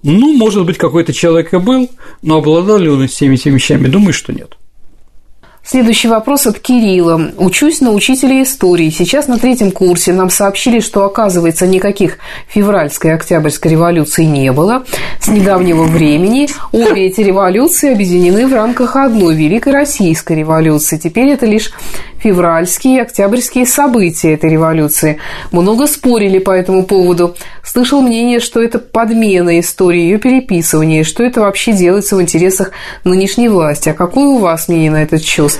Ну, 0.01 0.31
может 0.37 0.65
быть, 0.65 0.77
какой-то 0.77 1.11
человек 1.11 1.53
и 1.53 1.57
был, 1.57 1.91
но 2.21 2.37
обладал 2.37 2.77
ли 2.77 2.89
он 2.89 3.05
всеми 3.09 3.35
этими 3.35 3.55
вещами? 3.55 3.87
Думаю, 3.89 4.13
что 4.13 4.31
нет. 4.31 4.55
Следующий 5.65 6.09
вопрос 6.09 6.45
от 6.45 6.59
Кирилла. 6.59 7.31
Учусь 7.37 7.79
на 7.79 7.91
учителя 7.91 8.43
истории. 8.43 8.89
Сейчас 8.89 9.29
на 9.29 9.39
третьем 9.39 9.71
курсе 9.71 10.11
нам 10.11 10.29
сообщили, 10.29 10.81
что, 10.81 11.05
оказывается, 11.05 11.65
никаких 11.65 12.17
февральской 12.49 13.11
и 13.11 13.13
октябрьской 13.13 13.71
революций 13.71 14.25
не 14.25 14.51
было. 14.51 14.83
С 15.21 15.29
недавнего 15.29 15.83
времени 15.83 16.49
обе 16.73 17.07
эти 17.07 17.21
революции 17.21 17.93
объединены 17.93 18.45
в 18.45 18.53
рамках 18.53 18.97
одной 18.97 19.35
Великой 19.35 19.71
Российской 19.71 20.33
революции. 20.33 20.97
Теперь 20.97 21.29
это 21.29 21.45
лишь 21.45 21.71
февральские 22.23 22.97
и 22.97 22.99
октябрьские 23.01 23.65
события 23.65 24.33
этой 24.33 24.49
революции. 24.49 25.19
Много 25.51 25.87
спорили 25.87 26.39
по 26.39 26.51
этому 26.51 26.83
поводу. 26.83 27.35
Слышал 27.63 28.01
мнение, 28.01 28.39
что 28.39 28.61
это 28.61 28.79
подмена 28.79 29.59
истории, 29.59 29.99
ее 29.99 30.17
переписывание, 30.19 31.03
что 31.03 31.23
это 31.23 31.41
вообще 31.41 31.73
делается 31.73 32.15
в 32.15 32.21
интересах 32.21 32.71
нынешней 33.03 33.49
власти. 33.49 33.89
А 33.89 33.93
какое 33.93 34.25
у 34.25 34.37
вас 34.37 34.69
мнение 34.69 34.91
на 34.91 35.03
этот 35.03 35.23
счет? 35.23 35.59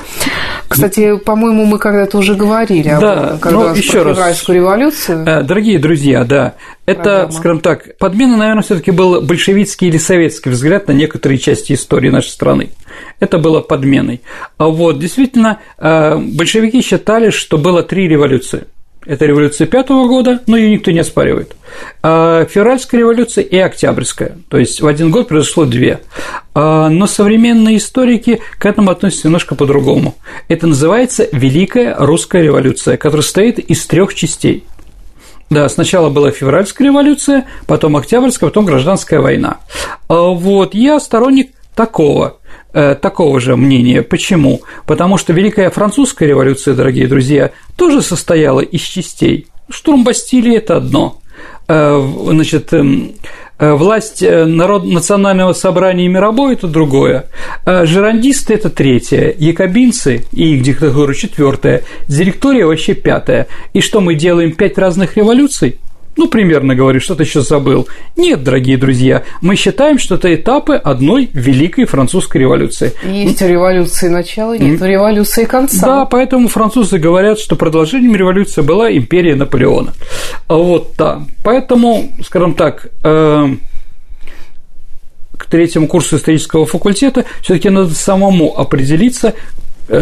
Кстати, 0.70 1.18
по-моему, 1.18 1.66
мы 1.66 1.80
когда-то 1.80 2.18
уже 2.18 2.36
говорили 2.36 2.90
об 2.90 3.02
да, 3.02 3.14
этом, 3.14 3.40
когда 3.40 3.60
ну, 3.60 3.76
еще 3.76 4.04
про 4.04 4.14
февральскую 4.14 4.56
революцию. 4.56 5.26
Э, 5.28 5.44
дорогие 5.44 5.80
друзья, 5.80 6.24
да, 6.24 6.54
это, 6.86 7.04
Программа. 7.04 7.32
скажем 7.32 7.60
так, 7.60 7.98
подмена, 7.98 8.38
наверное, 8.38 8.64
все 8.64 8.76
таки 8.76 8.92
был 8.92 9.22
большевистский 9.22 9.88
или 9.88 9.98
советский 9.98 10.50
взгляд 10.50 10.88
на 10.88 10.92
некоторые 10.92 11.38
части 11.38 11.74
истории 11.74 12.10
нашей 12.10 12.30
страны 12.30 12.70
это 13.20 13.38
было 13.38 13.62
подменой. 13.62 14.22
А 14.58 14.68
вот 14.68 15.00
действительно 15.00 15.60
э, 15.78 16.18
большевики 16.18 16.82
считали, 16.82 17.30
что 17.30 17.58
было 17.58 17.84
три 17.84 18.08
революции. 18.08 18.66
Это 19.06 19.26
революция 19.26 19.68
пятого 19.68 20.08
года, 20.08 20.42
но 20.48 20.56
ее 20.56 20.70
никто 20.70 20.90
не 20.92 21.00
оспаривает. 21.00 21.58
А 22.02 22.46
февральская 22.46 23.02
революция 23.02 23.44
и 23.44 23.58
октябрьская. 23.58 24.38
То 24.48 24.58
есть 24.58 24.80
в 24.80 24.88
один 24.88 25.12
год 25.12 25.28
произошло 25.28 25.66
две. 25.66 26.00
А, 26.54 26.88
но 26.88 27.06
современные 27.06 27.78
историки 27.78 28.40
к 28.60 28.66
этому 28.66 28.92
относятся 28.92 29.28
немножко 29.28 29.56
по-другому. 29.56 30.16
Это 30.48 30.68
называется 30.68 31.28
Великая 31.34 31.96
русская 32.00 32.44
революция, 32.44 32.96
которая 32.96 33.24
состоит 33.24 33.60
из 33.60 33.86
трех 33.86 34.14
частей. 34.14 34.64
Да, 35.54 35.70
сначала 35.70 36.10
была 36.10 36.32
февральская 36.32 36.88
революция, 36.88 37.46
потом 37.68 37.96
октябрьская, 37.96 38.50
потом 38.50 38.66
гражданская 38.66 39.20
война. 39.20 39.58
Вот 40.08 40.74
я 40.74 41.00
сторонник 41.00 41.52
такого 41.76 42.38
Э, 42.76 42.96
такого 42.96 43.40
же 43.40 43.56
мнения. 43.56 44.02
Почему? 44.02 44.62
Потому 44.88 45.20
что 45.20 45.32
Великая 45.32 45.70
Французская 45.70 46.26
революция, 46.28 46.74
дорогие 46.74 47.08
друзья, 47.08 47.52
тоже 47.76 48.02
состояла 48.02 48.62
из 48.62 48.82
частей. 48.82 49.46
Штурм 49.70 50.04
Бастилии– 50.04 50.56
это 50.58 50.78
одно. 50.78 51.20
Э, 51.68 52.02
значит, 52.30 52.74
эм, 52.74 53.14
власть 53.60 54.22
народ, 54.22 54.84
национального 54.86 55.54
собрания 55.54 56.08
мировой– 56.08 56.54
это 56.56 56.68
другое. 56.68 57.26
Жерандисты– 57.66 58.54
это 58.56 58.70
третье. 58.70 59.34
Якобинцы 59.38 60.26
и 60.32 60.56
их 60.56 60.64
диктатура– 60.64 61.14
четвертое. 61.16 61.84
Директория 62.08 62.66
вообще 62.66 62.94
пятое. 62.94 63.48
И 63.74 63.82
что 63.82 64.02
мы 64.02 64.16
делаем? 64.16 64.54
Пять 64.54 64.78
разных 64.78 65.18
революций? 65.18 65.80
Ну, 66.16 66.28
примерно 66.28 66.76
говорю, 66.76 67.00
что-то 67.00 67.24
еще 67.24 67.42
забыл. 67.42 67.88
Нет, 68.16 68.44
дорогие 68.44 68.78
друзья, 68.78 69.24
мы 69.42 69.56
считаем, 69.56 69.98
что 69.98 70.16
это 70.16 70.34
этапы 70.34 70.76
одной 70.76 71.30
великой 71.34 71.86
французской 71.86 72.38
революции. 72.38 72.94
Есть 73.04 73.42
у 73.42 73.48
революции 73.48 74.10
начало, 74.10 74.58
нет 74.58 74.82
у 74.82 74.86
революции 74.86 75.46
конца. 75.46 75.86
Да, 75.86 76.06
поэтому 76.06 76.48
французы 76.48 77.00
говорят, 77.00 77.40
что 77.40 77.56
продолжением 77.56 78.16
революции 78.16 78.62
была 78.62 78.96
империя 78.96 79.36
Наполеона. 79.36 79.94
Вот, 80.48 80.94
да. 80.98 81.24
Поэтому, 81.44 82.12
скажем 82.24 82.54
так, 82.54 82.88
э, 83.04 83.48
к 85.38 85.46
третьему 85.46 85.88
курсу 85.88 86.18
исторического 86.18 86.66
факультета 86.66 87.26
все-таки 87.42 87.70
надо 87.70 87.94
самому 87.96 88.58
определиться, 88.58 89.34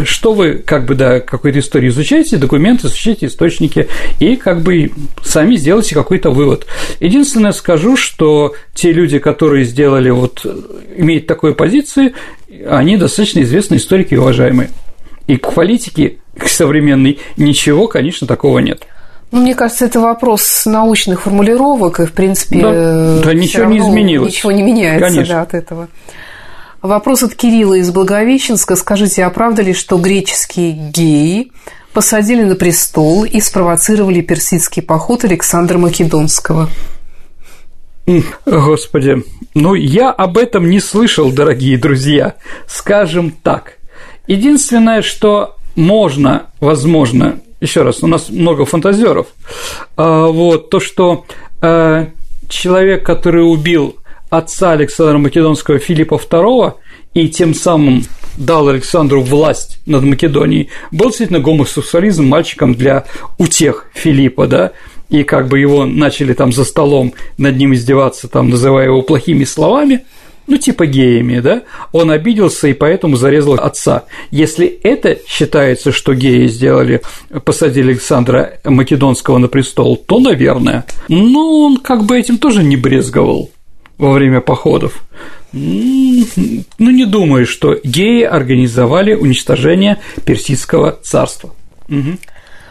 что 0.05 0.33
вы, 0.33 0.55
как 0.55 0.85
бы, 0.85 0.95
да, 0.95 1.19
какой-то 1.19 1.59
истории 1.59 1.89
изучаете, 1.89 2.37
документы, 2.37 2.87
изучаете 2.87 3.27
источники, 3.27 3.87
и 4.19 4.35
как 4.35 4.61
бы 4.61 4.91
сами 5.23 5.55
сделайте 5.55 5.95
какой-то 5.95 6.31
вывод. 6.31 6.65
Единственное 6.99 7.51
скажу, 7.51 7.97
что 7.97 8.53
те 8.73 8.91
люди, 8.91 9.19
которые 9.19 9.65
сделали 9.65 10.09
вот, 10.09 10.45
имеют 10.95 11.27
такой 11.27 11.55
позиции, 11.55 12.13
они 12.69 12.97
достаточно 12.97 13.41
известные 13.41 13.79
историки 13.79 14.13
и 14.13 14.17
уважаемые. 14.17 14.69
И 15.27 15.37
к 15.37 15.53
политике 15.53 16.17
к 16.37 16.47
современной 16.47 17.19
ничего, 17.37 17.87
конечно, 17.87 18.27
такого 18.27 18.59
нет. 18.59 18.87
Ну, 19.31 19.41
мне 19.41 19.55
кажется, 19.55 19.85
это 19.85 19.99
вопрос 20.01 20.65
научных 20.65 21.21
формулировок, 21.21 22.01
и, 22.01 22.05
в 22.05 22.11
принципе, 22.11 22.61
да, 22.61 23.21
да 23.23 23.33
ничего 23.33 23.65
не 23.65 23.79
изменилось. 23.79 24.33
Ничего 24.33 24.51
не 24.51 24.61
меняется 24.61 25.25
да, 25.25 25.41
от 25.41 25.53
этого. 25.53 25.87
Вопрос 26.81 27.21
от 27.21 27.35
Кирилла 27.35 27.75
из 27.75 27.91
Благовещенска. 27.91 28.75
Скажите, 28.75 29.23
а 29.23 29.29
правда 29.29 29.61
ли, 29.61 29.73
что 29.73 29.97
греческие 29.97 30.71
геи 30.71 31.51
посадили 31.93 32.43
на 32.43 32.55
престол 32.55 33.23
и 33.23 33.39
спровоцировали 33.39 34.21
персидский 34.21 34.81
поход 34.81 35.23
Александра 35.23 35.77
Македонского? 35.77 36.69
Господи, 38.47 39.23
ну 39.53 39.75
я 39.75 40.09
об 40.09 40.39
этом 40.39 40.71
не 40.71 40.79
слышал, 40.79 41.31
дорогие 41.31 41.77
друзья, 41.77 42.33
скажем 42.67 43.29
так. 43.29 43.77
Единственное, 44.25 45.03
что 45.03 45.57
можно, 45.75 46.47
возможно, 46.59 47.41
еще 47.59 47.83
раз, 47.83 48.01
у 48.01 48.07
нас 48.07 48.29
много 48.29 48.65
фантазеров, 48.65 49.27
а, 49.97 50.27
вот 50.27 50.71
то, 50.71 50.79
что 50.79 51.25
а, 51.61 52.07
человек, 52.49 53.05
который 53.05 53.43
убил 53.43 53.97
отца 54.31 54.71
Александра 54.71 55.19
Македонского 55.19 55.77
Филиппа 55.77 56.15
II 56.15 56.73
и 57.13 57.27
тем 57.27 57.53
самым 57.53 58.05
дал 58.37 58.69
Александру 58.69 59.21
власть 59.21 59.79
над 59.85 60.03
Македонией, 60.03 60.69
был 60.91 61.07
действительно 61.07 61.41
гомосексуализм 61.41 62.25
мальчиком 62.25 62.73
для 62.73 63.03
утех 63.37 63.87
Филиппа, 63.93 64.47
да, 64.47 64.71
и 65.09 65.23
как 65.23 65.49
бы 65.49 65.59
его 65.59 65.85
начали 65.85 66.33
там 66.33 66.53
за 66.53 66.63
столом 66.63 67.13
над 67.37 67.57
ним 67.57 67.73
издеваться, 67.73 68.29
там, 68.29 68.49
называя 68.49 68.85
его 68.85 69.01
плохими 69.01 69.43
словами, 69.43 70.05
ну, 70.47 70.57
типа 70.57 70.85
геями, 70.85 71.41
да, 71.41 71.63
он 71.91 72.09
обиделся 72.09 72.69
и 72.69 72.73
поэтому 72.73 73.17
зарезал 73.17 73.55
отца. 73.55 74.05
Если 74.31 74.65
это 74.65 75.19
считается, 75.27 75.91
что 75.91 76.13
геи 76.13 76.47
сделали, 76.47 77.01
посадили 77.43 77.91
Александра 77.91 78.53
Македонского 78.63 79.37
на 79.37 79.49
престол, 79.49 79.97
то, 79.97 80.19
наверное. 80.19 80.85
Но 81.09 81.65
он 81.65 81.77
как 81.77 82.05
бы 82.05 82.17
этим 82.17 82.37
тоже 82.37 82.63
не 82.63 82.77
брезговал 82.77 83.51
во 84.01 84.11
время 84.11 84.41
походов. 84.41 85.03
Ну, 85.53 86.25
не 86.79 87.05
думаю, 87.05 87.45
что 87.45 87.77
геи 87.83 88.23
организовали 88.23 89.13
уничтожение 89.13 90.01
Персидского 90.25 90.97
царства. 91.03 91.53
Угу. 91.87 92.17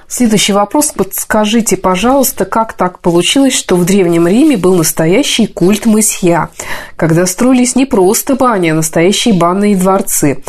Следующий 0.08 0.52
вопрос. 0.52 0.88
Подскажите, 0.88 1.76
пожалуйста, 1.76 2.44
как 2.44 2.72
так 2.72 2.98
получилось, 2.98 3.54
что 3.56 3.76
в 3.76 3.84
Древнем 3.84 4.26
Риме 4.26 4.56
был 4.56 4.74
настоящий 4.74 5.46
культ 5.46 5.86
мысья, 5.86 6.48
когда 6.96 7.26
строились 7.26 7.76
не 7.76 7.86
просто 7.86 8.34
бани, 8.34 8.70
а 8.70 8.74
настоящие 8.74 9.34
банные 9.34 9.76
дворцы? 9.76 10.42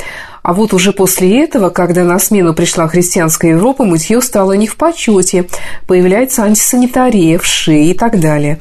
А 0.44 0.54
вот 0.54 0.74
уже 0.74 0.92
после 0.92 1.44
этого, 1.44 1.70
когда 1.70 2.04
на 2.04 2.18
смену 2.18 2.54
пришла 2.54 2.88
христианская 2.88 3.50
Европа, 3.50 3.86
мытье 3.86 4.22
стало 4.22 4.54
не 4.54 4.68
в 4.68 4.76
почете, 4.76 5.48
появляется 5.88 6.44
антисанитария, 6.44 7.38
вши 7.38 7.84
и 7.84 7.94
так 7.94 8.20
далее. 8.20 8.60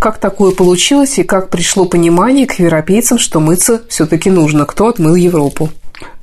Как 0.00 0.18
такое 0.18 0.52
получилось 0.52 1.18
и 1.18 1.22
как 1.22 1.50
пришло 1.50 1.84
понимание 1.84 2.46
к 2.46 2.54
европейцам, 2.54 3.18
что 3.18 3.38
мыться 3.38 3.82
все-таки 3.88 4.28
нужно? 4.30 4.64
Кто 4.64 4.88
отмыл 4.88 5.14
Европу? 5.14 5.70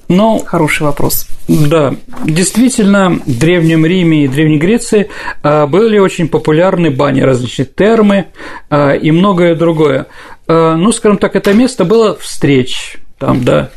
Ну, 0.10 0.42
Хороший 0.46 0.84
вопрос. 0.84 1.28
Да, 1.48 1.96
действительно, 2.26 3.20
в 3.26 3.40
Древнем 3.40 3.86
Риме 3.86 4.26
и 4.26 4.28
Древней 4.28 4.58
Греции 4.58 5.10
а, 5.44 5.68
были 5.68 5.98
очень 5.98 6.30
популярны 6.30 6.92
бани, 6.92 7.22
различные 7.22 7.66
термы 7.66 8.28
а, 8.70 8.94
и 8.94 9.12
многое 9.12 9.56
другое. 9.56 10.08
А, 10.48 10.76
ну, 10.76 10.92
скажем 10.92 11.18
так, 11.18 11.36
это 11.36 11.54
место 11.54 11.84
было 11.84 12.18
встреч, 12.18 12.98
там, 13.18 13.44
да, 13.44 13.70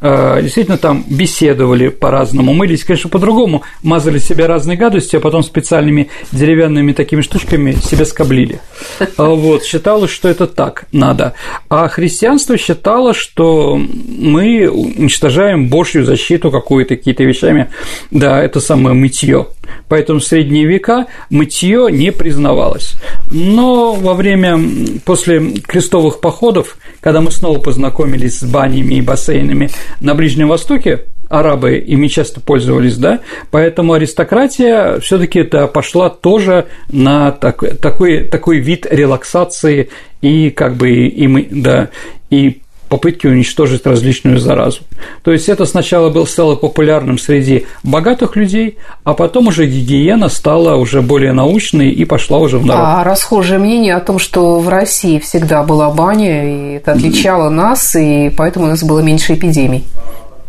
действительно 0.00 0.78
там 0.78 1.04
беседовали 1.08 1.88
по-разному, 1.88 2.52
мылись, 2.52 2.84
конечно, 2.84 3.10
по-другому, 3.10 3.62
мазали 3.82 4.18
себе 4.18 4.46
разные 4.46 4.76
гадости, 4.76 5.16
а 5.16 5.20
потом 5.20 5.42
специальными 5.42 6.08
деревянными 6.32 6.92
такими 6.92 7.20
штучками 7.20 7.72
себя 7.72 8.04
скоблили. 8.04 8.60
Э, 9.00 9.06
вот, 9.16 9.64
считалось, 9.64 10.10
что 10.10 10.28
это 10.28 10.46
так 10.46 10.86
надо. 10.92 11.34
А 11.68 11.88
христианство 11.88 12.56
считало, 12.56 13.14
что 13.14 13.76
мы 13.76 14.68
уничтожаем 14.68 15.68
Божью 15.68 16.04
защиту 16.04 16.50
какую-то, 16.50 16.96
какие-то 16.96 17.24
вещами, 17.24 17.70
да, 18.10 18.42
это 18.42 18.60
самое 18.60 18.94
мытье. 18.94 19.46
Поэтому 19.88 20.20
в 20.20 20.24
средние 20.24 20.66
века 20.66 21.06
мытье 21.30 21.88
не 21.90 22.12
признавалось. 22.12 22.94
Но 23.30 23.94
во 23.94 24.14
время, 24.14 24.58
после 25.04 25.40
крестовых 25.60 26.20
походов, 26.20 26.78
когда 27.00 27.20
мы 27.20 27.30
снова 27.30 27.58
познакомились 27.58 28.38
с 28.38 28.44
банями 28.44 28.94
и 28.94 29.00
бассейнами 29.00 29.70
на 30.00 30.14
Ближнем 30.14 30.48
Востоке, 30.48 31.04
арабы 31.28 31.76
ими 31.76 32.08
часто 32.08 32.40
пользовались, 32.40 32.96
да, 32.96 33.20
поэтому 33.50 33.92
аристократия 33.92 34.98
все 35.00 35.18
таки 35.18 35.40
это 35.40 35.66
пошла 35.66 36.10
тоже 36.10 36.66
на 36.90 37.32
такой, 37.32 37.74
такой, 37.74 38.24
такой 38.24 38.58
вид 38.58 38.86
релаксации 38.90 39.90
и 40.22 40.50
как 40.50 40.76
бы 40.76 40.90
и 40.90 41.26
мы, 41.26 41.46
да, 41.50 41.90
и 42.30 42.62
попытки 42.88 43.26
уничтожить 43.26 43.86
различную 43.86 44.38
заразу. 44.38 44.80
То 45.22 45.32
есть 45.32 45.48
это 45.48 45.64
сначала 45.64 46.10
был 46.10 46.26
стало 46.26 46.56
популярным 46.56 47.18
среди 47.18 47.66
богатых 47.82 48.36
людей, 48.36 48.78
а 49.04 49.14
потом 49.14 49.48
уже 49.48 49.66
гигиена 49.66 50.28
стала 50.28 50.76
уже 50.76 51.02
более 51.02 51.32
научной 51.32 51.90
и 51.90 52.04
пошла 52.04 52.38
уже 52.38 52.58
в 52.58 52.66
народ. 52.66 52.84
А 52.84 53.04
расхожее 53.04 53.58
мнение 53.58 53.94
о 53.94 54.00
том, 54.00 54.18
что 54.18 54.58
в 54.58 54.68
России 54.68 55.18
всегда 55.18 55.62
была 55.62 55.90
баня, 55.90 56.72
и 56.72 56.76
это 56.76 56.92
отличало 56.92 57.50
нас, 57.50 57.94
и 57.96 58.30
поэтому 58.36 58.66
у 58.66 58.68
нас 58.68 58.82
было 58.82 59.00
меньше 59.00 59.34
эпидемий. 59.34 59.84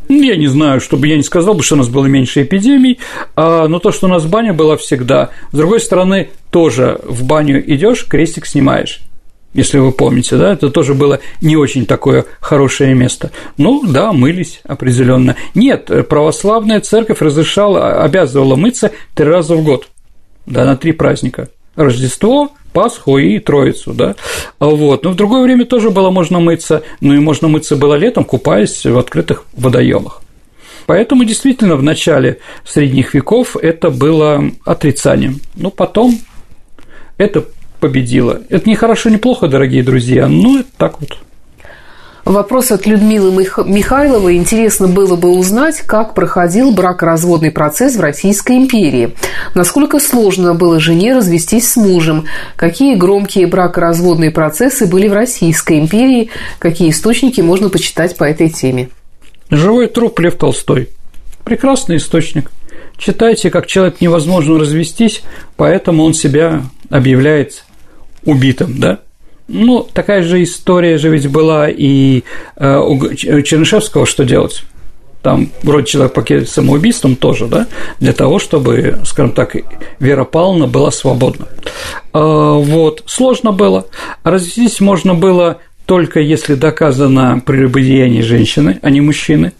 Я 0.08 0.38
не 0.38 0.48
знаю, 0.48 0.82
чтобы 0.82 1.08
я 1.08 1.18
не 1.18 1.24
сказал 1.24 1.54
бы, 1.54 1.62
что 1.62 1.76
у 1.76 1.78
нас 1.78 1.88
было 1.88 2.08
меньше 2.08 2.42
эпидемий, 2.42 2.98
а, 3.36 3.68
но 3.68 3.78
то, 3.78 3.92
что 3.92 4.08
у 4.08 4.10
нас 4.10 4.26
баня 4.26 4.54
была 4.54 4.76
всегда. 4.76 5.30
С 5.52 5.58
другой 5.58 5.80
стороны, 5.80 6.30
тоже 6.50 7.00
в 7.04 7.24
баню 7.26 7.64
идешь, 7.72 8.08
крестик 8.08 8.48
снимаешь 8.48 9.02
если 9.54 9.80
вы 9.80 9.92
помните, 9.92 10.38
да, 10.38 10.54
это 10.54 10.70
тоже 10.70 10.94
было 10.94 11.20
не 11.42 11.58
очень 11.58 11.86
такое 11.86 12.26
хорошее 12.40 12.94
место. 12.94 13.32
Ну, 13.58 13.84
да, 13.86 14.14
мылись 14.14 14.62
определенно. 14.64 15.36
Нет, 15.56 15.90
православная 16.08 16.80
церковь 16.82 17.22
разрешала, 17.22 18.04
обязывала 18.04 18.56
мыться 18.56 18.92
три 19.16 19.26
раза 19.26 19.56
в 19.56 19.64
год, 19.64 19.90
да, 20.46 20.66
на 20.66 20.78
три 20.78 20.92
праздника. 20.92 21.50
Рождество, 21.76 22.52
Пасху 22.74 23.18
и 23.18 23.40
Троицу, 23.40 23.94
да, 23.94 24.16
вот. 24.60 25.04
Но 25.04 25.12
в 25.12 25.16
другое 25.16 25.44
время 25.44 25.66
тоже 25.66 25.90
было 25.90 26.12
можно 26.12 26.40
мыться, 26.40 26.84
ну 27.02 27.16
и 27.16 27.20
можно 27.20 27.48
мыться 27.48 27.76
было 27.76 27.96
летом, 27.96 28.26
купаясь 28.26 28.86
в 28.86 28.98
открытых 28.98 29.46
водоемах. 29.54 30.22
Поэтому 30.86 31.24
действительно 31.24 31.76
в 31.76 31.84
начале 31.84 32.40
средних 32.66 33.14
веков 33.14 33.56
это 33.56 33.92
было 33.92 34.44
отрицанием. 34.66 35.40
Но 35.56 35.70
потом 35.70 36.20
это 37.18 37.46
победила. 37.80 38.42
Это 38.50 38.70
не 38.70 38.76
хорошо, 38.76 39.10
не 39.10 39.18
плохо, 39.18 39.48
дорогие 39.48 39.84
друзья, 39.84 40.28
но 40.28 40.60
это 40.60 40.70
так 40.78 41.00
вот. 41.02 41.18
Вопрос 42.30 42.72
от 42.72 42.86
Людмилы 42.86 43.32
Михайловой. 43.66 44.36
Интересно 44.36 44.88
было 44.88 45.16
бы 45.16 45.30
узнать, 45.30 45.80
как 45.80 46.14
проходил 46.14 46.72
бракоразводный 46.72 47.50
процесс 47.50 47.96
в 47.96 48.02
Российской 48.02 48.58
империи. 48.58 49.16
Насколько 49.56 50.00
сложно 50.00 50.54
было 50.54 50.80
жене 50.80 51.16
развестись 51.16 51.72
с 51.72 51.76
мужем? 51.76 52.26
Какие 52.56 52.96
громкие 52.96 53.48
бракоразводные 53.48 54.30
процессы 54.30 54.86
были 54.86 55.08
в 55.08 55.14
Российской 55.14 55.80
империи? 55.80 56.30
Какие 56.60 56.92
источники 56.92 57.42
можно 57.42 57.70
почитать 57.70 58.16
по 58.16 58.26
этой 58.26 58.50
теме? 58.50 58.90
Живой 59.50 59.88
труп 59.88 60.20
Лев 60.20 60.36
Толстой. 60.36 60.90
Прекрасный 61.46 61.98
источник. 61.98 62.52
Читайте, 62.96 63.50
как 63.50 63.66
человек 63.66 64.02
невозможно 64.02 64.60
развестись, 64.60 65.24
поэтому 65.56 66.04
он 66.04 66.14
себя 66.14 66.62
объявляет 66.92 67.64
убитым, 68.26 68.80
да? 68.80 69.00
Ну, 69.48 69.88
такая 69.94 70.22
же 70.22 70.44
история 70.44 70.98
же 70.98 71.10
ведь 71.10 71.28
была 71.28 71.70
и 71.70 72.24
э, 72.56 72.78
у 72.78 73.14
Чернышевского, 73.16 74.06
что 74.06 74.24
делать? 74.24 74.64
Там 75.22 75.50
вроде 75.64 75.88
человек 75.88 76.14
покинет 76.14 76.50
самоубийством 76.50 77.16
тоже, 77.16 77.48
да, 77.48 77.68
для 78.00 78.14
того, 78.14 78.40
чтобы, 78.40 79.00
скажем 79.04 79.34
так, 79.34 79.56
Вера 80.00 80.24
Павловна 80.24 80.68
была 80.68 80.92
свободна. 80.92 81.48
А, 82.14 82.54
вот, 82.54 83.04
сложно 83.06 83.52
было. 83.52 83.88
Развестись 84.24 84.80
можно 84.80 85.16
было 85.16 85.58
только 85.86 86.20
если 86.20 86.54
доказано 86.54 87.42
прелюбодеяние 87.44 88.22
женщины, 88.22 88.80
а 88.84 88.92
не 88.92 89.02
мужчины. 89.02 89.54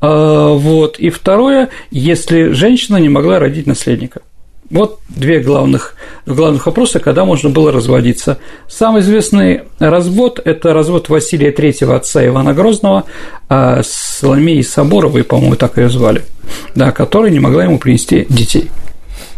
А, 0.00 0.52
вот. 0.54 0.98
И 0.98 1.10
второе, 1.10 1.68
если 1.90 2.52
женщина 2.52 2.96
не 2.98 3.08
могла 3.08 3.38
родить 3.38 3.66
наследника. 3.66 4.22
Вот 4.72 5.00
две 5.10 5.40
главных, 5.40 5.94
главных 6.24 6.64
вопроса, 6.64 6.98
когда 6.98 7.26
можно 7.26 7.50
было 7.50 7.70
разводиться. 7.70 8.38
Самый 8.68 9.02
известный 9.02 9.64
развод– 9.78 10.40
это 10.44 10.72
развод 10.72 11.10
Василия 11.10 11.52
III, 11.52 11.94
отца 11.94 12.26
Ивана 12.26 12.54
Грозного, 12.54 13.04
а 13.50 13.82
с 13.82 13.92
Соломеей 14.20 14.64
Соборовой, 14.64 15.24
по-моему, 15.24 15.56
так 15.56 15.76
ее 15.76 15.90
звали, 15.90 16.22
да, 16.74 16.90
которая 16.90 17.30
не 17.30 17.38
могла 17.38 17.64
ему 17.64 17.78
принести 17.78 18.26
детей. 18.30 18.70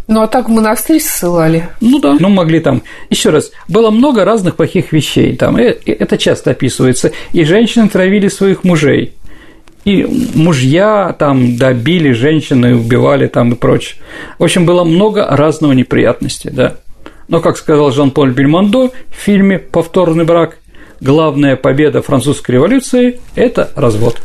Ну, 0.07 0.23
а 0.23 0.29
так 0.29 0.49
в 0.49 0.53
монастырь 0.53 1.01
ссылали. 1.01 1.69
Ну 1.81 1.99
да, 1.99 2.17
ну 2.21 2.29
могли 2.29 2.61
там. 2.61 2.85
Еще 3.11 3.31
раз, 3.31 3.51
было 3.67 3.91
много 3.91 4.25
разных 4.25 4.55
плохих 4.55 4.93
вещей 4.93 5.35
там, 5.37 5.57
э, 5.57 5.77
это 5.85 6.17
часто 6.17 6.53
описывается. 6.53 7.11
И 7.33 7.43
женщины 7.43 7.89
травили 7.89 8.29
своих 8.29 8.63
мужей, 8.63 9.15
и 9.85 10.07
мужья 10.35 11.15
там 11.19 11.57
добили 11.57 12.13
женщины, 12.13 12.75
убивали 12.75 13.27
там 13.27 13.53
и 13.53 13.57
прочее. 13.57 14.01
В 14.39 14.45
общем, 14.45 14.67
было 14.67 14.85
много 14.85 15.27
разного 15.27 15.73
неприятностей, 15.73 16.51
да. 16.51 16.75
Но, 17.29 17.41
как 17.41 17.57
сказал 17.57 17.91
Жан-Поль 17.91 18.33
Бельмондо 18.33 18.89
в 18.89 19.15
фильме 19.15 19.59
«Повторный 19.59 20.25
брак», 20.25 20.59
главная 21.01 21.57
победа 21.57 22.03
французской 22.03 22.53
революции– 22.53 23.21
это 23.35 23.71
развод. 23.77 24.21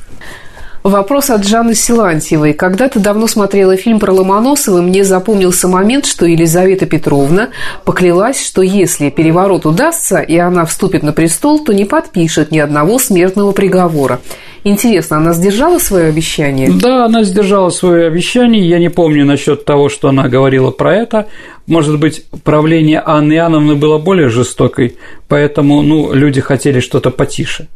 Вопрос 0.84 1.30
от 1.30 1.46
Жанны 1.46 1.76
Силантьевой. 1.76 2.54
Когда-то 2.54 3.02
давно 3.02 3.28
смотрела 3.28 3.76
фильм 3.76 4.00
про 4.00 4.14
Ломоносова, 4.14 4.82
мне 4.82 5.04
запомнился 5.04 5.68
момент, 5.68 6.06
что 6.06 6.26
Елизавета 6.26 6.86
Петровна 6.86 7.50
поклялась, 7.84 8.42
что 8.46 8.62
если 8.62 9.10
переворот 9.10 9.66
удастся, 9.66 10.20
и 10.20 10.38
она 10.38 10.66
вступит 10.66 11.04
на 11.04 11.12
престол, 11.12 11.60
то 11.60 11.74
не 11.74 11.84
подпишет 11.84 12.52
ни 12.52 12.60
одного 12.60 12.98
смертного 12.98 13.52
приговора. 13.52 14.22
Интересно, 14.64 15.18
она 15.18 15.34
сдержала 15.34 15.80
свое 15.80 16.08
обещание? 16.08 16.70
Да, 16.72 17.06
она 17.06 17.24
сдержала 17.24 17.70
свое 17.70 18.08
обещание. 18.08 18.68
Я 18.68 18.80
не 18.80 18.90
помню 18.90 19.26
насчет 19.26 19.66
того, 19.66 19.90
что 19.90 20.10
она 20.10 20.30
говорила 20.30 20.72
про 20.72 20.96
это. 20.96 21.28
может 21.68 22.00
быть, 22.00 22.24
правление 22.44 23.02
Анны 23.06 23.34
Иоанновны 23.34 23.76
было 23.76 23.98
более 23.98 24.30
жестокой, 24.30 24.98
поэтому 25.28 25.82
ну, 25.82 26.14
люди 26.14 26.40
хотели 26.40 26.80
что-то 26.80 27.10
потише. 27.10 27.68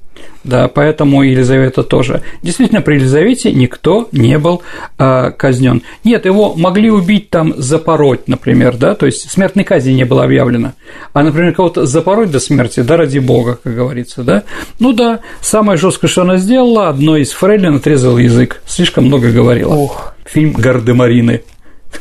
Да, 0.43 0.67
поэтому 0.67 1.23
Елизавета 1.23 1.83
тоже. 1.83 2.21
Действительно, 2.41 2.81
при 2.81 2.95
Елизавете 2.95 3.51
никто 3.53 4.09
не 4.11 4.37
был 4.37 4.61
э, 4.97 5.31
казнен. 5.31 5.83
Нет, 6.03 6.25
его 6.25 6.53
могли 6.55 6.91
убить 6.91 7.29
там, 7.29 7.53
запороть, 7.57 8.27
например, 8.27 8.75
да, 8.75 8.93
то 8.93 9.05
есть 9.05 9.31
смертной 9.31 9.63
казни 9.63 9.93
не 9.93 10.03
было 10.03 10.25
объявлено. 10.25 10.73
А, 11.13 11.23
например, 11.23 11.53
кого-то 11.53 11.85
запороть 11.85 12.31
до 12.31 12.39
смерти, 12.39 12.81
да, 12.81 12.97
ради 12.97 13.19
бога, 13.19 13.59
как 13.63 13.73
говорится, 13.73 14.23
да. 14.23 14.43
Ну 14.79 14.91
да, 14.91 15.21
самое 15.39 15.77
жесткое, 15.77 16.09
что 16.09 16.23
она 16.23 16.37
сделала, 16.37 16.89
одной 16.89 17.21
из 17.21 17.31
фрейлин 17.31 17.75
отрезала 17.75 18.17
язык, 18.17 18.61
слишком 18.65 19.05
много 19.05 19.31
говорила. 19.31 19.73
Ох. 19.73 20.13
Фильм 20.25 20.53
Гардемарины. 20.53 21.41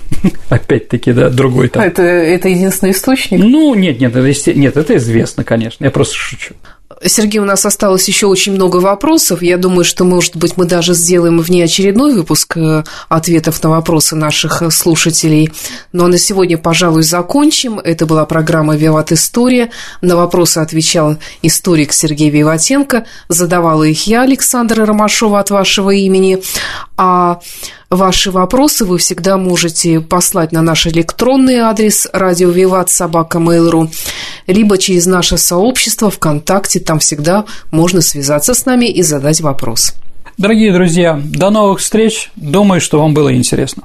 Опять-таки, 0.49 1.13
да, 1.13 1.29
другой 1.29 1.69
там. 1.69 1.83
Это, 1.83 2.03
это 2.03 2.49
единственный 2.49 2.91
источник? 2.91 3.41
Ну, 3.41 3.75
нет, 3.75 4.01
нет, 4.01 4.17
это, 4.17 4.59
нет, 4.59 4.77
это 4.77 4.97
известно, 4.97 5.45
конечно, 5.45 5.85
я 5.85 5.91
просто 5.91 6.15
шучу. 6.15 6.55
Сергей, 7.05 7.41
у 7.41 7.45
нас 7.45 7.67
осталось 7.67 8.07
еще 8.09 8.27
очень 8.27 8.53
много 8.53 8.77
вопросов. 8.77 9.43
Я 9.43 9.57
думаю, 9.57 9.85
что, 9.85 10.05
может 10.05 10.37
быть, 10.37 10.57
мы 10.57 10.67
даже 10.67 10.95
сделаем 10.95 11.41
внеочередной 11.41 12.15
выпуск 12.15 12.57
э, 12.57 12.85
ответов 13.09 13.63
на 13.63 13.71
вопросы 13.71 14.17
наших 14.17 14.63
э, 14.63 14.71
слушателей. 14.71 15.53
Но 15.93 16.07
на 16.07 16.19
сегодня, 16.19 16.59
пожалуй, 16.59 17.03
закончим. 17.03 17.79
Это 17.79 18.07
была 18.07 18.25
программа 18.25 18.77
«Виват 18.77 19.13
История». 19.13 19.71
На 20.01 20.17
вопросы 20.17 20.59
отвечал 20.59 21.17
историк 21.43 21.93
Сергей 21.93 22.31
Виватенко. 22.31 23.07
Задавала 23.29 23.85
их 23.85 24.07
я, 24.07 24.23
Александра 24.23 24.87
Ромашова, 24.87 25.41
от 25.41 25.51
вашего 25.51 25.91
имени. 25.91 26.43
А 26.97 27.41
Ваши 27.93 28.31
вопросы 28.31 28.87
вы 28.87 28.97
всегда 28.97 29.37
можете 29.37 30.01
послать 30.01 30.51
на 30.51 30.63
наш 30.63 30.87
электронный 30.87 31.59
адрес 31.59 32.09
радио 32.15 32.49
Виват 32.49 32.89
собака 32.89 33.37
Mail.ru, 33.37 33.91
либо 34.47 34.79
через 34.79 35.05
наше 35.05 35.37
сообщество 35.37 36.11
ВКонтакте, 36.11 36.81
там 36.81 37.01
всегда 37.01 37.45
можно 37.71 38.01
связаться 38.01 38.55
с 38.55 38.65
нами 38.65 38.87
и 38.87 39.03
задать 39.03 39.43
вопрос. 39.43 39.93
Дорогие 40.39 40.73
друзья, 40.73 41.21
до 41.23 41.51
новых 41.51 41.81
встреч. 41.81 42.31
Думаю, 42.35 42.81
что 42.81 42.99
вам 42.99 43.13
было 43.13 43.35
интересно. 43.37 43.81